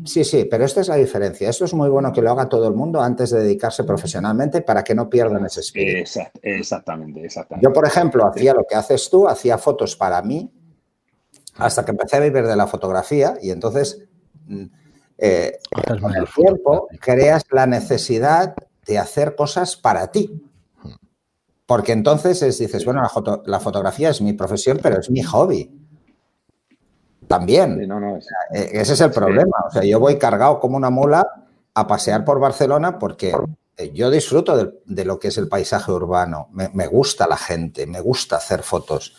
Sí, 0.06 0.24
sí, 0.24 0.46
pero 0.50 0.64
esta 0.64 0.80
es 0.80 0.88
la 0.88 0.96
diferencia. 0.96 1.50
Esto 1.50 1.66
es 1.66 1.74
muy 1.74 1.90
bueno 1.90 2.12
que 2.12 2.22
lo 2.22 2.30
haga 2.30 2.48
todo 2.48 2.66
el 2.66 2.74
mundo 2.74 3.00
antes 3.02 3.30
de 3.30 3.42
dedicarse 3.42 3.84
profesionalmente 3.84 4.62
para 4.62 4.82
que 4.82 4.94
no 4.94 5.10
pierdan 5.10 5.44
ese 5.44 5.60
espíritu. 5.60 6.20
exactamente, 6.40 7.24
exactamente. 7.24 7.66
Yo, 7.66 7.72
por 7.74 7.86
ejemplo, 7.86 8.26
hacía 8.26 8.54
lo 8.54 8.64
que 8.64 8.74
haces 8.74 9.10
tú, 9.10 9.28
hacía 9.28 9.58
fotos 9.58 9.94
para 9.94 10.22
mí, 10.22 10.50
hasta 11.56 11.84
que 11.84 11.90
empecé 11.90 12.16
a 12.16 12.20
vivir 12.20 12.46
de 12.46 12.56
la 12.56 12.66
fotografía 12.66 13.34
y 13.40 13.50
entonces 13.50 14.04
mm, 14.46 14.64
eh, 15.18 15.58
con 16.00 16.14
el 16.14 16.26
tiempo 16.34 16.88
creas 17.00 17.44
la 17.50 17.66
necesidad 17.66 18.54
de 18.86 18.98
hacer 18.98 19.36
cosas 19.36 19.76
para 19.76 20.10
ti. 20.10 20.42
Porque 21.66 21.92
entonces 21.92 22.42
es, 22.42 22.58
dices, 22.58 22.84
bueno, 22.84 23.02
la, 23.46 23.60
fotografía 23.60 24.10
es 24.10 24.20
mi 24.20 24.32
profesión, 24.32 24.80
pero 24.82 24.98
es 25.00 25.10
mi 25.10 25.22
hobby. 25.22 25.70
También. 27.28 27.80
Eh, 28.52 28.70
ese 28.72 28.94
es 28.94 29.00
el 29.00 29.10
problema. 29.10 29.56
O 29.68 29.70
sea, 29.70 29.84
yo 29.84 30.00
voy 30.00 30.18
cargado 30.18 30.58
como 30.58 30.76
una 30.76 30.90
mula 30.90 31.26
a 31.72 31.86
pasear 31.86 32.24
por 32.24 32.40
Barcelona 32.40 32.98
porque 32.98 33.34
eh, 33.76 33.92
yo 33.94 34.10
disfruto 34.10 34.72
de, 34.84 35.04
lo 35.04 35.18
que 35.18 35.28
es 35.28 35.38
el 35.38 35.48
paisaje 35.48 35.92
urbano. 35.92 36.48
me 36.50 36.86
gusta 36.88 37.26
la 37.26 37.36
gente, 37.36 37.86
me 37.86 38.00
gusta 38.00 38.36
hacer 38.36 38.62
fotos. 38.62 39.14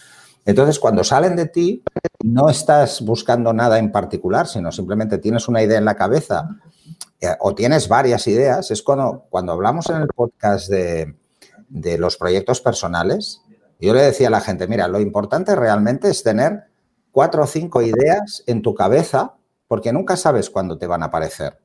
Entonces, 0.45 0.79
cuando 0.79 1.03
salen 1.03 1.35
de 1.35 1.47
ti, 1.47 1.83
no 2.23 2.49
estás 2.49 3.01
buscando 3.01 3.51
nada 3.51 3.77
en 3.77 3.91
particular, 3.91 4.47
sino 4.47 4.71
simplemente 4.71 5.17
tienes 5.17 5.49
una 5.49 5.61
idea 5.61 5.77
en 5.77 5.85
la 5.85 5.95
cabeza 5.95 6.49
eh, 7.19 7.35
o 7.41 7.53
tienes 7.53 7.89
varias 7.89 8.25
ideas. 8.27 8.71
Es 8.71 8.81
cuando, 8.81 9.25
cuando 9.29 9.51
hablamos 9.51 9.89
en 9.89 9.97
el 9.97 10.07
podcast 10.07 10.69
de, 10.69 11.15
de 11.67 11.97
los 11.97 12.15
proyectos 12.15 12.61
personales, 12.61 13.41
yo 13.77 13.93
le 13.93 14.03
decía 14.03 14.29
a 14.29 14.31
la 14.31 14.39
gente, 14.39 14.67
mira, 14.67 14.87
lo 14.87 15.01
importante 15.01 15.53
realmente 15.53 16.09
es 16.09 16.23
tener 16.23 16.63
cuatro 17.11 17.43
o 17.43 17.47
cinco 17.47 17.81
ideas 17.81 18.41
en 18.47 18.61
tu 18.61 18.73
cabeza, 18.73 19.33
porque 19.67 19.91
nunca 19.91 20.15
sabes 20.15 20.49
cuándo 20.49 20.77
te 20.77 20.87
van 20.87 21.03
a 21.03 21.07
aparecer. 21.07 21.59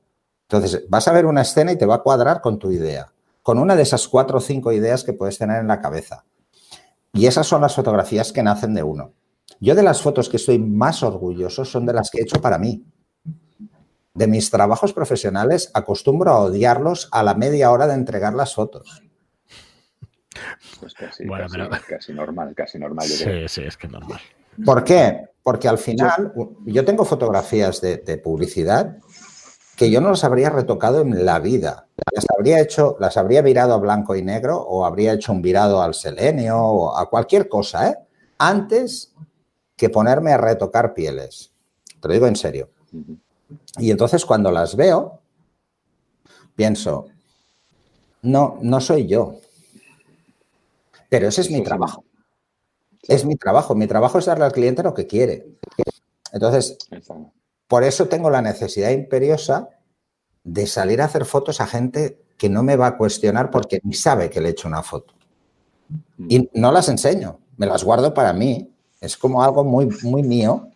Entonces, 0.49 0.83
vas 0.89 1.07
a 1.07 1.13
ver 1.13 1.25
una 1.25 1.43
escena 1.43 1.71
y 1.71 1.77
te 1.77 1.85
va 1.85 1.95
a 1.95 2.01
cuadrar 2.03 2.41
con 2.41 2.59
tu 2.59 2.69
idea, 2.69 3.13
con 3.43 3.59
una 3.59 3.77
de 3.77 3.83
esas 3.83 4.09
cuatro 4.09 4.39
o 4.39 4.41
cinco 4.41 4.73
ideas 4.73 5.05
que 5.05 5.13
puedes 5.13 5.37
tener 5.37 5.61
en 5.61 5.67
la 5.67 5.79
cabeza. 5.79 6.25
Y 7.13 7.27
esas 7.27 7.47
son 7.47 7.61
las 7.61 7.75
fotografías 7.75 8.33
que 8.33 8.43
nacen 8.43 8.73
de 8.73 8.83
uno. 8.83 9.13
Yo 9.59 9.75
de 9.75 9.83
las 9.83 10.01
fotos 10.01 10.29
que 10.29 10.37
estoy 10.37 10.59
más 10.59 11.03
orgulloso 11.03 11.65
son 11.65 11.85
de 11.85 11.93
las 11.93 12.09
que 12.09 12.19
he 12.19 12.23
hecho 12.23 12.41
para 12.41 12.57
mí. 12.57 12.83
De 14.13 14.27
mis 14.27 14.49
trabajos 14.49 14.93
profesionales 14.93 15.69
acostumbro 15.73 16.31
a 16.31 16.39
odiarlos 16.39 17.09
a 17.11 17.23
la 17.23 17.35
media 17.35 17.71
hora 17.71 17.87
de 17.87 17.93
entregar 17.93 18.33
las 18.33 18.55
fotos. 18.55 19.03
Pues 20.79 20.93
casi, 20.93 21.25
normal, 21.25 21.81
casi 22.55 22.79
normal. 22.79 23.07
sí, 23.07 23.47
sí, 23.47 23.61
es 23.61 23.75
que 23.75 23.87
normal. 23.87 24.19
¿Por 24.65 24.83
qué? 24.83 25.25
Porque 25.43 25.67
al 25.67 25.77
final 25.77 26.33
yo 26.65 26.85
tengo 26.85 27.05
fotografías 27.05 27.81
de 27.81 28.21
publicidad 28.23 28.97
que 29.79 29.89
yo 29.89 30.01
no 30.01 30.09
las 30.09 30.25
habría 30.25 30.49
retocado 30.49 30.99
en 30.99 31.23
la 31.23 31.39
vida. 31.39 31.87
Las 32.13 32.25
habría 32.37 32.59
hecho, 32.59 32.97
las 32.99 33.15
habría 33.15 33.41
virado 33.41 33.73
a 33.73 33.77
blanco 33.77 34.13
y 34.13 34.21
negro 34.21 34.57
o 34.57 34.85
habría 34.85 35.13
hecho 35.13 35.31
un 35.31 35.41
virado 35.41 35.81
al 35.81 35.93
selenio 35.93 36.57
o 36.57 36.97
a 36.97 37.09
cualquier 37.09 37.47
cosa, 37.47 37.89
¿eh? 37.89 37.95
Antes 38.37 39.15
que 39.79 39.89
ponerme 39.89 40.33
a 40.33 40.37
retocar 40.37 40.93
pieles. 40.93 41.53
Te 42.01 42.09
lo 42.09 42.13
digo 42.13 42.27
en 42.27 42.35
serio. 42.35 42.69
Y 43.77 43.91
entonces 43.91 44.25
cuando 44.25 44.51
las 44.51 44.75
veo, 44.75 45.21
pienso, 46.53 47.07
no, 48.21 48.59
no 48.61 48.81
soy 48.81 49.07
yo. 49.07 49.39
Pero 51.07 51.29
ese 51.29 51.39
es 51.39 51.49
mi 51.49 51.63
trabajo. 51.63 52.03
Es 53.07 53.23
mi 53.23 53.37
trabajo. 53.37 53.73
Mi 53.73 53.87
trabajo 53.87 54.19
es 54.19 54.25
darle 54.25 54.43
al 54.43 54.51
cliente 54.51 54.83
lo 54.83 54.93
que 54.93 55.07
quiere. 55.07 55.47
Entonces, 56.33 56.77
por 57.69 57.85
eso 57.85 58.09
tengo 58.09 58.29
la 58.29 58.41
necesidad 58.41 58.89
imperiosa 58.89 59.69
de 60.43 60.67
salir 60.67 61.01
a 61.01 61.05
hacer 61.05 61.23
fotos 61.23 61.61
a 61.61 61.67
gente 61.67 62.21
que 62.37 62.49
no 62.49 62.63
me 62.63 62.75
va 62.75 62.87
a 62.87 62.97
cuestionar 62.97 63.49
porque 63.49 63.79
ni 63.83 63.93
sabe 63.93 64.29
que 64.29 64.41
le 64.41 64.49
he 64.49 64.51
hecho 64.51 64.67
una 64.67 64.83
foto. 64.83 65.13
Y 66.27 66.49
no 66.53 66.73
las 66.73 66.89
enseño, 66.89 67.39
me 67.55 67.65
las 67.65 67.85
guardo 67.85 68.13
para 68.13 68.33
mí. 68.33 68.73
Es 69.01 69.17
como 69.17 69.43
algo 69.43 69.63
muy, 69.63 69.87
muy 70.03 70.23
mío. 70.23 70.69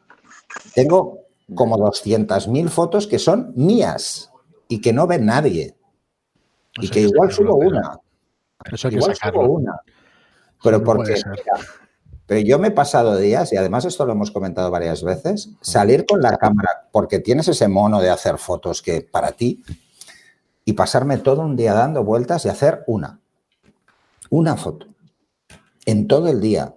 Tengo 0.73 1.19
como 1.55 1.77
200.000 1.77 2.69
fotos 2.69 3.07
que 3.07 3.19
son 3.19 3.53
mías 3.55 4.31
y 4.67 4.81
que 4.81 4.93
no 4.93 5.07
ve 5.07 5.19
nadie. 5.19 5.75
Y 6.79 6.89
que 6.89 7.01
igual 7.01 7.31
subo 7.31 7.55
una. 7.55 7.99
Eso 8.71 8.87
hay 8.87 8.95
igual 8.95 9.15
subo 9.15 9.47
una. 9.47 9.79
Pero 10.63 10.83
porque 10.83 11.21
pero 12.25 12.39
yo 12.39 12.57
me 12.57 12.69
he 12.69 12.71
pasado 12.71 13.17
días, 13.17 13.51
y 13.51 13.57
además 13.57 13.85
esto 13.85 14.05
lo 14.05 14.13
hemos 14.13 14.31
comentado 14.31 14.71
varias 14.71 15.03
veces, 15.03 15.49
salir 15.61 16.05
con 16.05 16.21
la 16.21 16.37
cámara, 16.37 16.87
porque 16.91 17.19
tienes 17.19 17.47
ese 17.49 17.67
mono 17.67 18.01
de 18.01 18.09
hacer 18.09 18.37
fotos 18.37 18.81
que 18.81 19.01
para 19.01 19.33
ti, 19.33 19.63
y 20.65 20.73
pasarme 20.73 21.17
todo 21.17 21.41
un 21.41 21.57
día 21.57 21.73
dando 21.73 22.03
vueltas 22.03 22.45
y 22.45 22.49
hacer 22.49 22.83
una. 22.87 23.19
Una 24.29 24.55
foto. 24.55 24.87
En 25.85 26.07
todo 26.07 26.29
el 26.29 26.39
día. 26.39 26.73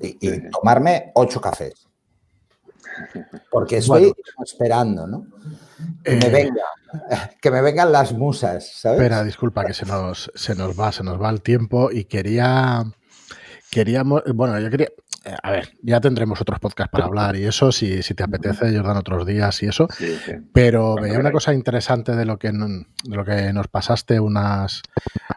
Y, 0.00 0.50
tomarme 0.50 1.12
ocho 1.14 1.40
cafés. 1.40 1.88
Porque 3.50 3.78
estoy 3.78 4.12
esperando, 4.44 5.06
¿no? 5.06 5.26
Que, 6.04 6.16
me 6.16 6.26
eh, 6.26 6.30
venga, 6.30 6.64
que 7.40 7.50
me 7.50 7.62
vengan 7.62 7.90
las 7.90 8.12
musas, 8.12 8.70
¿sabes? 8.74 9.00
Espera, 9.00 9.24
disculpa 9.24 9.64
que 9.64 9.72
se 9.72 9.86
nos, 9.86 10.30
se 10.34 10.54
nos 10.54 10.78
va, 10.78 10.92
se 10.92 11.02
nos 11.02 11.20
va 11.20 11.30
el 11.30 11.40
tiempo 11.40 11.90
y 11.90 12.04
quería 12.04 12.84
Queríamos, 13.72 14.22
bueno, 14.34 14.60
yo 14.60 14.68
quería, 14.68 14.88
a 15.42 15.50
ver, 15.50 15.70
ya 15.82 16.00
tendremos 16.00 16.40
otros 16.40 16.58
podcasts 16.58 16.90
para 16.90 17.04
hablar 17.04 17.36
y 17.36 17.44
eso, 17.44 17.72
si, 17.72 18.02
si 18.02 18.14
te 18.14 18.22
apetece, 18.22 18.70
dan 18.72 18.96
otros 18.96 19.26
días 19.26 19.62
y 19.62 19.66
eso. 19.66 19.88
Pero 20.52 20.96
veía 20.96 21.18
una 21.18 21.32
cosa 21.32 21.54
interesante 21.54 22.16
de 22.16 22.24
lo 22.24 22.38
que 22.38 22.50
de 22.50 23.16
lo 23.16 23.24
que 23.24 23.52
nos 23.52 23.68
pasaste 23.68 24.20
unas, 24.20 24.82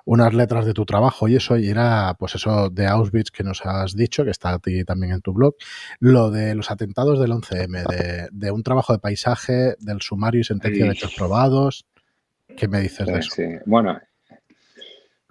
unas 0.05 0.33
letras 0.33 0.65
de 0.65 0.73
tu 0.73 0.86
trabajo 0.86 1.27
y 1.27 1.36
eso, 1.36 1.57
y 1.57 1.69
era 1.69 2.15
pues 2.17 2.36
eso 2.36 2.69
de 2.69 2.88
Auschwitz 2.88 3.31
que 3.31 3.43
nos 3.43 3.65
has 3.65 3.95
dicho, 3.95 4.23
que 4.23 4.31
está 4.31 4.53
a 4.53 4.59
ti 4.59 4.83
también 4.83 5.13
en 5.13 5.21
tu 5.21 5.33
blog, 5.33 5.55
lo 5.99 6.31
de 6.31 6.55
los 6.55 6.71
atentados 6.71 7.19
del 7.19 7.31
11M, 7.31 7.88
de, 7.88 8.27
de 8.31 8.51
un 8.51 8.63
trabajo 8.63 8.93
de 8.93 8.99
paisaje, 8.99 9.75
del 9.79 10.01
sumario 10.01 10.41
y 10.41 10.43
sentencia 10.43 10.86
de 10.86 10.91
hechos 10.91 11.13
probados. 11.15 11.86
¿Qué 12.57 12.67
me 12.67 12.79
dices 12.79 13.05
de 13.05 13.19
eso? 13.19 13.36
Bueno, 13.65 13.99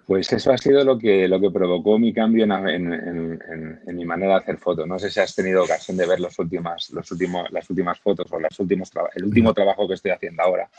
pues 0.05 0.31
eso 0.33 0.51
ha 0.51 0.57
sido 0.57 0.83
lo 0.83 0.99
que, 0.99 1.27
lo 1.27 1.39
que 1.39 1.49
provocó 1.49 1.97
mi 1.97 2.13
cambio 2.13 2.43
en, 2.45 3.95
mi 3.95 4.05
manera 4.05 4.33
de 4.33 4.39
hacer 4.39 4.57
fotos. 4.57 4.87
No 4.87 4.99
sé 4.99 5.09
si 5.09 5.19
has 5.19 5.33
tenido 5.33 5.63
ocasión 5.63 5.97
de 5.97 6.05
ver 6.05 6.19
los 6.19 6.37
últimas, 6.37 6.91
los 6.91 7.11
últimos, 7.11 7.51
las 7.51 7.69
últimas 7.69 7.99
fotos 7.99 8.31
o 8.31 8.39
las 8.39 8.59
últimos 8.59 8.91
el 9.15 9.25
último 9.25 9.53
trabajo 9.53 9.87
que 9.87 9.95
estoy 9.95 10.11
haciendo 10.11 10.43
ahora. 10.43 10.69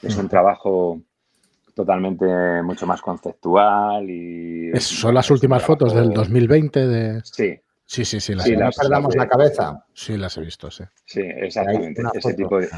Es 0.00 0.16
un 0.16 0.28
trabajo 0.28 1.00
totalmente 1.74 2.24
mucho 2.62 2.86
más 2.86 3.00
conceptual 3.00 4.08
y... 4.08 4.70
¿Son 4.80 5.14
las 5.14 5.30
últimas 5.30 5.62
fotos 5.64 5.92
del 5.94 6.10
2020? 6.10 6.86
De... 6.86 7.20
Sí, 7.24 7.58
Sí, 7.88 8.04
sí, 8.04 8.20
sí. 8.20 8.34
Las 8.34 8.44
sí, 8.44 8.54
no 8.54 8.68
perdamos 8.70 9.16
la 9.16 9.26
cabeza. 9.26 9.82
Sí, 9.94 10.18
las 10.18 10.36
he 10.36 10.42
visto, 10.42 10.70
sí. 10.70 10.84
Sí, 11.06 11.22
exactamente. 11.22 12.02
Ese 12.12 12.34
tipo 12.34 12.60
de... 12.60 12.68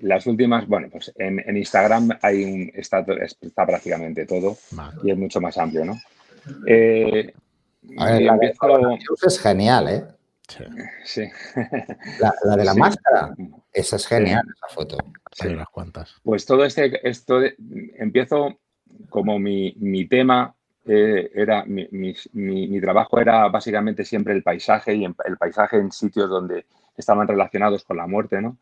Las 0.00 0.26
últimas, 0.26 0.66
bueno, 0.68 0.88
pues 0.92 1.10
en, 1.16 1.56
Instagram 1.56 2.10
hay 2.20 2.44
un, 2.44 2.70
está, 2.74 3.02
está 3.40 3.66
prácticamente 3.66 4.26
todo 4.26 4.58
y 5.02 5.10
es 5.10 5.16
mucho 5.16 5.40
más 5.40 5.56
amplio, 5.56 5.86
¿no? 5.86 5.98
Eh, 6.66 7.32
la 7.82 8.38
es 9.26 9.40
genial, 9.40 9.88
¿eh? 9.88 10.04
Sí. 11.02 11.24
La, 12.18 12.56
de 12.56 12.64
la 12.64 12.74
máscara, 12.74 13.34
esa 13.72 13.96
es 13.96 14.06
genial, 14.06 14.42
esa 14.54 14.74
foto. 14.74 14.98
Sí, 15.32 15.48
unas 15.48 15.68
cuantas. 15.70 16.14
Pues 16.22 16.44
todo 16.44 16.66
este, 16.66 17.08
esto, 17.08 17.40
empiezo 17.98 18.60
como 19.08 19.38
mi, 19.38 19.74
mi 19.78 20.06
tema 20.06 20.54
eh, 20.86 21.30
era 21.34 21.64
mi, 21.66 21.88
mi, 22.32 22.80
trabajo 22.80 23.20
era 23.20 23.48
básicamente 23.48 24.04
siempre 24.04 24.32
el 24.32 24.42
paisaje 24.42 24.94
y 24.94 25.04
el 25.04 25.36
paisaje 25.38 25.76
en 25.76 25.92
sitios 25.92 26.28
donde 26.28 26.64
estaban 26.96 27.28
relacionados 27.28 27.84
con 27.84 27.96
la 27.96 28.06
muerte, 28.06 28.40
¿no? 28.40 28.56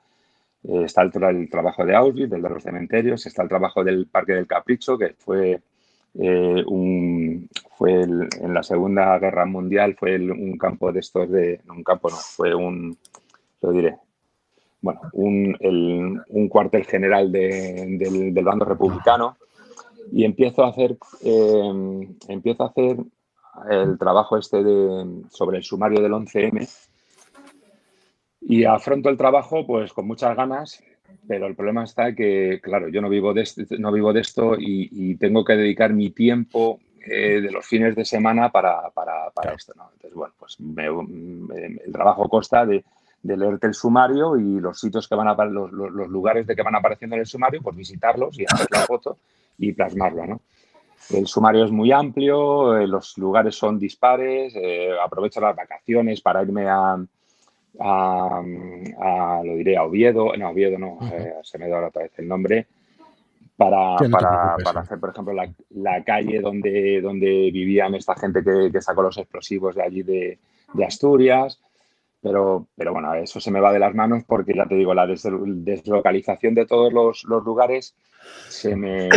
Eh, 0.64 0.82
está 0.84 1.02
el, 1.02 1.12
el, 1.22 1.50
trabajo 1.50 1.84
de 1.84 1.94
Auschwitz, 1.94 2.30
del 2.30 2.42
de 2.42 2.48
los 2.48 2.62
cementerios, 2.62 3.24
está 3.26 3.42
el 3.42 3.48
trabajo 3.48 3.84
del 3.84 4.06
Parque 4.06 4.32
del 4.32 4.46
Capricho, 4.46 4.98
que 4.98 5.14
fue, 5.18 5.60
eh, 6.14 6.64
un, 6.66 7.48
fue 7.76 8.02
en 8.02 8.54
la 8.54 8.62
Segunda 8.62 9.18
Guerra 9.18 9.46
Mundial, 9.46 9.94
fue 9.98 10.16
un 10.16 10.58
campo 10.58 10.92
de 10.92 11.00
estos 11.00 11.30
de, 11.30 11.60
un 11.68 11.84
campo 11.84 12.10
no, 12.10 12.16
fue 12.16 12.54
un, 12.54 12.98
lo 13.62 13.72
diré, 13.72 13.96
bueno, 14.80 15.00
un, 15.12 16.22
un 16.28 16.48
cuartel 16.48 16.84
general 16.84 17.30
del, 17.30 17.98
del, 17.98 18.44
bando 18.44 18.64
republicano 18.64 19.36
y 20.12 20.24
empiezo 20.24 20.64
a 20.64 20.68
hacer, 20.68 20.96
eh, 21.22 22.09
empiezo 22.28 22.62
a 22.62 22.68
hacer 22.68 22.96
el 23.70 23.98
trabajo 23.98 24.36
este 24.36 24.62
de, 24.62 25.22
sobre 25.30 25.59
el 25.59 25.64
sumario 25.64 26.00
del 26.00 26.12
11M 26.12 26.68
y 28.42 28.64
afronto 28.64 29.09
el 29.09 29.16
trabajo 29.16 29.66
pues 29.66 29.92
con 29.92 30.06
muchas 30.06 30.36
ganas, 30.36 30.82
pero 31.26 31.46
el 31.46 31.54
problema 31.54 31.84
está 31.84 32.14
que, 32.14 32.61
claro, 32.62 32.88
yo 32.88 33.00
no 33.00 33.09
vivo 33.09 33.34
de, 33.34 33.42
esto, 33.42 33.62
no 33.78 33.92
vivo 33.92 34.12
de 34.12 34.20
esto 34.20 34.54
y, 34.59 35.16
tengo 35.16 35.44
que 35.44 35.56
dedicar 35.56 35.92
mi 35.92 36.11
tiempo 36.11 36.80
eh, 37.04 37.40
de 37.40 37.50
los 37.50 37.66
fines 37.66 37.96
de 37.96 38.04
semana 38.04 38.50
para, 38.50 38.90
para, 38.90 39.30
para 39.30 39.52
esto. 39.52 39.72
¿no? 39.76 39.90
Entonces, 39.94 40.14
bueno, 40.14 40.34
pues 40.38 40.56
el 40.59 41.92
trabajo 41.92 42.28
consta 42.28 42.64
de, 42.64 42.84
de, 43.22 43.36
leerte 43.36 43.66
el 43.66 43.74
sumario 43.74 44.36
y 44.36 44.61
los 44.61 44.78
sitios 44.78 45.09
que 45.09 45.14
van 45.14 45.28
a 45.28 45.44
los, 45.46 45.72
los, 45.72 46.09
lugares 46.09 46.46
de 46.46 46.54
que 46.54 46.62
van 46.62 46.76
apareciendo 46.76 47.16
en 47.16 47.20
el 47.20 47.26
sumario, 47.26 47.61
pues 47.62 47.76
visitarlos 47.76 48.38
y 48.38 48.44
hacer 48.44 48.68
la 48.70 48.80
foto 48.80 49.18
y 49.59 49.72
plasmarlo, 49.72 50.26
¿no? 50.26 50.40
El 51.11 51.26
sumario 51.26 51.64
es 51.64 51.70
muy 51.70 51.90
amplio, 51.90 52.76
eh, 52.76 52.86
los 52.86 53.16
lugares 53.18 53.54
son 53.54 53.78
dispares, 53.78 54.54
eh, 54.56 54.90
aprovecho 55.02 55.40
las 55.40 55.56
vacaciones 55.56 56.20
para 56.20 56.42
irme 56.42 56.66
a, 56.68 56.98
a, 57.80 59.40
lo 59.44 59.54
diré, 59.56 59.76
a 59.76 59.84
Oviedo, 59.84 60.36
no, 60.36 60.50
Oviedo 60.50 60.78
no, 60.78 60.98
eh, 61.12 61.34
se 61.42 61.59
me 61.59 61.68
da 61.68 61.86
otra 61.86 62.02
vez 62.02 62.12
el 62.18 62.28
nombre, 62.28 62.66
para, 63.56 63.96
para, 64.11 64.56
para 64.62 64.80
hacer, 64.80 65.00
por 65.00 65.11
ejemplo, 65.11 65.34
la, 65.34 65.50
la, 65.70 66.04
calle 66.04 66.40
donde, 66.40 67.00
donde 67.00 67.50
vivían 67.52 67.94
esta 67.94 68.14
gente 68.14 68.44
que, 68.44 68.70
que 68.70 68.80
sacó 68.80 69.02
los 69.02 69.18
explosivos 69.18 69.74
de 69.74 69.82
allí 69.82 70.02
de, 70.02 70.38
de 70.74 70.84
Asturias. 70.84 71.61
Pero, 72.20 72.66
pero 72.76 72.92
bueno, 72.92 73.14
eso 73.14 73.38
se 73.38 73.50
me 73.50 73.60
va 73.60 73.72
de 73.72 73.78
las 73.78 73.94
manos 73.94 74.24
porque 74.26 74.52
ya 74.54 74.66
te 74.66 74.74
digo, 74.74 74.92
la 74.92 75.06
deslocalización 75.06 76.54
de 76.54 76.66
todos 76.66 76.92
los, 76.92 77.24
lugares 77.24 77.94
se 78.48 78.74
me, 78.74 79.08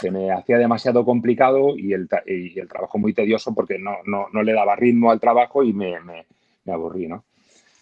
se 0.00 0.10
me, 0.12 0.30
hacía 0.30 0.58
demasiado 0.58 1.04
complicado 1.04 1.76
y 1.76 1.92
el, 1.92 2.08
y 2.26 2.58
el, 2.58 2.68
trabajo 2.68 2.98
muy 2.98 3.12
tedioso 3.12 3.52
porque 3.54 3.78
no, 3.78 3.96
no, 4.06 4.28
no 4.32 4.42
le 4.44 4.52
daba 4.52 4.76
ritmo 4.76 5.10
al 5.10 5.18
trabajo 5.18 5.64
y 5.64 5.72
me, 5.72 5.96
me, 6.00 6.24
aburrí, 6.72 7.08
¿no? 7.08 7.24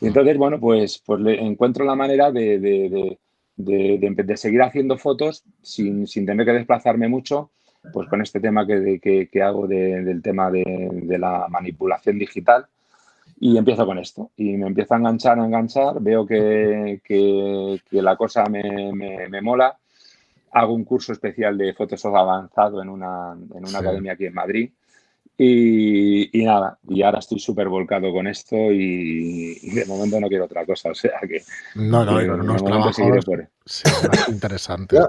Y 0.00 0.06
entonces, 0.06 0.36
bueno, 0.38 0.58
pues, 0.58 1.02
pues 1.04 1.20
le 1.20 1.40
encuentro 1.40 1.84
la 1.84 1.94
manera 1.94 2.32
de, 2.32 2.58
de, 2.58 3.18
de, 3.56 4.14
de 4.24 4.36
seguir 4.36 4.62
haciendo 4.62 4.98
fotos 4.98 5.44
sin, 5.60 6.06
sin, 6.06 6.26
tener 6.26 6.46
que 6.46 6.52
desplazarme 6.52 7.08
mucho, 7.08 7.50
pues 7.92 8.08
con 8.08 8.22
este 8.22 8.40
tema 8.40 8.66
que, 8.66 9.28
que 9.30 9.42
hago 9.42 9.66
del 9.66 10.22
tema 10.22 10.50
de, 10.50 11.18
la 11.18 11.46
manipulación 11.48 12.18
digital. 12.18 12.66
Y 13.44 13.56
empiezo 13.56 13.84
con 13.84 13.98
esto. 13.98 14.30
Y 14.36 14.56
me 14.56 14.68
empiezo 14.68 14.94
a 14.94 14.98
enganchar, 14.98 15.36
a 15.40 15.44
enganchar. 15.44 16.00
Veo 16.00 16.24
que, 16.24 17.00
que 17.04 17.80
la 18.00 18.14
cosa 18.14 18.44
me, 18.44 18.92
me, 18.92 19.42
mola 19.42 19.76
hago 20.52 20.72
un 20.72 20.84
curso 20.84 21.12
especial 21.12 21.58
de 21.58 21.74
Photoshop 21.74 22.14
avanzado 22.14 22.80
en 22.80 22.88
una, 22.88 23.32
en 23.32 23.66
una 23.66 23.78
academia 23.80 24.12
aquí 24.12 24.26
en 24.26 24.34
Madrid. 24.34 24.70
Y, 25.36 26.40
y, 26.40 26.44
nada, 26.44 26.78
y 26.88 27.02
ahora 27.02 27.18
estoy 27.18 27.40
súper 27.40 27.68
volcado 27.68 28.12
con 28.12 28.28
esto 28.28 28.54
y, 28.70 29.58
de 29.70 29.86
momento 29.86 30.20
no 30.20 30.28
quiero 30.28 30.44
otra 30.44 30.64
cosa. 30.64 30.90
O 30.90 30.94
sea 30.94 31.18
que. 31.28 31.42
No, 31.74 32.04
no, 32.04 32.22
no, 32.22 32.36
no 32.36 32.54
trabajos 32.54 33.24
por... 33.24 33.48
sí, 33.64 33.82
interesante. 34.28 35.00
o 35.00 35.08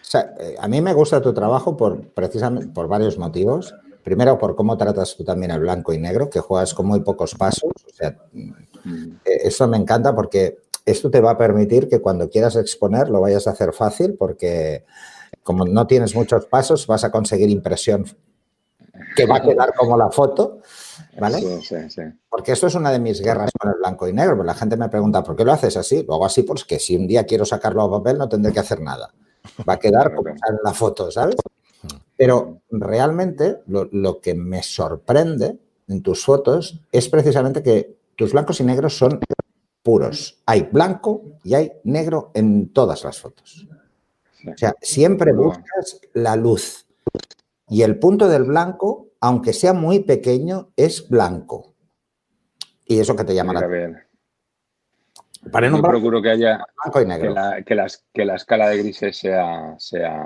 sea, 0.00 0.34
eh, 0.40 0.54
a 0.58 0.66
mí 0.66 0.80
me 0.80 0.94
gusta 0.94 1.20
tu 1.20 1.34
trabajo 1.34 1.76
por 1.76 2.00
precisamente 2.08 2.68
por 2.68 2.88
varios 2.88 3.18
motivos. 3.18 3.74
Primero, 4.06 4.38
por 4.38 4.54
cómo 4.54 4.76
tratas 4.76 5.16
tú 5.16 5.24
también 5.24 5.50
el 5.50 5.58
blanco 5.58 5.92
y 5.92 5.98
negro, 5.98 6.30
que 6.30 6.38
juegas 6.38 6.74
con 6.74 6.86
muy 6.86 7.00
pocos 7.00 7.34
pasos. 7.34 7.72
O 7.84 7.92
sea, 7.92 8.16
mm. 8.32 9.16
eh, 9.24 9.38
eso 9.42 9.66
me 9.66 9.76
encanta 9.76 10.14
porque 10.14 10.58
esto 10.84 11.10
te 11.10 11.20
va 11.20 11.32
a 11.32 11.36
permitir 11.36 11.88
que 11.88 12.00
cuando 12.00 12.30
quieras 12.30 12.54
exponer 12.54 13.08
lo 13.08 13.20
vayas 13.20 13.48
a 13.48 13.50
hacer 13.50 13.72
fácil 13.72 14.14
porque 14.16 14.84
como 15.42 15.64
no 15.64 15.88
tienes 15.88 16.14
muchos 16.14 16.46
pasos 16.46 16.86
vas 16.86 17.02
a 17.02 17.10
conseguir 17.10 17.50
impresión 17.50 18.04
que 19.16 19.26
va 19.26 19.38
a 19.38 19.42
quedar 19.42 19.74
como 19.74 19.96
la 19.96 20.08
foto, 20.12 20.60
¿vale? 21.18 21.38
Sí, 21.38 21.62
sí, 21.62 21.90
sí. 21.90 22.02
Porque 22.28 22.52
eso 22.52 22.68
es 22.68 22.76
una 22.76 22.92
de 22.92 23.00
mis 23.00 23.20
guerras 23.20 23.50
con 23.58 23.72
el 23.72 23.78
blanco 23.78 24.06
y 24.06 24.12
negro. 24.12 24.44
La 24.44 24.54
gente 24.54 24.76
me 24.76 24.88
pregunta, 24.88 25.24
¿por 25.24 25.34
qué 25.34 25.44
lo 25.44 25.50
haces 25.50 25.76
así? 25.76 26.04
Lo 26.04 26.14
hago 26.14 26.26
así 26.26 26.44
porque 26.44 26.78
si 26.78 26.94
un 26.94 27.08
día 27.08 27.24
quiero 27.24 27.44
sacarlo 27.44 27.82
a 27.82 27.90
papel 27.90 28.18
no 28.18 28.28
tendré 28.28 28.52
que 28.52 28.60
hacer 28.60 28.80
nada. 28.80 29.12
Va 29.68 29.72
a 29.72 29.78
quedar 29.80 30.14
como 30.14 30.28
en 30.28 30.36
la 30.62 30.72
foto, 30.72 31.10
¿sabes? 31.10 31.34
Pero 32.16 32.62
realmente 32.70 33.58
lo, 33.66 33.88
lo 33.92 34.20
que 34.20 34.34
me 34.34 34.62
sorprende 34.62 35.58
en 35.88 36.02
tus 36.02 36.24
fotos 36.24 36.80
es 36.90 37.08
precisamente 37.08 37.62
que 37.62 37.96
tus 38.16 38.32
blancos 38.32 38.60
y 38.60 38.64
negros 38.64 38.96
son 38.96 39.20
puros. 39.82 40.42
Hay 40.46 40.62
blanco 40.62 41.22
y 41.44 41.54
hay 41.54 41.72
negro 41.84 42.30
en 42.34 42.72
todas 42.72 43.04
las 43.04 43.20
fotos. 43.20 43.68
O 44.48 44.56
sea, 44.56 44.74
siempre 44.80 45.32
buscas 45.32 46.00
la 46.14 46.36
luz. 46.36 46.86
Y 47.68 47.82
el 47.82 47.98
punto 47.98 48.28
del 48.28 48.44
blanco, 48.44 49.08
aunque 49.20 49.52
sea 49.52 49.72
muy 49.72 50.00
pequeño, 50.00 50.70
es 50.76 51.08
blanco. 51.08 51.74
Y 52.86 53.00
eso 53.00 53.16
que 53.16 53.24
te 53.24 53.34
llama 53.34 53.52
la 53.52 53.60
Mira, 53.60 53.66
a 53.66 53.88
ver. 53.88 54.06
Para 55.50 55.68
Yo 55.68 55.80
procuro 55.82 56.22
que 56.22 56.30
haya 56.30 56.64
blanco 56.82 57.00
y 57.00 57.04
que 57.04 57.08
negro. 57.08 57.34
la, 57.34 57.62
que 57.62 57.74
las- 57.74 58.04
que 58.12 58.24
la 58.24 58.34
escala 58.36 58.68
de 58.68 58.78
grises 58.78 59.16
sea, 59.18 59.74
sea, 59.78 60.24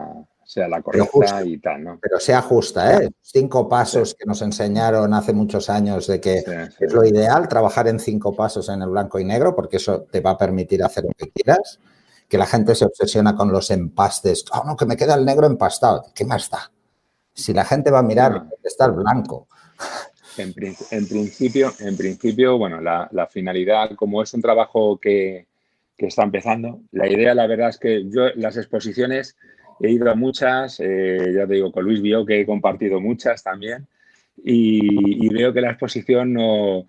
sea 0.51 0.67
la 0.67 0.83
correcta 0.83 1.45
y 1.45 1.59
tal, 1.59 1.85
¿no? 1.85 1.99
Pero 2.03 2.19
sea 2.19 2.43
justa, 2.43 2.97
¿eh? 2.97 3.11
Cinco 3.23 3.69
pasos 3.69 4.17
que 4.19 4.25
nos 4.27 4.43
enseñaron 4.43 5.15
hace 5.15 5.33
muchos 5.33 5.71
años 5.71 6.09
de 6.09 6.21
que 6.21 6.41
Sí, 6.41 6.45
sí. 6.77 6.85
es 6.87 6.93
lo 6.93 7.05
ideal 7.05 7.47
trabajar 7.47 7.87
en 7.87 8.01
cinco 8.01 8.35
pasos 8.35 8.69
en 8.69 8.83
el 8.83 8.89
blanco 8.89 9.21
y 9.21 9.25
negro 9.25 9.55
porque 9.55 9.77
eso 9.77 10.03
te 10.11 10.21
va 10.21 10.31
a 10.33 10.39
permitir 10.39 10.83
hacer 10.83 11.05
lo 11.05 11.11
que 11.17 11.31
quieras. 11.31 11.79
Que 12.29 12.37
la 12.37 12.47
gente 12.47 12.75
se 12.75 12.85
obsesiona 12.85 13.37
con 13.37 13.53
los 13.53 13.71
empastes. 13.71 14.45
Oh, 14.53 14.65
no, 14.67 14.77
que 14.77 14.87
me 14.87 14.97
queda 14.97 15.15
el 15.15 15.25
negro 15.25 15.47
empastado. 15.47 16.05
¿Qué 16.15 16.25
más 16.25 16.51
da? 16.51 16.73
Si 17.33 17.53
la 17.53 17.65
gente 17.65 17.93
va 17.93 18.01
a 18.01 18.03
mirar 18.03 18.33
No. 18.33 18.51
está 18.65 18.87
el 18.87 18.93
blanco. 18.93 19.47
En, 20.37 20.53
en 20.91 21.07
principio, 21.09 21.73
en 21.79 21.97
principio, 21.97 22.59
bueno, 22.59 22.81
la, 22.81 23.09
la 23.13 23.29
finalidad, 23.29 23.91
como 23.95 24.21
es 24.23 24.35
un 24.35 24.43
trabajo 24.43 24.99
que, 24.99 25.47
que 25.97 26.07
está 26.07 26.25
empezando, 26.25 26.81
la 26.91 27.09
idea, 27.09 27.35
la 27.35 27.47
verdad 27.47 27.69
es 27.69 27.79
que 27.79 28.05
yo 28.09 28.23
las 28.35 28.57
exposiciones 28.57 29.37
he 29.81 29.91
ido 29.91 30.11
a 30.11 30.15
muchas, 30.15 30.79
eh, 30.81 31.33
ya 31.35 31.47
te 31.47 31.55
digo, 31.55 31.73
con 31.73 31.85
Luis 31.85 32.01
Bio 32.03 32.25
que 32.27 32.41
he 32.41 32.47
compartido 32.47 33.01
muchas 33.01 33.43
también, 33.43 33.87
y, 34.43 35.27
y 35.27 35.29
veo 35.29 35.53
que 35.53 35.61
la 35.61 35.71
exposición 35.71 36.33
no, 36.33 36.87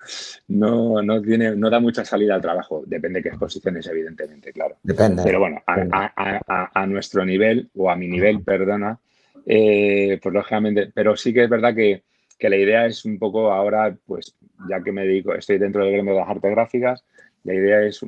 no, 0.48 1.02
no 1.02 1.22
tiene, 1.22 1.56
no 1.56 1.70
da 1.70 1.80
mucha 1.80 2.06
salida 2.06 2.36
al 2.36 2.42
trabajo. 2.42 2.84
Depende 2.86 3.20
de 3.20 3.24
qué 3.24 3.30
exposiciones, 3.30 3.86
evidentemente, 3.88 4.54
claro. 4.54 4.78
Depende. 4.84 5.22
Pero 5.24 5.40
bueno, 5.40 5.62
a, 5.66 5.74
a- 5.92 6.14
a- 6.16 6.42
a- 6.48 6.72
a 6.82 6.88
nuestro 6.88 7.26
nivel, 7.26 7.70
o 7.76 7.90
a 7.92 7.96
mi 7.96 8.08
nivel, 8.08 8.42
perdona, 8.42 8.98
eh, 9.46 10.20
pues 10.22 10.34
lógicamente, 10.34 10.92
pero 10.94 11.18
sí 11.18 11.34
que 11.34 11.44
es 11.44 11.50
verdad 11.50 11.76
que, 11.76 12.04
que 12.40 12.50
la 12.50 12.58
idea 12.58 12.86
es 12.86 13.04
un 13.06 13.20
poco 13.20 13.52
ahora, 13.52 13.96
pues 14.06 14.36
ya 14.70 14.82
que 14.82 14.92
me 14.92 15.06
dedico, 15.06 15.34
estoy 15.34 15.58
dentro 15.58 15.84
del 15.84 15.94
gremio 15.94 16.14
de 16.14 16.20
las 16.22 16.30
artes 16.30 16.52
gráficas, 16.52 17.04
la 17.44 17.54
idea 17.54 17.82
es 17.84 18.00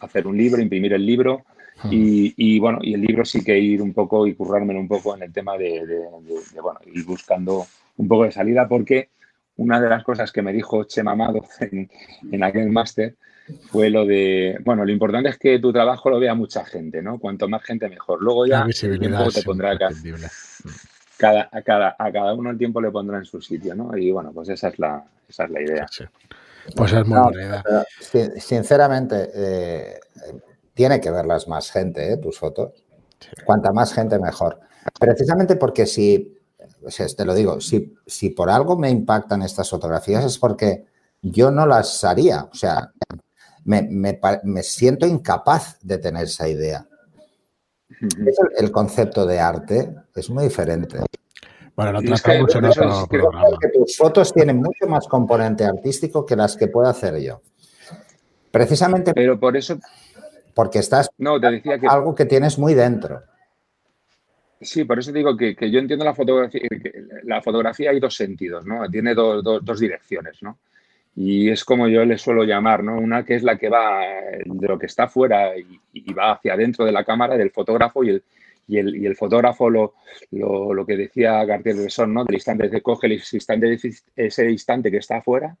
hacer 0.00 0.26
un 0.26 0.36
libro, 0.36 0.60
imprimir 0.60 0.92
el 0.92 1.06
libro 1.06 1.44
y, 1.90 2.34
y, 2.36 2.58
bueno, 2.60 2.78
y 2.82 2.94
el 2.94 3.00
libro 3.00 3.24
sí 3.24 3.42
que 3.42 3.58
ir 3.58 3.82
un 3.82 3.92
poco 3.92 4.26
y 4.26 4.34
currármelo 4.34 4.78
un 4.80 4.88
poco 4.88 5.14
en 5.16 5.22
el 5.22 5.32
tema 5.32 5.56
de, 5.58 5.86
de- 5.86 5.96
de- 5.96 6.42
de, 6.54 6.60
bueno, 6.60 6.80
ir 6.86 7.04
buscando 7.04 7.66
un 7.96 8.08
poco 8.08 8.24
de 8.24 8.32
salida 8.32 8.66
porque 8.68 9.08
una 9.56 9.80
de 9.80 9.88
las 9.88 10.02
cosas 10.04 10.32
que 10.32 10.42
me 10.42 10.52
dijo 10.52 10.84
Chema 10.84 11.12
Amado 11.12 11.42
en, 11.60 11.90
en 12.30 12.42
aquel 12.44 12.70
máster 12.70 13.16
fue 13.70 13.90
lo 13.90 14.06
de, 14.06 14.58
bueno, 14.64 14.84
lo 14.84 14.92
importante 14.92 15.28
es 15.28 15.38
que 15.38 15.58
tu 15.58 15.72
trabajo 15.72 16.08
lo 16.08 16.20
vea 16.20 16.34
mucha 16.34 16.64
gente, 16.64 17.02
¿no? 17.02 17.18
Cuanto 17.18 17.48
más 17.48 17.62
gente 17.62 17.88
mejor. 17.88 18.22
Luego 18.22 18.46
ya 18.46 18.62
el 18.62 18.98
tiempo 19.00 19.30
te 19.30 19.42
pondrá 19.42 19.72
acá, 19.72 19.88
cada, 21.16 21.48
a, 21.52 21.62
cada, 21.62 21.96
a 21.98 22.12
cada 22.12 22.34
uno 22.34 22.50
el 22.50 22.58
tiempo 22.58 22.80
le 22.80 22.90
pondrá 22.90 23.18
en 23.18 23.24
su 23.24 23.40
sitio, 23.40 23.74
¿no? 23.74 23.96
Y 23.96 24.10
bueno, 24.10 24.32
pues 24.32 24.48
esa 24.48 24.68
es 24.68 24.78
la, 24.78 25.04
esa 25.28 25.44
es 25.44 25.50
la 25.50 25.60
idea. 25.62 25.86
Sí. 25.90 26.04
Pues 26.76 26.92
es 26.92 27.04
muy 27.06 27.18
No, 27.18 27.24
buena 27.24 27.42
idea. 27.42 27.84
sin- 28.00 28.40
sinceramente, 28.40 29.28
eh, 29.34 29.94
tiene 30.74 31.00
que 31.00 31.10
verlas 31.10 31.48
más 31.48 31.70
gente, 31.70 32.12
¿eh? 32.12 32.16
tus 32.16 32.38
fotos. 32.38 32.84
Cuanta 33.44 33.72
más 33.72 33.92
gente, 33.92 34.18
mejor. 34.18 34.60
Precisamente 34.98 35.56
porque 35.56 35.86
si, 35.86 36.36
o 36.84 36.90
sea, 36.90 37.06
te 37.06 37.24
lo 37.24 37.34
digo, 37.34 37.60
si, 37.60 37.94
si 38.06 38.30
por 38.30 38.50
algo 38.50 38.76
me 38.76 38.90
impactan 38.90 39.42
estas 39.42 39.70
fotografías 39.70 40.24
es 40.24 40.38
porque 40.38 40.86
yo 41.20 41.50
no 41.50 41.66
las 41.66 42.02
haría. 42.04 42.48
O 42.50 42.54
sea, 42.54 42.92
me, 43.64 43.82
me 43.82 44.18
me 44.42 44.62
siento 44.62 45.06
incapaz 45.06 45.78
de 45.82 45.98
tener 45.98 46.24
esa 46.24 46.48
idea. 46.48 46.86
El, 48.00 48.32
el 48.58 48.72
concepto 48.72 49.24
de 49.26 49.38
arte 49.38 49.94
es 50.14 50.28
muy 50.30 50.44
diferente. 50.44 50.98
Bueno, 51.76 51.92
lo 51.92 52.00
tratamos 52.00 52.22
que 52.22 52.32
en 52.58 52.64
otro 52.66 52.68
es 52.68 53.08
que- 53.08 53.18
programa. 53.18 53.48
Porque 53.50 53.68
tus 53.68 53.96
fotos 53.96 54.32
tienen 54.32 54.56
mucho 54.56 54.86
más 54.88 55.06
componente 55.06 55.64
artístico 55.64 56.26
que 56.26 56.34
las 56.36 56.56
que 56.56 56.66
puedo 56.66 56.88
hacer 56.88 57.18
yo. 57.20 57.40
Precisamente 58.50 59.14
Pero 59.14 59.38
por 59.40 59.56
eso, 59.56 59.78
porque 60.54 60.78
estás 60.78 61.10
no, 61.18 61.40
te 61.40 61.50
decía 61.50 61.78
que 61.78 61.86
algo 61.86 62.14
que 62.14 62.24
tienes 62.26 62.58
muy 62.58 62.74
dentro. 62.74 63.22
Sí, 64.60 64.84
por 64.84 64.98
eso 65.00 65.10
digo 65.12 65.36
que, 65.36 65.56
que 65.56 65.70
yo 65.70 65.80
entiendo 65.80 66.04
la 66.04 66.14
fotografía. 66.14 66.60
que 66.68 67.04
la 67.24 67.42
fotografía 67.42 67.90
hay 67.90 67.98
dos 67.98 68.14
sentidos, 68.14 68.64
¿no? 68.64 68.88
Tiene 68.88 69.12
dos, 69.14 69.42
dos- 69.42 69.64
dos 69.64 69.80
direcciones, 69.80 70.40
¿no? 70.42 70.58
Y 71.16 71.50
es 71.50 71.64
como 71.64 71.88
yo 71.88 72.04
le 72.04 72.16
suelo 72.16 72.44
llamar, 72.44 72.82
¿no? 72.84 72.96
Una 72.96 73.24
que 73.24 73.34
es 73.34 73.42
la 73.42 73.58
que 73.58 73.68
va 73.68 74.00
de 74.44 74.68
lo 74.68 74.78
que 74.78 74.86
está 74.86 75.08
fuera 75.08 75.56
y, 75.58 75.80
y 75.92 76.12
va 76.14 76.32
hacia 76.32 76.54
adentro 76.54 76.84
de 76.84 76.92
la 76.92 77.04
cámara 77.04 77.36
del 77.36 77.50
fotógrafo 77.50 78.04
y 78.04 78.10
el, 78.10 78.22
y 78.68 78.78
el, 78.78 78.96
y 78.96 79.04
el 79.06 79.16
fotógrafo 79.16 79.68
lo, 79.68 79.94
lo, 80.30 80.72
lo 80.72 80.86
que 80.86 80.96
decía 80.96 81.44
Cartier-Bresson, 81.44 82.14
¿no? 82.14 82.24
Del 82.24 82.36
instante 82.36 82.70
que 82.70 82.80
coge 82.80 83.08
el 83.08 83.14
instante, 83.14 83.76
ese 84.16 84.50
instante 84.50 84.90
que 84.92 84.98
está 84.98 85.16
afuera 85.16 85.56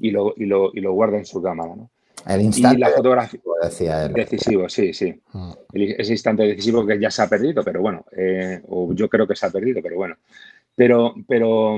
y 0.00 0.12
lo, 0.12 0.32
y 0.36 0.46
lo, 0.46 0.70
y 0.72 0.80
lo 0.80 0.92
guarda 0.92 1.18
en 1.18 1.26
su 1.26 1.42
cámara, 1.42 1.74
¿no? 1.74 1.90
El 2.26 2.40
instante 2.42 2.76
y 2.78 2.80
la 2.80 2.90
fotografía 2.90 3.40
decía 3.62 4.04
él. 4.06 4.12
decisivo, 4.12 4.68
sí, 4.68 4.92
sí 4.92 5.20
Mm. 5.32 5.52
ese 5.72 6.12
instante 6.12 6.42
decisivo 6.44 6.84
que 6.86 6.98
ya 6.98 7.10
se 7.10 7.22
ha 7.22 7.28
perdido, 7.28 7.62
pero 7.62 7.80
bueno, 7.80 8.04
eh, 8.16 8.60
o 8.68 8.92
yo 8.94 9.08
creo 9.08 9.26
que 9.26 9.36
se 9.36 9.46
ha 9.46 9.50
perdido, 9.50 9.80
pero 9.82 9.96
bueno. 9.96 10.16
Pero, 10.74 11.14
pero, 11.28 11.76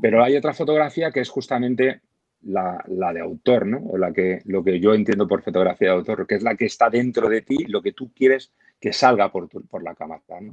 pero 0.00 0.22
hay 0.22 0.36
otra 0.36 0.52
fotografía 0.54 1.10
que 1.10 1.20
es 1.20 1.28
justamente 1.30 2.00
la, 2.42 2.82
la 2.88 3.12
de 3.12 3.20
autor, 3.20 3.66
¿no? 3.66 3.78
O 3.78 3.96
la 3.96 4.12
que, 4.12 4.40
lo 4.44 4.62
que 4.62 4.78
yo 4.78 4.92
entiendo 4.94 5.26
por 5.26 5.42
fotografía 5.42 5.88
de 5.88 5.94
autor, 5.94 6.26
que 6.26 6.34
es 6.34 6.42
la 6.42 6.54
que 6.56 6.66
está 6.66 6.90
dentro 6.90 7.28
de 7.28 7.40
ti, 7.42 7.64
lo 7.68 7.80
que 7.82 7.92
tú 7.92 8.10
quieres 8.14 8.52
que 8.78 8.92
salga 8.92 9.32
por, 9.32 9.48
tu- 9.48 9.64
por 9.66 9.82
la 9.82 9.94
cámara, 9.94 10.20
¿no? 10.42 10.52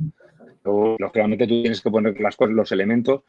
Luego, 0.63 0.95
lógicamente 0.99 1.45
tú 1.47 1.61
tienes 1.61 1.81
que 1.81 1.91
poner 1.91 2.19
las 2.21 2.35
cosas, 2.37 2.55
los 2.55 2.71
elementos 2.71 3.23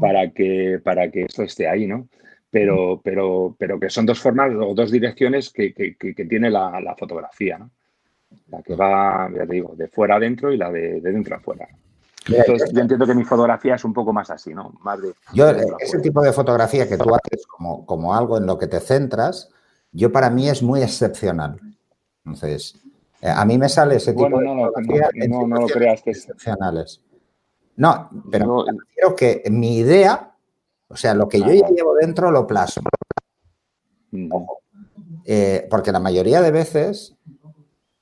para 0.00 0.30
que, 0.30 0.80
para 0.82 1.10
que 1.10 1.22
esto 1.22 1.44
esté 1.44 1.68
ahí, 1.68 1.86
¿no? 1.86 2.08
Pero, 2.50 3.00
pero, 3.04 3.54
pero 3.58 3.78
que 3.78 3.90
son 3.90 4.06
dos 4.06 4.20
formas 4.20 4.50
o 4.54 4.74
dos 4.74 4.90
direcciones 4.90 5.50
que, 5.50 5.74
que- 5.74 5.96
que- 5.96 6.14
que 6.14 6.24
tiene 6.24 6.50
la, 6.50 6.80
la 6.80 6.94
fotografía, 6.96 7.58
¿no? 7.58 7.70
La 8.48 8.62
que 8.62 8.74
va, 8.74 9.30
ya 9.34 9.46
te 9.46 9.54
digo, 9.54 9.74
de 9.76 9.88
fuera 9.88 10.16
adentro 10.16 10.52
y 10.52 10.56
la 10.56 10.70
de, 10.70 11.00
de 11.00 11.12
dentro 11.12 11.36
a 11.36 11.40
fuera. 11.40 11.68
Mira, 12.28 12.40
Entonces, 12.46 12.70
yo 12.72 12.80
entiendo 12.80 13.06
que 13.06 13.14
mi 13.14 13.24
fotografía 13.24 13.74
es 13.74 13.84
un 13.84 13.92
poco 13.92 14.12
más 14.12 14.30
así, 14.30 14.54
¿no? 14.54 14.72
Más 14.82 15.00
de. 15.00 15.12
Yo, 15.32 15.52
de 15.52 15.64
ese 15.80 15.98
tipo 16.00 16.22
de 16.22 16.32
fotografía 16.32 16.88
que 16.88 16.96
tú 16.98 17.14
haces 17.14 17.46
como, 17.46 17.84
como 17.86 18.14
algo 18.14 18.38
en 18.38 18.46
lo 18.46 18.58
que 18.58 18.66
te 18.66 18.80
centras, 18.80 19.50
yo 19.92 20.10
para 20.12 20.30
mí 20.30 20.48
es 20.48 20.62
muy 20.62 20.82
excepcional. 20.82 21.60
Entonces, 22.24 22.74
eh, 23.22 23.28
a 23.34 23.44
mí 23.44 23.56
me 23.58 23.68
sale 23.68 23.96
ese 23.96 24.12
tipo 24.12 24.28
Bueno, 24.28 24.40
de 24.40 24.46
no, 24.46 24.54
no, 24.54 24.66
fotografía 24.72 25.10
no, 25.28 25.40
no, 25.40 25.46
no 25.48 25.60
lo 25.62 25.66
creas 25.68 26.02
que 26.02 26.10
es. 26.10 26.18
excepcionales. 26.18 27.00
No, 27.76 28.10
pero 28.30 28.46
No, 28.46 28.64
creo 28.94 29.14
que 29.14 29.42
mi 29.50 29.78
idea, 29.78 30.32
o 30.88 30.96
sea, 30.96 31.14
lo 31.14 31.28
que 31.28 31.38
yo 31.40 31.52
ya 31.52 31.68
llevo 31.68 31.94
dentro 31.94 32.30
lo 32.30 32.46
plasmo. 32.46 32.88
Eh, 35.24 35.66
porque 35.70 35.92
la 35.92 36.00
mayoría 36.00 36.40
de 36.40 36.50
veces 36.50 37.14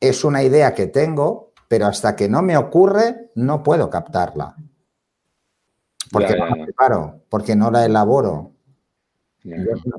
es 0.00 0.24
una 0.24 0.42
idea 0.42 0.74
que 0.74 0.86
tengo, 0.86 1.52
pero 1.68 1.86
hasta 1.86 2.14
que 2.14 2.28
no 2.28 2.42
me 2.42 2.56
ocurre, 2.56 3.30
no 3.34 3.62
puedo 3.62 3.90
captarla. 3.90 4.54
Porque 6.12 6.28
Ya, 6.28 6.38
ya, 6.38 6.44
no 6.48 6.56
la 6.56 6.64
preparo, 6.64 7.20
porque 7.28 7.56
no 7.56 7.70
la 7.70 7.84
elaboro. 7.84 8.52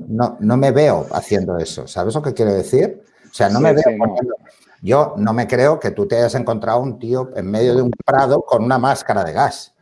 no, 0.08 0.36
no 0.40 0.56
me 0.56 0.70
veo 0.70 1.06
haciendo 1.12 1.58
eso. 1.58 1.86
¿Sabes 1.86 2.14
lo 2.14 2.22
que 2.22 2.32
quiero 2.34 2.52
decir? 2.54 3.02
O 3.30 3.34
sea, 3.34 3.48
no 3.50 3.58
Sí, 3.58 3.64
me 3.64 3.72
veo 3.74 3.82
sí, 3.86 3.90
no. 3.96 4.04
poniendo- 4.06 4.34
Yo 4.80 5.14
no 5.18 5.32
me 5.34 5.46
creo 5.46 5.78
que 5.80 5.90
tú 5.90 6.06
te 6.06 6.16
hayas 6.16 6.34
encontrado 6.36 6.80
un 6.80 6.98
tío 6.98 7.30
en 7.36 7.50
medio 7.50 7.74
de 7.74 7.82
un 7.82 7.90
prado 7.90 8.42
con 8.42 8.62
una 8.64 8.78
máscara 8.78 9.24
de 9.24 9.32
gas. 9.32 9.74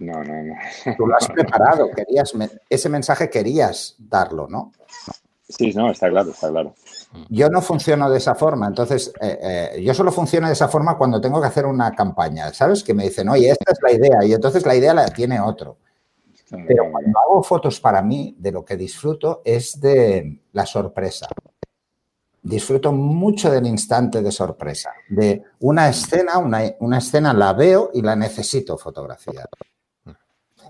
No, 0.00 0.24
no, 0.24 0.42
no. 0.42 0.54
Tú 0.96 1.06
lo 1.06 1.14
has 1.14 1.28
preparado, 1.34 1.90
querías, 1.90 2.32
ese 2.68 2.88
mensaje 2.88 3.28
querías 3.28 3.94
darlo, 3.98 4.48
¿no? 4.48 4.72
Sí, 5.46 5.72
no, 5.74 5.90
está 5.90 6.08
claro, 6.08 6.30
está 6.30 6.48
claro. 6.48 6.74
Yo 7.28 7.48
no 7.48 7.60
funciono 7.60 8.08
de 8.08 8.18
esa 8.18 8.34
forma, 8.34 8.68
entonces 8.68 9.12
eh, 9.20 9.38
eh, 9.74 9.82
yo 9.82 9.92
solo 9.94 10.12
funciono 10.12 10.46
de 10.46 10.52
esa 10.52 10.68
forma 10.68 10.96
cuando 10.96 11.20
tengo 11.20 11.40
que 11.40 11.48
hacer 11.48 11.66
una 11.66 11.92
campaña, 11.92 12.52
¿sabes? 12.54 12.84
Que 12.84 12.94
me 12.94 13.04
dicen, 13.04 13.28
oye, 13.28 13.50
esta 13.50 13.72
es 13.72 13.78
la 13.82 13.92
idea, 13.92 14.24
y 14.24 14.32
entonces 14.32 14.64
la 14.64 14.76
idea 14.76 14.94
la 14.94 15.08
tiene 15.08 15.40
otro. 15.40 15.78
Pero 16.50 16.90
cuando 16.90 17.18
hago 17.18 17.42
fotos 17.42 17.80
para 17.80 18.02
mí, 18.02 18.34
de 18.38 18.52
lo 18.52 18.64
que 18.64 18.76
disfruto 18.76 19.42
es 19.44 19.80
de 19.80 20.40
la 20.52 20.66
sorpresa. 20.66 21.28
Disfruto 22.42 22.90
mucho 22.90 23.50
del 23.50 23.66
instante 23.66 24.22
de 24.22 24.32
sorpresa, 24.32 24.90
de 25.08 25.42
una 25.60 25.88
escena, 25.88 26.38
una, 26.38 26.62
una 26.80 26.98
escena 26.98 27.32
la 27.34 27.52
veo 27.52 27.90
y 27.92 28.02
la 28.02 28.16
necesito 28.16 28.78
fotografiar. 28.78 29.48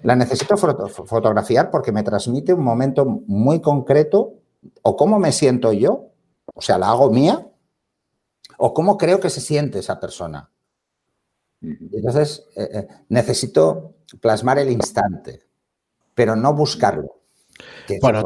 La 0.03 0.17
necesito 0.17 0.57
fotografiar 0.57 1.71
porque 1.71 1.93
me 1.93 2.03
transmite 2.03 2.53
un 2.55 2.65
momento 2.65 3.05
muy 3.05 3.61
concreto 3.61 4.35
o 4.83 4.97
cómo 4.97 5.19
me 5.19 5.33
siento 5.33 5.73
yo, 5.73 6.11
o 6.55 6.61
sea, 6.61 6.79
la 6.79 6.91
hago 6.91 7.11
mía, 7.11 7.47
o 8.59 8.75
cómo 8.75 8.99
creo 8.99 9.21
que 9.21 9.31
se 9.31 9.41
siente 9.41 9.79
esa 9.79 9.99
persona. 9.99 10.51
Entonces, 11.63 12.47
eh, 12.57 12.69
eh, 12.73 12.89
necesito 13.09 13.95
plasmar 14.21 14.59
el 14.59 14.71
instante, 14.71 15.41
pero 16.15 16.37
no 16.37 16.55
buscarlo. 16.55 17.21
Bueno, 18.01 18.23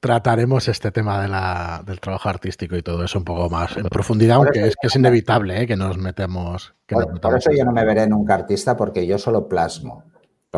trataremos 0.00 0.68
este 0.68 0.90
tema 0.90 1.82
del 1.82 2.00
trabajo 2.00 2.28
artístico 2.28 2.76
y 2.76 2.82
todo 2.82 3.04
eso 3.04 3.18
un 3.18 3.24
poco 3.24 3.50
más 3.50 3.76
en 3.76 3.84
profundidad, 3.84 4.36
aunque 4.36 4.66
es 4.66 4.76
que 4.80 4.86
es 4.86 4.96
inevitable 4.96 5.62
¿eh? 5.62 5.66
que 5.66 5.76
nos 5.76 5.98
metemos. 5.98 6.74
por, 6.86 7.36
eso 7.36 7.50
yo 7.56 7.64
no 7.64 7.72
me 7.72 7.84
veré 7.84 8.06
nunca 8.06 8.34
artista 8.34 8.76
porque 8.76 9.06
yo 9.06 9.18
solo 9.18 9.48
plasmo. 9.48 10.04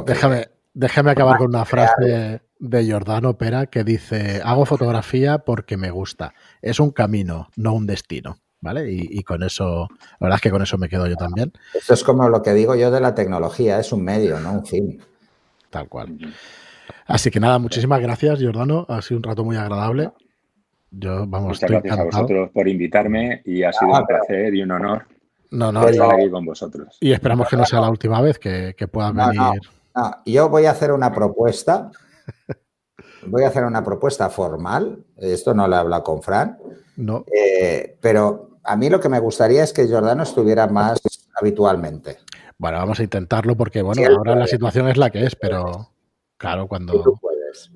Déjame, 0.06 0.48
déjame 0.74 1.10
acabar 1.10 1.38
con 1.38 1.48
una 1.48 1.64
frase 1.64 2.42
de 2.58 2.84
Giordano 2.84 3.36
Pera 3.36 3.66
que 3.66 3.84
dice, 3.84 4.40
hago 4.44 4.66
fotografía 4.66 5.38
porque 5.38 5.76
me 5.76 5.90
gusta. 5.90 6.34
Es 6.62 6.80
un 6.80 6.90
camino, 6.90 7.48
no 7.56 7.74
un 7.74 7.86
destino. 7.86 8.38
¿Vale? 8.62 8.92
Y, 8.92 9.22
con 9.22 9.42
eso, 9.42 9.88
la 9.88 10.26
verdad 10.26 10.36
es 10.36 10.42
que 10.42 10.50
con 10.50 10.60
eso 10.60 10.76
me 10.76 10.90
quedo 10.90 11.06
yo 11.06 11.16
también. 11.16 11.50
Esto 11.72 11.94
es 11.94 12.04
como 12.04 12.28
lo 12.28 12.42
que 12.42 12.52
digo 12.52 12.74
yo 12.74 12.90
de 12.90 13.00
la 13.00 13.14
tecnología, 13.14 13.80
es 13.80 13.90
un 13.90 14.04
medio, 14.04 14.38
no 14.38 14.52
un 14.52 14.66
fin. 14.66 15.00
Tal 15.70 15.88
cual. 15.88 16.18
Así 17.06 17.30
que 17.30 17.40
nada, 17.40 17.58
muchísimas 17.58 18.02
gracias, 18.02 18.38
Giordano. 18.38 18.84
Ha 18.90 19.00
sido 19.00 19.16
un 19.16 19.22
rato 19.22 19.44
muy 19.44 19.56
agradable. 19.56 20.10
Yo, 20.90 21.26
vamos, 21.26 21.48
Muchas 21.48 21.70
gracias 21.70 21.98
a 21.98 22.04
vosotros 22.04 22.50
por 22.52 22.68
invitarme 22.68 23.40
y 23.46 23.62
ha 23.62 23.72
sido 23.72 23.92
un 23.92 24.06
placer 24.06 24.54
y 24.54 24.62
un 24.62 24.72
honor 24.72 25.06
no, 25.50 25.72
no, 25.72 25.88
estar 25.88 26.14
aquí 26.14 26.30
con 26.30 26.44
vosotros. 26.44 26.96
Y 27.00 27.12
esperamos 27.12 27.48
que 27.48 27.56
no 27.56 27.64
sea 27.64 27.80
la 27.80 27.90
última 27.90 28.20
vez 28.20 28.38
que, 28.38 28.74
que 28.76 28.86
puedas 28.88 29.12
venir. 29.12 29.60
Yo 30.24 30.48
voy 30.48 30.66
a 30.66 30.72
hacer 30.72 30.92
una 30.92 31.12
propuesta. 31.12 31.90
Voy 33.26 33.44
a 33.44 33.48
hacer 33.48 33.64
una 33.64 33.84
propuesta 33.84 34.30
formal. 34.30 35.04
Esto 35.16 35.52
no 35.52 35.68
lo 35.68 35.76
he 35.76 35.78
hablado 35.78 36.02
con 36.02 36.22
Fran. 36.22 36.58
No. 36.96 37.24
Eh, 37.32 37.98
pero 38.00 38.58
a 38.62 38.76
mí 38.76 38.88
lo 38.88 39.00
que 39.00 39.08
me 39.08 39.18
gustaría 39.18 39.62
es 39.62 39.72
que 39.72 39.86
Jordano 39.88 40.22
estuviera 40.22 40.66
más 40.66 41.00
habitualmente. 41.38 42.18
Bueno, 42.58 42.78
vamos 42.78 43.00
a 43.00 43.02
intentarlo 43.02 43.56
porque, 43.56 43.82
bueno, 43.82 44.02
ahora 44.16 44.36
la 44.36 44.46
situación 44.46 44.88
es 44.88 44.96
la 44.96 45.10
que 45.10 45.24
es, 45.24 45.34
pero 45.34 45.92
claro, 46.36 46.66
cuando, 46.66 47.18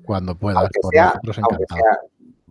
cuando 0.05 0.35
puedas. 0.35 0.69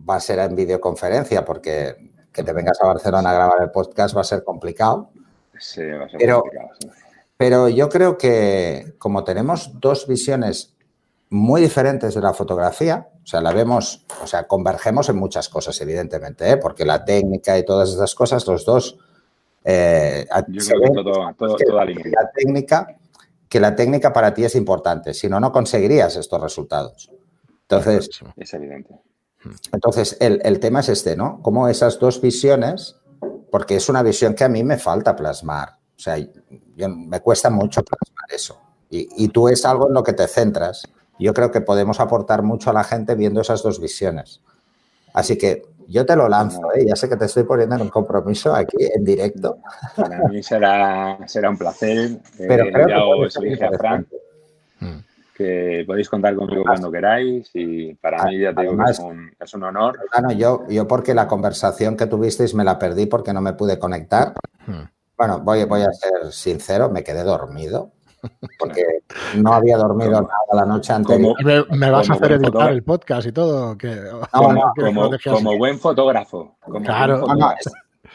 va 0.09 0.15
a 0.15 0.19
ser 0.19 0.39
en 0.39 0.55
videoconferencia 0.55 1.45
porque 1.45 1.95
que 2.35 2.43
te 2.43 2.51
vengas 2.51 2.81
a 2.81 2.87
Barcelona 2.87 3.29
a 3.29 3.33
grabar 3.33 3.61
el 3.61 3.71
podcast 3.71 4.15
va 4.15 4.21
a 4.21 4.25
ser 4.25 4.43
complicado. 4.43 5.09
Sí, 5.57 5.81
va 5.85 6.05
a 6.05 6.09
ser 6.09 6.19
pero, 6.19 6.41
complicado. 6.41 6.69
Pero 7.37 7.67
yo 7.69 7.89
creo 7.89 8.17
que 8.17 8.95
como 8.97 9.23
tenemos 9.23 9.79
dos 9.79 10.07
visiones 10.07 10.75
muy 11.29 11.61
diferentes 11.61 12.13
de 12.13 12.21
la 12.21 12.33
fotografía, 12.33 13.09
o 13.23 13.27
sea, 13.27 13.41
la 13.41 13.51
vemos, 13.51 14.05
o 14.21 14.27
sea, 14.27 14.47
convergemos 14.47 15.09
en 15.09 15.17
muchas 15.17 15.49
cosas, 15.49 15.79
evidentemente, 15.81 16.49
¿eh? 16.49 16.57
porque 16.57 16.85
la 16.85 17.03
técnica 17.03 17.57
y 17.57 17.65
todas 17.65 17.89
esas 17.89 18.13
cosas, 18.15 18.45
los 18.47 18.65
dos... 18.65 18.97
Eh, 19.63 20.25
Yo 20.47 20.61
creo 20.63 20.81
que 20.81 21.03
todo, 21.03 21.33
todo, 21.37 21.55
que 21.57 21.65
la 21.65 22.31
técnica, 22.33 22.97
que 23.49 23.59
la 23.59 23.75
técnica 23.75 24.13
para 24.13 24.33
ti 24.33 24.45
es 24.45 24.55
importante, 24.55 25.13
si 25.13 25.27
no, 25.27 25.39
no 25.39 25.51
conseguirías 25.51 26.15
estos 26.15 26.39
resultados. 26.39 27.09
Entonces, 27.63 28.09
es 28.37 28.53
evidente. 28.53 29.01
Entonces, 29.73 30.17
el, 30.19 30.39
el, 30.43 30.59
tema 30.59 30.81
es 30.81 30.89
este, 30.89 31.15
¿no? 31.15 31.41
Como 31.41 31.67
esas 31.67 31.99
dos 31.99 32.21
visiones, 32.21 32.95
porque 33.51 33.75
es 33.75 33.89
una 33.89 34.03
visión 34.03 34.35
que 34.35 34.43
a 34.43 34.49
mí 34.49 34.63
me 34.63 34.77
falta 34.77 35.15
plasmar. 35.15 35.77
O 35.95 35.99
sea, 35.99 36.17
yo, 36.17 36.89
me 36.89 37.19
cuesta 37.21 37.49
mucho 37.49 37.83
plasmar 37.83 38.25
eso. 38.29 38.59
Y, 38.89 39.07
y, 39.23 39.29
tú 39.29 39.47
es 39.49 39.65
algo 39.65 39.87
en 39.87 39.93
lo 39.93 40.03
que 40.03 40.13
te 40.13 40.27
centras 40.27 40.83
yo 41.19 41.33
creo 41.33 41.51
que 41.51 41.61
podemos 41.61 41.99
aportar 41.99 42.43
mucho 42.43 42.69
a 42.69 42.73
la 42.73 42.83
gente 42.83 43.15
viendo 43.15 43.41
esas 43.41 43.63
dos 43.63 43.79
visiones. 43.79 44.41
Así 45.13 45.37
que 45.37 45.63
yo 45.87 46.05
te 46.05 46.15
lo 46.15 46.27
lanzo, 46.27 46.73
¿eh? 46.73 46.85
ya 46.85 46.95
sé 46.95 47.07
que 47.07 47.15
te 47.15 47.25
estoy 47.25 47.43
poniendo 47.43 47.75
en 47.75 47.83
un 47.83 47.89
compromiso 47.89 48.53
aquí 48.53 48.77
en 48.79 49.03
directo. 49.05 49.59
Para 49.95 50.27
mí 50.27 50.43
será, 50.43 51.17
será 51.27 51.49
un 51.49 51.57
placer. 51.57 52.09
Eh, 52.39 52.45
Pero 52.47 52.65
creo 52.71 52.87
ya 52.87 53.05
os 53.05 53.33
dije 53.39 53.63
a 53.63 53.71
Frank 53.77 54.07
mm. 54.81 54.97
que 55.35 55.83
podéis 55.87 56.09
contar 56.09 56.35
conmigo 56.35 56.63
cuando 56.63 56.91
queráis 56.91 57.49
y 57.53 57.93
para 57.93 58.25
mí 58.25 58.39
ya 58.39 58.53
te 58.53 58.63
digo 58.63 58.75
que 58.77 58.91
es 58.91 58.99
un, 58.99 59.31
es 59.39 59.53
un 59.53 59.63
honor. 59.63 59.97
Claro, 60.11 60.31
yo, 60.31 60.67
yo 60.67 60.85
porque 60.85 61.13
la 61.13 61.27
conversación 61.27 61.95
que 61.95 62.07
tuvisteis 62.07 62.53
me 62.53 62.65
la 62.65 62.77
perdí 62.77 63.05
porque 63.05 63.31
no 63.31 63.39
me 63.39 63.53
pude 63.53 63.79
conectar. 63.79 64.33
Mm. 64.67 64.83
Bueno, 65.17 65.39
voy, 65.39 65.63
voy 65.65 65.81
a 65.81 65.91
ser 65.93 66.31
sincero, 66.31 66.89
me 66.89 67.03
quedé 67.03 67.23
dormido 67.23 67.91
porque 68.59 68.83
no 69.35 69.53
había 69.53 69.77
dormido 69.77 70.21
nada 70.21 70.53
la 70.53 70.65
noche 70.65 70.93
anterior. 70.93 71.35
me, 71.43 71.89
vas 71.89 72.09
a 72.09 72.13
hacer 72.13 72.33
editar 72.33 72.71
el 72.71 72.83
podcast 72.83 73.27
y 73.27 73.31
todo. 73.31 73.77
Que, 73.77 74.09
como, 74.31 75.57
buen 75.57 75.79
fotógrafo. 75.79 76.57
claro. 76.83 77.25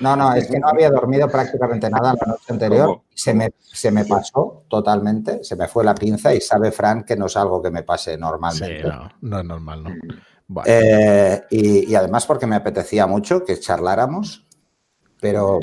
no, 0.01 0.17
no, 0.17 0.33
es 0.35 0.49
que 0.49 0.59
no 0.59 0.69
había 0.69 0.91
dormido 0.91 1.29
prácticamente 1.29 1.91
nada 1.91 2.15
la 2.21 2.33
noche 2.33 2.47
anterior. 2.49 3.03
Se 3.15 3.35
me, 3.35 3.53
se 3.59 3.91
me 3.91 4.05
pasó 4.05 4.65
totalmente, 4.69 5.45
se 5.45 5.57
me 5.57 5.69
fue 5.69 5.85
la 5.85 5.95
pinza 5.95 6.35
y 6.35 6.41
sabe 6.41 6.73
Fran 6.73 7.05
que 7.05 7.17
no 7.17 7.27
es 7.27 7.37
algo 7.37 7.63
que 7.63 7.71
me 7.71 7.83
pase 7.83 8.17
normalmente. 8.17 8.83
Sí, 8.83 8.89
no, 8.89 9.11
no 9.21 9.39
es 9.41 9.45
normal, 9.45 9.85
¿no? 9.85 10.63
Eh, 10.67 11.45
y, 11.51 11.93
y, 11.93 11.95
además 11.95 12.27
porque 12.27 12.45
me 12.45 12.57
apetecía 12.57 13.07
mucho 13.07 13.45
que 13.45 13.61
charláramos, 13.61 14.49
pero 15.21 15.61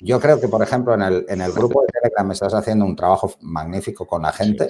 yo 0.00 0.18
creo 0.18 0.40
que, 0.40 0.48
por 0.48 0.62
ejemplo, 0.62 0.94
en 0.94 1.02
el, 1.02 1.26
en 1.28 1.40
el 1.42 1.52
grupo 1.52 1.82
de 1.82 1.88
Telegram 1.88 2.30
estás 2.32 2.54
haciendo 2.54 2.84
un 2.84 2.96
trabajo 2.96 3.34
magnífico 3.42 4.06
con 4.06 4.22
la 4.22 4.32
gente. 4.32 4.68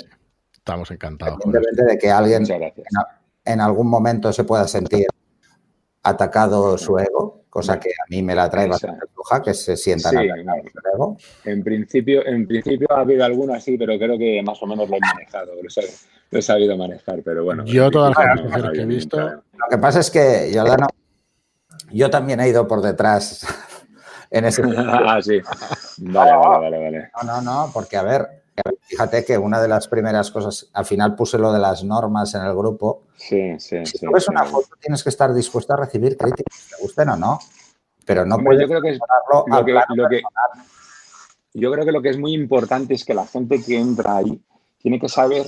estamos 0.52 0.90
encantados. 0.90 1.38
Independientemente 1.44 1.92
de 1.92 1.98
que 1.98 2.10
alguien 2.10 2.44
en, 3.44 3.60
algún 3.60 3.88
momento 3.88 4.32
se 4.32 4.44
pueda 4.44 4.66
sentir 4.66 5.06
atacado 6.02 6.76
su 6.78 6.98
ego, 6.98 7.44
cosa 7.48 7.78
que 7.78 7.90
a 7.90 8.04
mí 8.08 8.22
me 8.22 8.34
la 8.34 8.50
trae 8.50 8.66
bastante 8.66 9.06
floja, 9.14 9.42
que 9.42 9.54
se 9.54 9.76
sientan 9.76 10.12
sí, 10.12 10.28
su 10.28 10.94
ego. 10.94 11.16
En 11.44 11.62
principio, 11.62 12.26
en 12.26 12.46
principio 12.46 12.88
ha 12.90 13.00
habido 13.00 13.24
algunas, 13.24 13.62
sí, 13.62 13.78
pero 13.78 13.96
creo 13.98 14.18
que 14.18 14.42
más 14.42 14.60
o 14.62 14.66
menos 14.66 14.88
lo 14.90 14.96
he 14.96 15.00
manejado, 15.00 15.52
lo 15.54 16.38
he, 16.38 16.42
sabido 16.42 16.76
manejar, 16.76 17.22
pero 17.22 17.44
bueno. 17.44 17.64
Yo 17.64 17.90
todas 17.90 18.14
las 18.16 18.40
cosas 18.40 18.72
que 18.72 18.80
he 18.80 18.86
visto... 18.86 19.18
Lo 19.20 19.68
que 19.70 19.78
pasa 19.78 20.00
es 20.00 20.10
que, 20.10 20.50
Jordano, 20.52 20.88
yo 21.92 22.10
también 22.10 22.40
he 22.40 22.48
ido 22.48 22.66
por 22.66 22.82
detrás 22.82 23.46
en 24.30 24.44
ese 24.44 24.62
Ah, 24.76 25.20
sí. 25.22 25.40
Vale, 25.98 26.36
vale, 26.36 26.78
vale, 26.78 27.10
No, 27.22 27.22
no, 27.22 27.42
no, 27.42 27.70
porque 27.72 27.96
a 27.96 28.02
ver, 28.02 28.42
fíjate 28.82 29.24
que 29.24 29.36
una 29.38 29.60
de 29.60 29.68
las 29.68 29.88
primeras 29.88 30.30
cosas, 30.30 30.70
al 30.72 30.84
final 30.84 31.14
puse 31.14 31.38
lo 31.38 31.52
de 31.52 31.58
las 31.58 31.84
normas 31.84 32.34
en 32.34 32.42
el 32.42 32.54
grupo. 32.54 33.04
Sí, 33.16 33.58
sí. 33.58 33.84
Si 33.84 33.98
tú 33.98 34.12
ves 34.12 34.28
una 34.28 34.44
foto, 34.44 34.68
tienes 34.80 35.02
que 35.02 35.10
estar 35.10 35.32
dispuesto 35.34 35.72
a 35.74 35.76
recibir 35.76 36.16
críticas, 36.16 36.68
te 36.70 36.82
gusten 36.82 37.08
o 37.10 37.16
no. 37.16 37.38
Pero 38.06 38.24
no 38.24 38.38
puedes 38.38 38.62
yo 38.62 38.68
creo 38.68 38.82
que, 38.82 38.98
lo 39.46 39.64
que, 39.64 39.72
lo 39.94 40.08
que 40.08 40.22
Yo 41.54 41.70
creo 41.70 41.84
que 41.84 41.92
lo 41.92 42.02
que 42.02 42.08
es 42.08 42.18
muy 42.18 42.34
importante 42.34 42.94
es 42.94 43.04
que 43.04 43.14
la 43.14 43.26
gente 43.26 43.62
que 43.62 43.78
entra 43.78 44.16
ahí 44.16 44.40
tiene 44.80 44.98
que 44.98 45.08
saber 45.08 45.46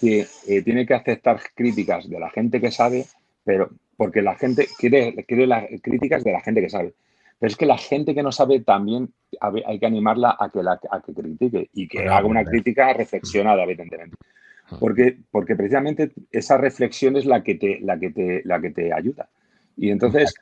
que 0.00 0.26
eh, 0.48 0.62
tiene 0.62 0.84
que 0.84 0.94
aceptar 0.94 1.40
críticas 1.54 2.10
de 2.10 2.18
la 2.18 2.28
gente 2.30 2.60
que 2.60 2.72
sabe, 2.72 3.06
pero 3.44 3.70
porque 3.96 4.20
la 4.20 4.34
gente 4.34 4.68
quiere, 4.76 5.24
quiere 5.24 5.46
las 5.46 5.64
críticas 5.80 6.24
de 6.24 6.32
la 6.32 6.40
gente 6.40 6.60
que 6.60 6.70
sabe. 6.70 6.92
Pero 7.42 7.50
es 7.50 7.56
que 7.56 7.66
la 7.66 7.76
gente 7.76 8.14
que 8.14 8.22
no 8.22 8.30
sabe 8.30 8.60
también 8.60 9.12
hay 9.40 9.80
que 9.80 9.86
animarla 9.86 10.36
a 10.38 10.48
que, 10.48 10.62
la, 10.62 10.78
que 10.78 11.12
critique 11.12 11.70
y 11.74 11.88
que 11.88 12.08
haga 12.08 12.24
una 12.24 12.44
crítica 12.44 12.92
reflexionada, 12.92 13.64
evidentemente. 13.64 14.16
Porque, 14.78 15.16
porque 15.28 15.56
precisamente 15.56 16.12
esa 16.30 16.56
reflexión 16.56 17.16
es 17.16 17.26
la 17.26 17.42
que 17.42 17.56
te, 17.56 17.80
la 17.80 17.98
que 17.98 18.10
te, 18.10 18.42
la 18.44 18.60
que 18.60 18.70
te 18.70 18.92
ayuda. 18.92 19.28
Y 19.76 19.90
entonces, 19.90 20.32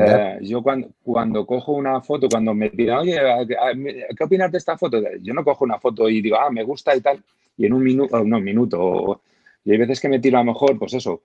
eh, 0.00 0.38
yo 0.42 0.60
cuando, 0.60 0.90
cuando 1.04 1.46
cojo 1.46 1.74
una 1.74 2.00
foto, 2.00 2.28
cuando 2.28 2.52
me 2.54 2.70
piden, 2.70 2.96
oye, 2.96 3.20
¿qué 4.16 4.24
opinas 4.24 4.50
de 4.50 4.58
esta 4.58 4.76
foto? 4.76 5.00
Yo 5.22 5.34
no 5.34 5.44
cojo 5.44 5.64
una 5.64 5.78
foto 5.78 6.08
y 6.08 6.20
digo, 6.20 6.38
ah, 6.40 6.50
me 6.50 6.64
gusta 6.64 6.96
y 6.96 7.00
tal, 7.00 7.22
y 7.56 7.66
en 7.66 7.72
un 7.72 7.84
minuto, 7.84 8.24
no, 8.24 8.38
un 8.38 8.42
minuto, 8.42 9.22
y 9.64 9.70
hay 9.70 9.78
veces 9.78 10.00
que 10.00 10.08
me 10.08 10.18
tiro 10.18 10.38
a 10.38 10.40
lo 10.40 10.52
mejor, 10.52 10.76
pues 10.76 10.92
eso, 10.94 11.22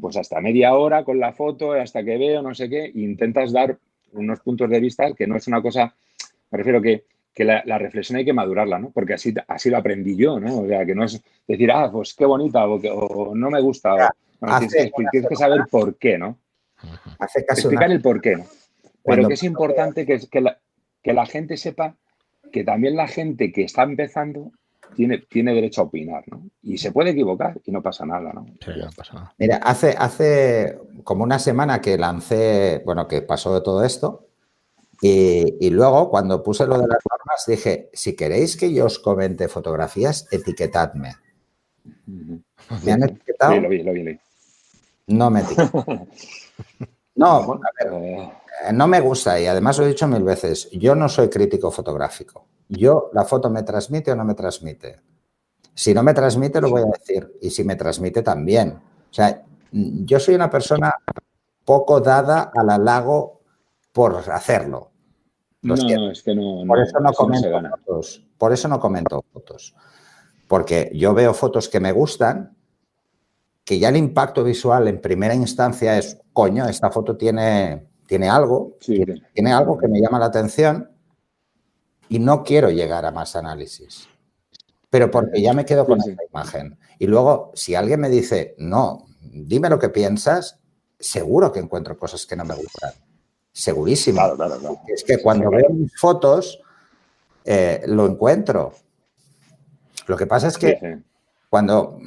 pues 0.00 0.16
hasta 0.16 0.40
media 0.40 0.72
hora 0.74 1.04
con 1.04 1.20
la 1.20 1.34
foto, 1.34 1.72
hasta 1.72 2.02
que 2.02 2.16
veo, 2.16 2.40
no 2.40 2.54
sé 2.54 2.70
qué, 2.70 2.86
e 2.86 2.92
intentas 2.94 3.52
dar 3.52 3.76
unos 4.12 4.40
puntos 4.40 4.68
de 4.68 4.80
vista 4.80 5.12
que 5.12 5.26
no 5.26 5.36
es 5.36 5.46
una 5.46 5.62
cosa, 5.62 5.94
me 6.50 6.58
refiero 6.58 6.80
que, 6.80 7.04
que 7.34 7.44
la, 7.44 7.78
reflexión 7.78 8.18
hay 8.18 8.24
que 8.24 8.32
madurarla, 8.32 8.78
¿no? 8.78 8.90
Porque 8.90 9.14
así, 9.14 9.32
así 9.48 9.70
lo 9.70 9.78
aprendí 9.78 10.16
yo, 10.16 10.40
¿no? 10.40 10.60
O 10.60 10.66
sea, 10.66 10.84
que 10.84 10.94
no 10.94 11.04
es 11.04 11.22
decir, 11.46 11.70
ah, 11.70 11.90
pues 11.90 12.14
qué 12.14 12.24
bonita 12.24 12.66
o, 12.66 13.34
no 13.34 13.50
me 13.50 13.60
gusta. 13.60 14.12
tienes, 14.70 15.28
que, 15.28 15.36
saber 15.36 15.62
por 15.70 15.96
qué, 15.96 16.18
¿no? 16.18 16.38
Hace 17.18 17.40
Explicar 17.40 17.90
el 17.90 18.00
por 18.00 18.20
qué, 18.20 18.36
¿no? 18.36 18.46
Pero 19.04 19.28
que 19.28 19.34
es 19.34 19.42
importante 19.44 20.04
que, 20.04 20.20
que, 20.30 20.40
la, 20.40 20.58
que 21.02 21.12
la 21.12 21.26
gente 21.26 21.56
sepa 21.56 21.94
que 22.52 22.64
también 22.64 22.96
la 22.96 23.08
gente 23.08 23.52
que 23.52 23.62
está 23.62 23.82
empezando 23.84 24.52
tiene, 24.94 25.18
tiene 25.18 25.54
derecho 25.54 25.82
a 25.82 25.84
opinar, 25.84 26.24
¿no? 26.28 26.48
Y 26.62 26.78
se 26.78 26.92
puede 26.92 27.10
equivocar 27.10 27.60
y 27.64 27.70
no 27.70 27.82
pasa 27.82 28.04
nada, 28.06 28.32
¿no? 28.32 28.46
Sí, 28.60 28.70
no 28.76 28.90
pasa 28.96 29.14
nada. 29.14 29.34
Mira, 29.38 29.56
hace, 29.56 29.94
hace 29.98 30.78
como 31.04 31.24
una 31.24 31.38
semana 31.38 31.80
que 31.80 31.98
lancé, 31.98 32.82
bueno, 32.84 33.06
que 33.08 33.22
pasó 33.22 33.54
de 33.54 33.60
todo 33.60 33.84
esto, 33.84 34.26
y, 35.02 35.70
luego 35.70 36.10
cuando 36.10 36.42
puse 36.42 36.66
lo 36.66 36.74
de 36.74 36.86
las 36.86 36.98
normas 37.08 37.44
dije, 37.46 37.88
si 37.94 38.14
queréis 38.14 38.56
que 38.56 38.72
yo 38.72 38.84
os 38.84 38.98
comente 38.98 39.48
fotografías, 39.48 40.28
etiquetadme. 40.30 41.14
¿Me 42.84 42.92
han 42.92 43.04
etiquetado? 43.04 43.54
Sí, 43.54 43.60
lo 43.60 43.68
vi, 43.70 43.82
lo 43.82 43.92
vi, 43.92 44.02
lo 44.02 44.10
vi. 44.10 44.20
No 45.06 45.30
me 45.30 45.40
etiquetan. 45.40 46.08
No, 47.16 47.52
a 47.52 47.84
ver, 47.84 48.30
Eh, 48.60 48.72
no 48.72 48.86
me 48.86 49.00
gusta 49.00 49.40
y 49.40 49.46
además 49.46 49.78
lo 49.78 49.84
he 49.84 49.88
dicho 49.88 50.06
mil 50.06 50.22
veces, 50.22 50.68
yo 50.72 50.94
no 50.94 51.08
soy 51.08 51.28
crítico 51.28 51.70
fotográfico. 51.70 52.46
Yo, 52.70 53.10
la 53.12 53.24
foto 53.24 53.50
me 53.50 53.64
transmite 53.64 54.12
o 54.12 54.16
no 54.16 54.24
me 54.24 54.34
transmite. 54.34 55.00
Si 55.74 55.92
no 55.92 56.04
me 56.04 56.14
transmite, 56.14 56.60
lo 56.60 56.70
voy 56.70 56.82
a 56.82 56.98
decir. 56.98 57.36
Y 57.40 57.50
si 57.50 57.64
me 57.64 57.74
transmite, 57.74 58.22
también. 58.22 58.70
O 58.70 59.12
sea, 59.12 59.44
yo 59.72 60.20
soy 60.20 60.36
una 60.36 60.48
persona 60.48 60.94
poco 61.64 62.00
dada 62.00 62.52
al 62.54 62.70
halago 62.70 63.40
por 63.92 64.16
hacerlo. 64.30 64.92
Lo 65.62 65.74
no, 65.74 66.10
es 66.10 66.22
que 66.22 66.34
no, 66.34 66.62
Por 66.66 66.78
eso 66.78 67.00
no 67.00 67.10
eso 67.10 67.12
no 67.12 67.12
comento 67.12 67.50
fotos. 67.84 68.24
Por 68.38 68.52
eso 68.52 68.68
no 68.68 68.78
comento 68.78 69.24
fotos. 69.32 69.74
Porque 70.46 70.92
yo 70.94 71.12
veo 71.12 71.34
fotos 71.34 71.68
que 71.68 71.80
me 71.80 71.90
gustan, 71.90 72.56
que 73.64 73.80
ya 73.80 73.88
el 73.88 73.96
impacto 73.96 74.44
visual 74.44 74.86
en 74.86 75.00
primera 75.00 75.34
instancia 75.34 75.98
es, 75.98 76.20
coño, 76.32 76.66
esta 76.68 76.90
foto 76.90 77.16
tiene, 77.16 77.88
tiene 78.06 78.28
algo, 78.28 78.76
Sí, 78.80 78.94
tiene, 78.94 79.16
sí. 79.16 79.22
tiene 79.34 79.52
algo 79.52 79.76
que 79.76 79.88
me 79.88 80.00
llama 80.00 80.20
la 80.20 80.26
atención 80.26 80.89
y 82.10 82.18
no 82.18 82.42
quiero 82.44 82.70
llegar 82.70 83.06
a 83.06 83.12
más 83.12 83.36
análisis. 83.36 84.08
Pero 84.90 85.10
porque 85.10 85.40
ya 85.40 85.54
me 85.54 85.64
quedo 85.64 85.86
con 85.86 86.00
Sí, 86.00 86.10
sí. 86.10 86.12
esa 86.12 86.24
imagen. 86.30 86.78
Y 86.98 87.06
luego, 87.06 87.52
si 87.54 87.76
alguien 87.76 88.00
me 88.00 88.10
dice, 88.10 88.56
no, 88.58 89.06
dime 89.22 89.70
lo 89.70 89.78
que 89.78 89.88
piensas, 89.88 90.58
seguro 90.98 91.52
que 91.52 91.60
encuentro 91.60 91.96
cosas 91.96 92.26
que 92.26 92.34
no 92.34 92.44
me 92.44 92.56
gustan. 92.56 92.92
Segurísimo. 93.52 94.16
Claro, 94.18 94.36
claro, 94.36 94.58
claro. 94.58 94.80
Es 94.88 95.04
que 95.04 95.22
cuando 95.22 95.50
veo 95.50 95.70
mis 95.70 95.96
fotos, 95.96 96.60
eh, 97.44 97.82
lo 97.86 98.06
encuentro. 98.06 98.74
Lo 100.08 100.16
que 100.16 100.26
pasa 100.26 100.48
es 100.48 100.58
que 100.58 100.78
sí. 100.80 101.04
cuando 101.48 102.00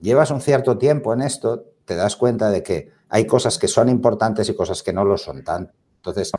llevas 0.00 0.30
un 0.30 0.40
cierto 0.40 0.78
tiempo 0.78 1.12
en 1.12 1.22
esto, 1.22 1.64
te 1.84 1.96
das 1.96 2.14
cuenta 2.14 2.50
de 2.50 2.62
que 2.62 2.92
hay 3.08 3.26
cosas 3.26 3.58
que 3.58 3.66
son 3.66 3.88
importantes 3.88 4.48
y 4.48 4.54
cosas 4.54 4.84
que 4.84 4.92
no 4.92 5.04
lo 5.04 5.18
son 5.18 5.42
tanto. 5.42 5.72
Entonces, 5.96 6.30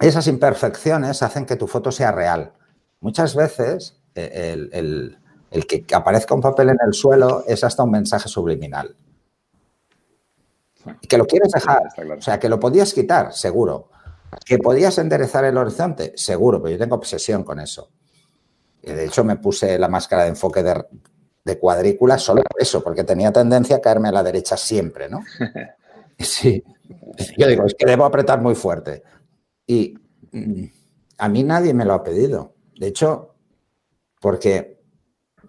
esas 0.00 0.26
imperfecciones 0.26 1.22
hacen 1.22 1.46
que 1.46 1.56
tu 1.56 1.66
foto 1.66 1.92
sea 1.92 2.12
real. 2.12 2.52
Muchas 3.00 3.34
veces 3.34 4.00
eh, 4.14 4.50
el, 4.54 4.70
el- 4.72 5.18
el 5.50 5.66
que 5.68 5.84
aparezca 5.94 6.34
un 6.34 6.40
papel 6.40 6.70
en 6.70 6.78
el 6.84 6.92
suelo 6.94 7.44
es 7.46 7.62
hasta 7.62 7.84
un 7.84 7.92
mensaje 7.92 8.28
subliminal. 8.28 8.96
Y 11.00 11.06
que 11.06 11.16
lo 11.16 11.26
quieres 11.26 11.52
dejar. 11.52 11.82
O 12.18 12.20
sea, 12.20 12.38
que 12.38 12.48
lo 12.48 12.58
podías 12.60 12.92
quitar, 12.92 13.32
seguro. 13.32 13.88
Que 14.44 14.58
podías 14.58 14.98
enderezar 14.98 15.44
el 15.44 15.56
horizonte, 15.56 16.12
seguro, 16.16 16.60
pero 16.60 16.72
yo 16.72 16.78
tengo 16.78 16.96
obsesión 16.96 17.44
con 17.44 17.60
eso. 17.60 17.90
Y 18.82 18.90
de 18.92 19.04
hecho, 19.06 19.22
me 19.24 19.36
puse 19.36 19.78
la 19.78 19.88
máscara 19.88 20.24
de 20.24 20.30
enfoque 20.30 20.62
de, 20.64 20.84
de 21.44 21.58
cuadrícula 21.58 22.18
solo 22.18 22.42
por 22.42 22.60
eso, 22.60 22.82
porque 22.82 23.04
tenía 23.04 23.32
tendencia 23.32 23.76
a 23.76 23.80
caerme 23.80 24.08
a 24.08 24.12
la 24.12 24.22
derecha 24.24 24.56
siempre, 24.56 25.08
¿no? 25.08 25.20
Sí. 26.18 26.62
Yo 27.36 27.48
digo, 27.48 27.64
es 27.64 27.74
que 27.74 27.86
debo 27.86 28.04
apretar 28.04 28.40
muy 28.40 28.54
fuerte. 28.54 29.02
Y 29.66 29.94
mm, 30.32 30.64
a 31.18 31.28
mí 31.28 31.42
nadie 31.44 31.74
me 31.74 31.84
lo 31.84 31.94
ha 31.94 32.02
pedido. 32.02 32.54
De 32.78 32.88
hecho, 32.88 33.34
porque 34.20 34.80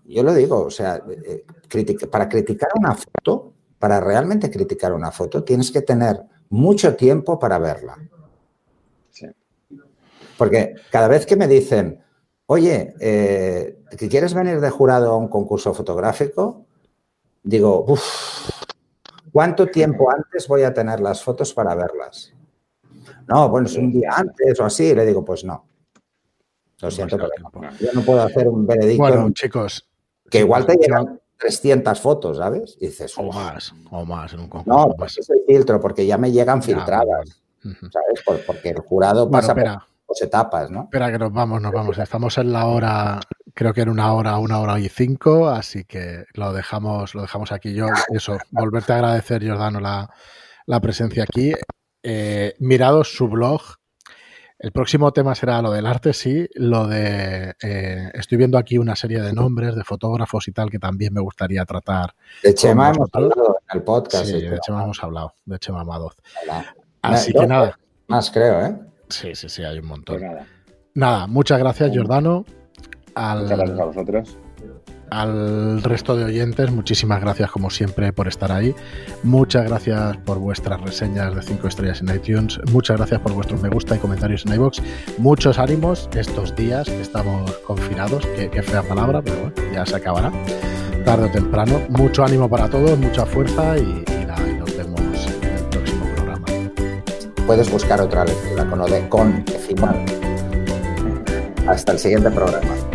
yo 0.05 0.23
lo 0.23 0.33
digo, 0.33 0.61
o 0.65 0.69
sea, 0.71 1.03
eh, 1.09 1.45
critica- 1.67 2.07
para 2.07 2.29
criticar 2.29 2.69
una 2.75 2.95
foto, 2.95 3.53
para 3.79 3.99
realmente 3.99 4.49
criticar 4.51 4.93
una 4.93 5.11
foto, 5.11 5.43
tienes 5.43 5.71
que 5.71 5.81
tener 5.81 6.21
mucho 6.49 6.95
tiempo 6.95 7.39
para 7.39 7.59
verla. 7.59 7.97
Sí. 9.11 9.27
Porque 10.37 10.75
cada 10.91 11.07
vez 11.07 11.25
que 11.25 11.35
me 11.35 11.47
dicen, 11.47 12.03
oye, 12.47 12.93
eh, 12.99 13.79
¿que 13.97 14.09
¿quieres 14.09 14.33
venir 14.33 14.59
de 14.61 14.69
jurado 14.69 15.11
a 15.13 15.17
un 15.17 15.27
concurso 15.27 15.73
fotográfico? 15.73 16.65
Digo, 17.43 17.85
uff, 17.87 18.49
¿cuánto 19.33 19.67
tiempo 19.67 20.11
antes 20.11 20.47
voy 20.47 20.63
a 20.63 20.73
tener 20.73 20.99
las 20.99 21.23
fotos 21.23 21.53
para 21.53 21.75
verlas? 21.75 22.34
No, 23.27 23.49
bueno, 23.49 23.67
es 23.67 23.75
un 23.77 23.91
día 23.91 24.09
antes 24.15 24.59
o 24.59 24.65
así. 24.65 24.93
Le 24.93 25.05
digo, 25.05 25.23
pues 25.25 25.43
no. 25.43 25.65
Lo 26.81 26.91
siento, 26.91 27.17
pero 27.17 27.29
no. 27.41 27.71
yo 27.79 27.87
no 27.93 28.01
puedo 28.01 28.21
hacer 28.21 28.47
un 28.47 28.67
veredicto 28.67 29.01
Bueno, 29.03 29.29
chicos. 29.31 29.87
que 30.29 30.39
igual 30.39 30.65
te 30.65 30.75
llegan 30.75 31.19
300 31.37 31.99
fotos, 31.99 32.37
¿sabes? 32.37 32.77
Y 32.79 32.87
dices, 32.87 33.17
O 33.17 33.23
más, 33.31 33.73
o 33.91 34.05
más 34.05 34.33
en 34.33 34.41
un 34.41 34.49
concurso. 34.49 34.87
No, 34.89 34.93
pues 34.95 35.17
ese 35.17 35.33
filtro, 35.47 35.79
porque 35.79 36.05
ya 36.05 36.17
me 36.17 36.31
llegan 36.31 36.59
Ya, 36.61 36.65
filtradas. 36.67 37.41
¿sabes? 37.61 38.23
Por- 38.25 38.45
porque 38.45 38.69
el 38.69 38.79
jurado 38.79 39.27
Bueno, 39.27 39.41
pasa 39.41 39.53
espera, 39.53 39.79
por 39.79 40.07
dos 40.09 40.21
etapas, 40.21 40.69
¿no? 40.69 40.83
espera 40.83 41.11
que 41.11 41.17
nos 41.17 41.31
vamos, 41.33 41.61
nos 41.61 41.71
vamos. 41.71 41.97
Estamos 41.97 42.37
en 42.37 42.51
la 42.51 42.65
hora, 42.67 43.19
creo 43.53 43.73
que 43.73 43.81
en 43.81 43.89
una 43.89 44.13
hora, 44.13 44.37
una 44.37 44.59
hora 44.59 44.79
y 44.79 44.87
cinco, 44.89 45.47
así 45.49 45.85
que 45.85 46.25
lo 46.33 46.53
dejamos, 46.53 47.15
lo 47.15 47.21
dejamos 47.23 47.51
aquí. 47.51 47.73
Yo, 47.73 47.87
eso, 48.13 48.37
volverte 48.51 48.93
a 48.93 48.97
agradecer, 48.97 49.41
Giordano, 49.41 49.79
la, 49.79 50.09
la 50.67 50.79
presencia 50.79 51.23
aquí. 51.23 51.53
Eh, 52.07 52.53
mirados 52.59 53.15
su 53.15 53.27
blog. 53.27 53.61
El 54.59 54.71
próximo 54.71 55.11
tema 55.11 55.33
será 55.33 55.61
lo 55.61 55.71
del 55.71 55.87
arte, 55.87 56.13
sí. 56.13 56.47
Lo 56.53 56.87
de. 56.87 57.55
eh, 57.61 58.11
estoy 58.13 58.37
viendo 58.37 58.57
aquí 58.59 58.77
una 58.77 58.95
serie 58.95 59.21
de 59.21 59.33
nombres 59.33 59.75
de 59.75 59.83
fotógrafos 59.83 60.47
y 60.47 60.51
tal 60.51 60.69
que 60.69 60.77
también 60.77 61.13
me 61.13 61.21
gustaría 61.21 61.65
tratar. 61.65 62.13
De 62.43 62.53
Chema 62.53 62.91
hemos 62.91 63.09
hablado 63.11 63.57
en 63.69 63.77
el 63.77 63.83
podcast. 63.83 64.25
Sí, 64.25 64.35
este, 64.35 64.49
de 64.51 64.59
Chema 64.59 64.83
hemos 64.83 65.03
hablado, 65.03 65.33
de 65.45 65.59
Chema 65.59 65.81
Amadoz. 65.81 66.15
¿verdad? 66.45 66.65
Así 67.01 67.33
que 67.33 67.47
nada. 67.47 67.77
Más 68.07 68.29
creo, 68.29 68.65
¿eh? 68.65 68.75
Sí, 69.09 69.33
sí, 69.33 69.49
sí, 69.49 69.63
hay 69.63 69.79
un 69.79 69.87
montón. 69.87 70.19
Pues 70.19 70.29
nada. 70.31 70.47
Nada, 70.93 71.27
muchas 71.27 71.57
gracias, 71.59 71.91
Giordano. 71.91 72.45
Muchas 73.15 73.49
gracias 73.49 73.79
a 73.79 73.81
Al, 73.81 73.87
vosotros. 73.87 74.37
Al 75.09 75.81
resto 75.83 76.15
de 76.15 76.25
oyentes, 76.25 76.71
muchísimas 76.71 77.21
gracias 77.21 77.51
como 77.51 77.69
siempre 77.69 78.11
por 78.13 78.27
estar 78.27 78.51
ahí. 78.51 78.75
Muchas 79.23 79.65
gracias 79.65 80.17
por 80.17 80.39
vuestras 80.39 80.81
reseñas 80.81 81.35
de 81.35 81.41
5 81.41 81.67
estrellas 81.67 82.01
en 82.01 82.15
iTunes. 82.15 82.59
Muchas 82.71 82.97
gracias 82.97 83.21
por 83.21 83.33
vuestros 83.33 83.61
me 83.61 83.69
gusta 83.69 83.95
y 83.95 83.99
comentarios 83.99 84.45
en 84.45 84.53
iBox. 84.53 84.81
Muchos 85.17 85.59
ánimos 85.59 86.09
estos 86.15 86.55
días 86.55 86.87
que 86.87 87.01
estamos 87.01 87.51
confinados. 87.67 88.25
Qué, 88.35 88.61
fea 88.61 88.83
palabra, 88.83 89.21
pero 89.21 89.37
bueno, 89.37 89.73
ya 89.73 89.85
se 89.85 89.95
acabará. 89.95 90.31
Tarde 91.05 91.25
o 91.25 91.31
temprano. 91.31 91.81
Mucho 91.89 92.23
ánimo 92.23 92.49
para 92.49 92.69
todos, 92.69 92.97
mucha 92.97 93.25
fuerza 93.25 93.77
y, 93.77 94.03
nada, 94.25 94.45
nos 94.59 94.75
vemos 94.75 94.99
en 95.27 95.55
el 95.55 95.65
próximo 95.65 96.05
programa. 96.15 96.47
Puedes 97.45 97.71
buscar 97.71 98.01
otra 98.01 98.25
lectura 98.25 98.65
con 98.65 98.79
lo 98.79 98.87
de 98.87 99.07
con. 99.07 99.45
Hasta 101.67 101.93
el 101.93 101.99
siguiente 101.99 102.29
programa. 102.29 102.94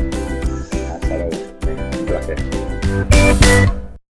Oh, 2.92 3.06
oh, 3.12 3.69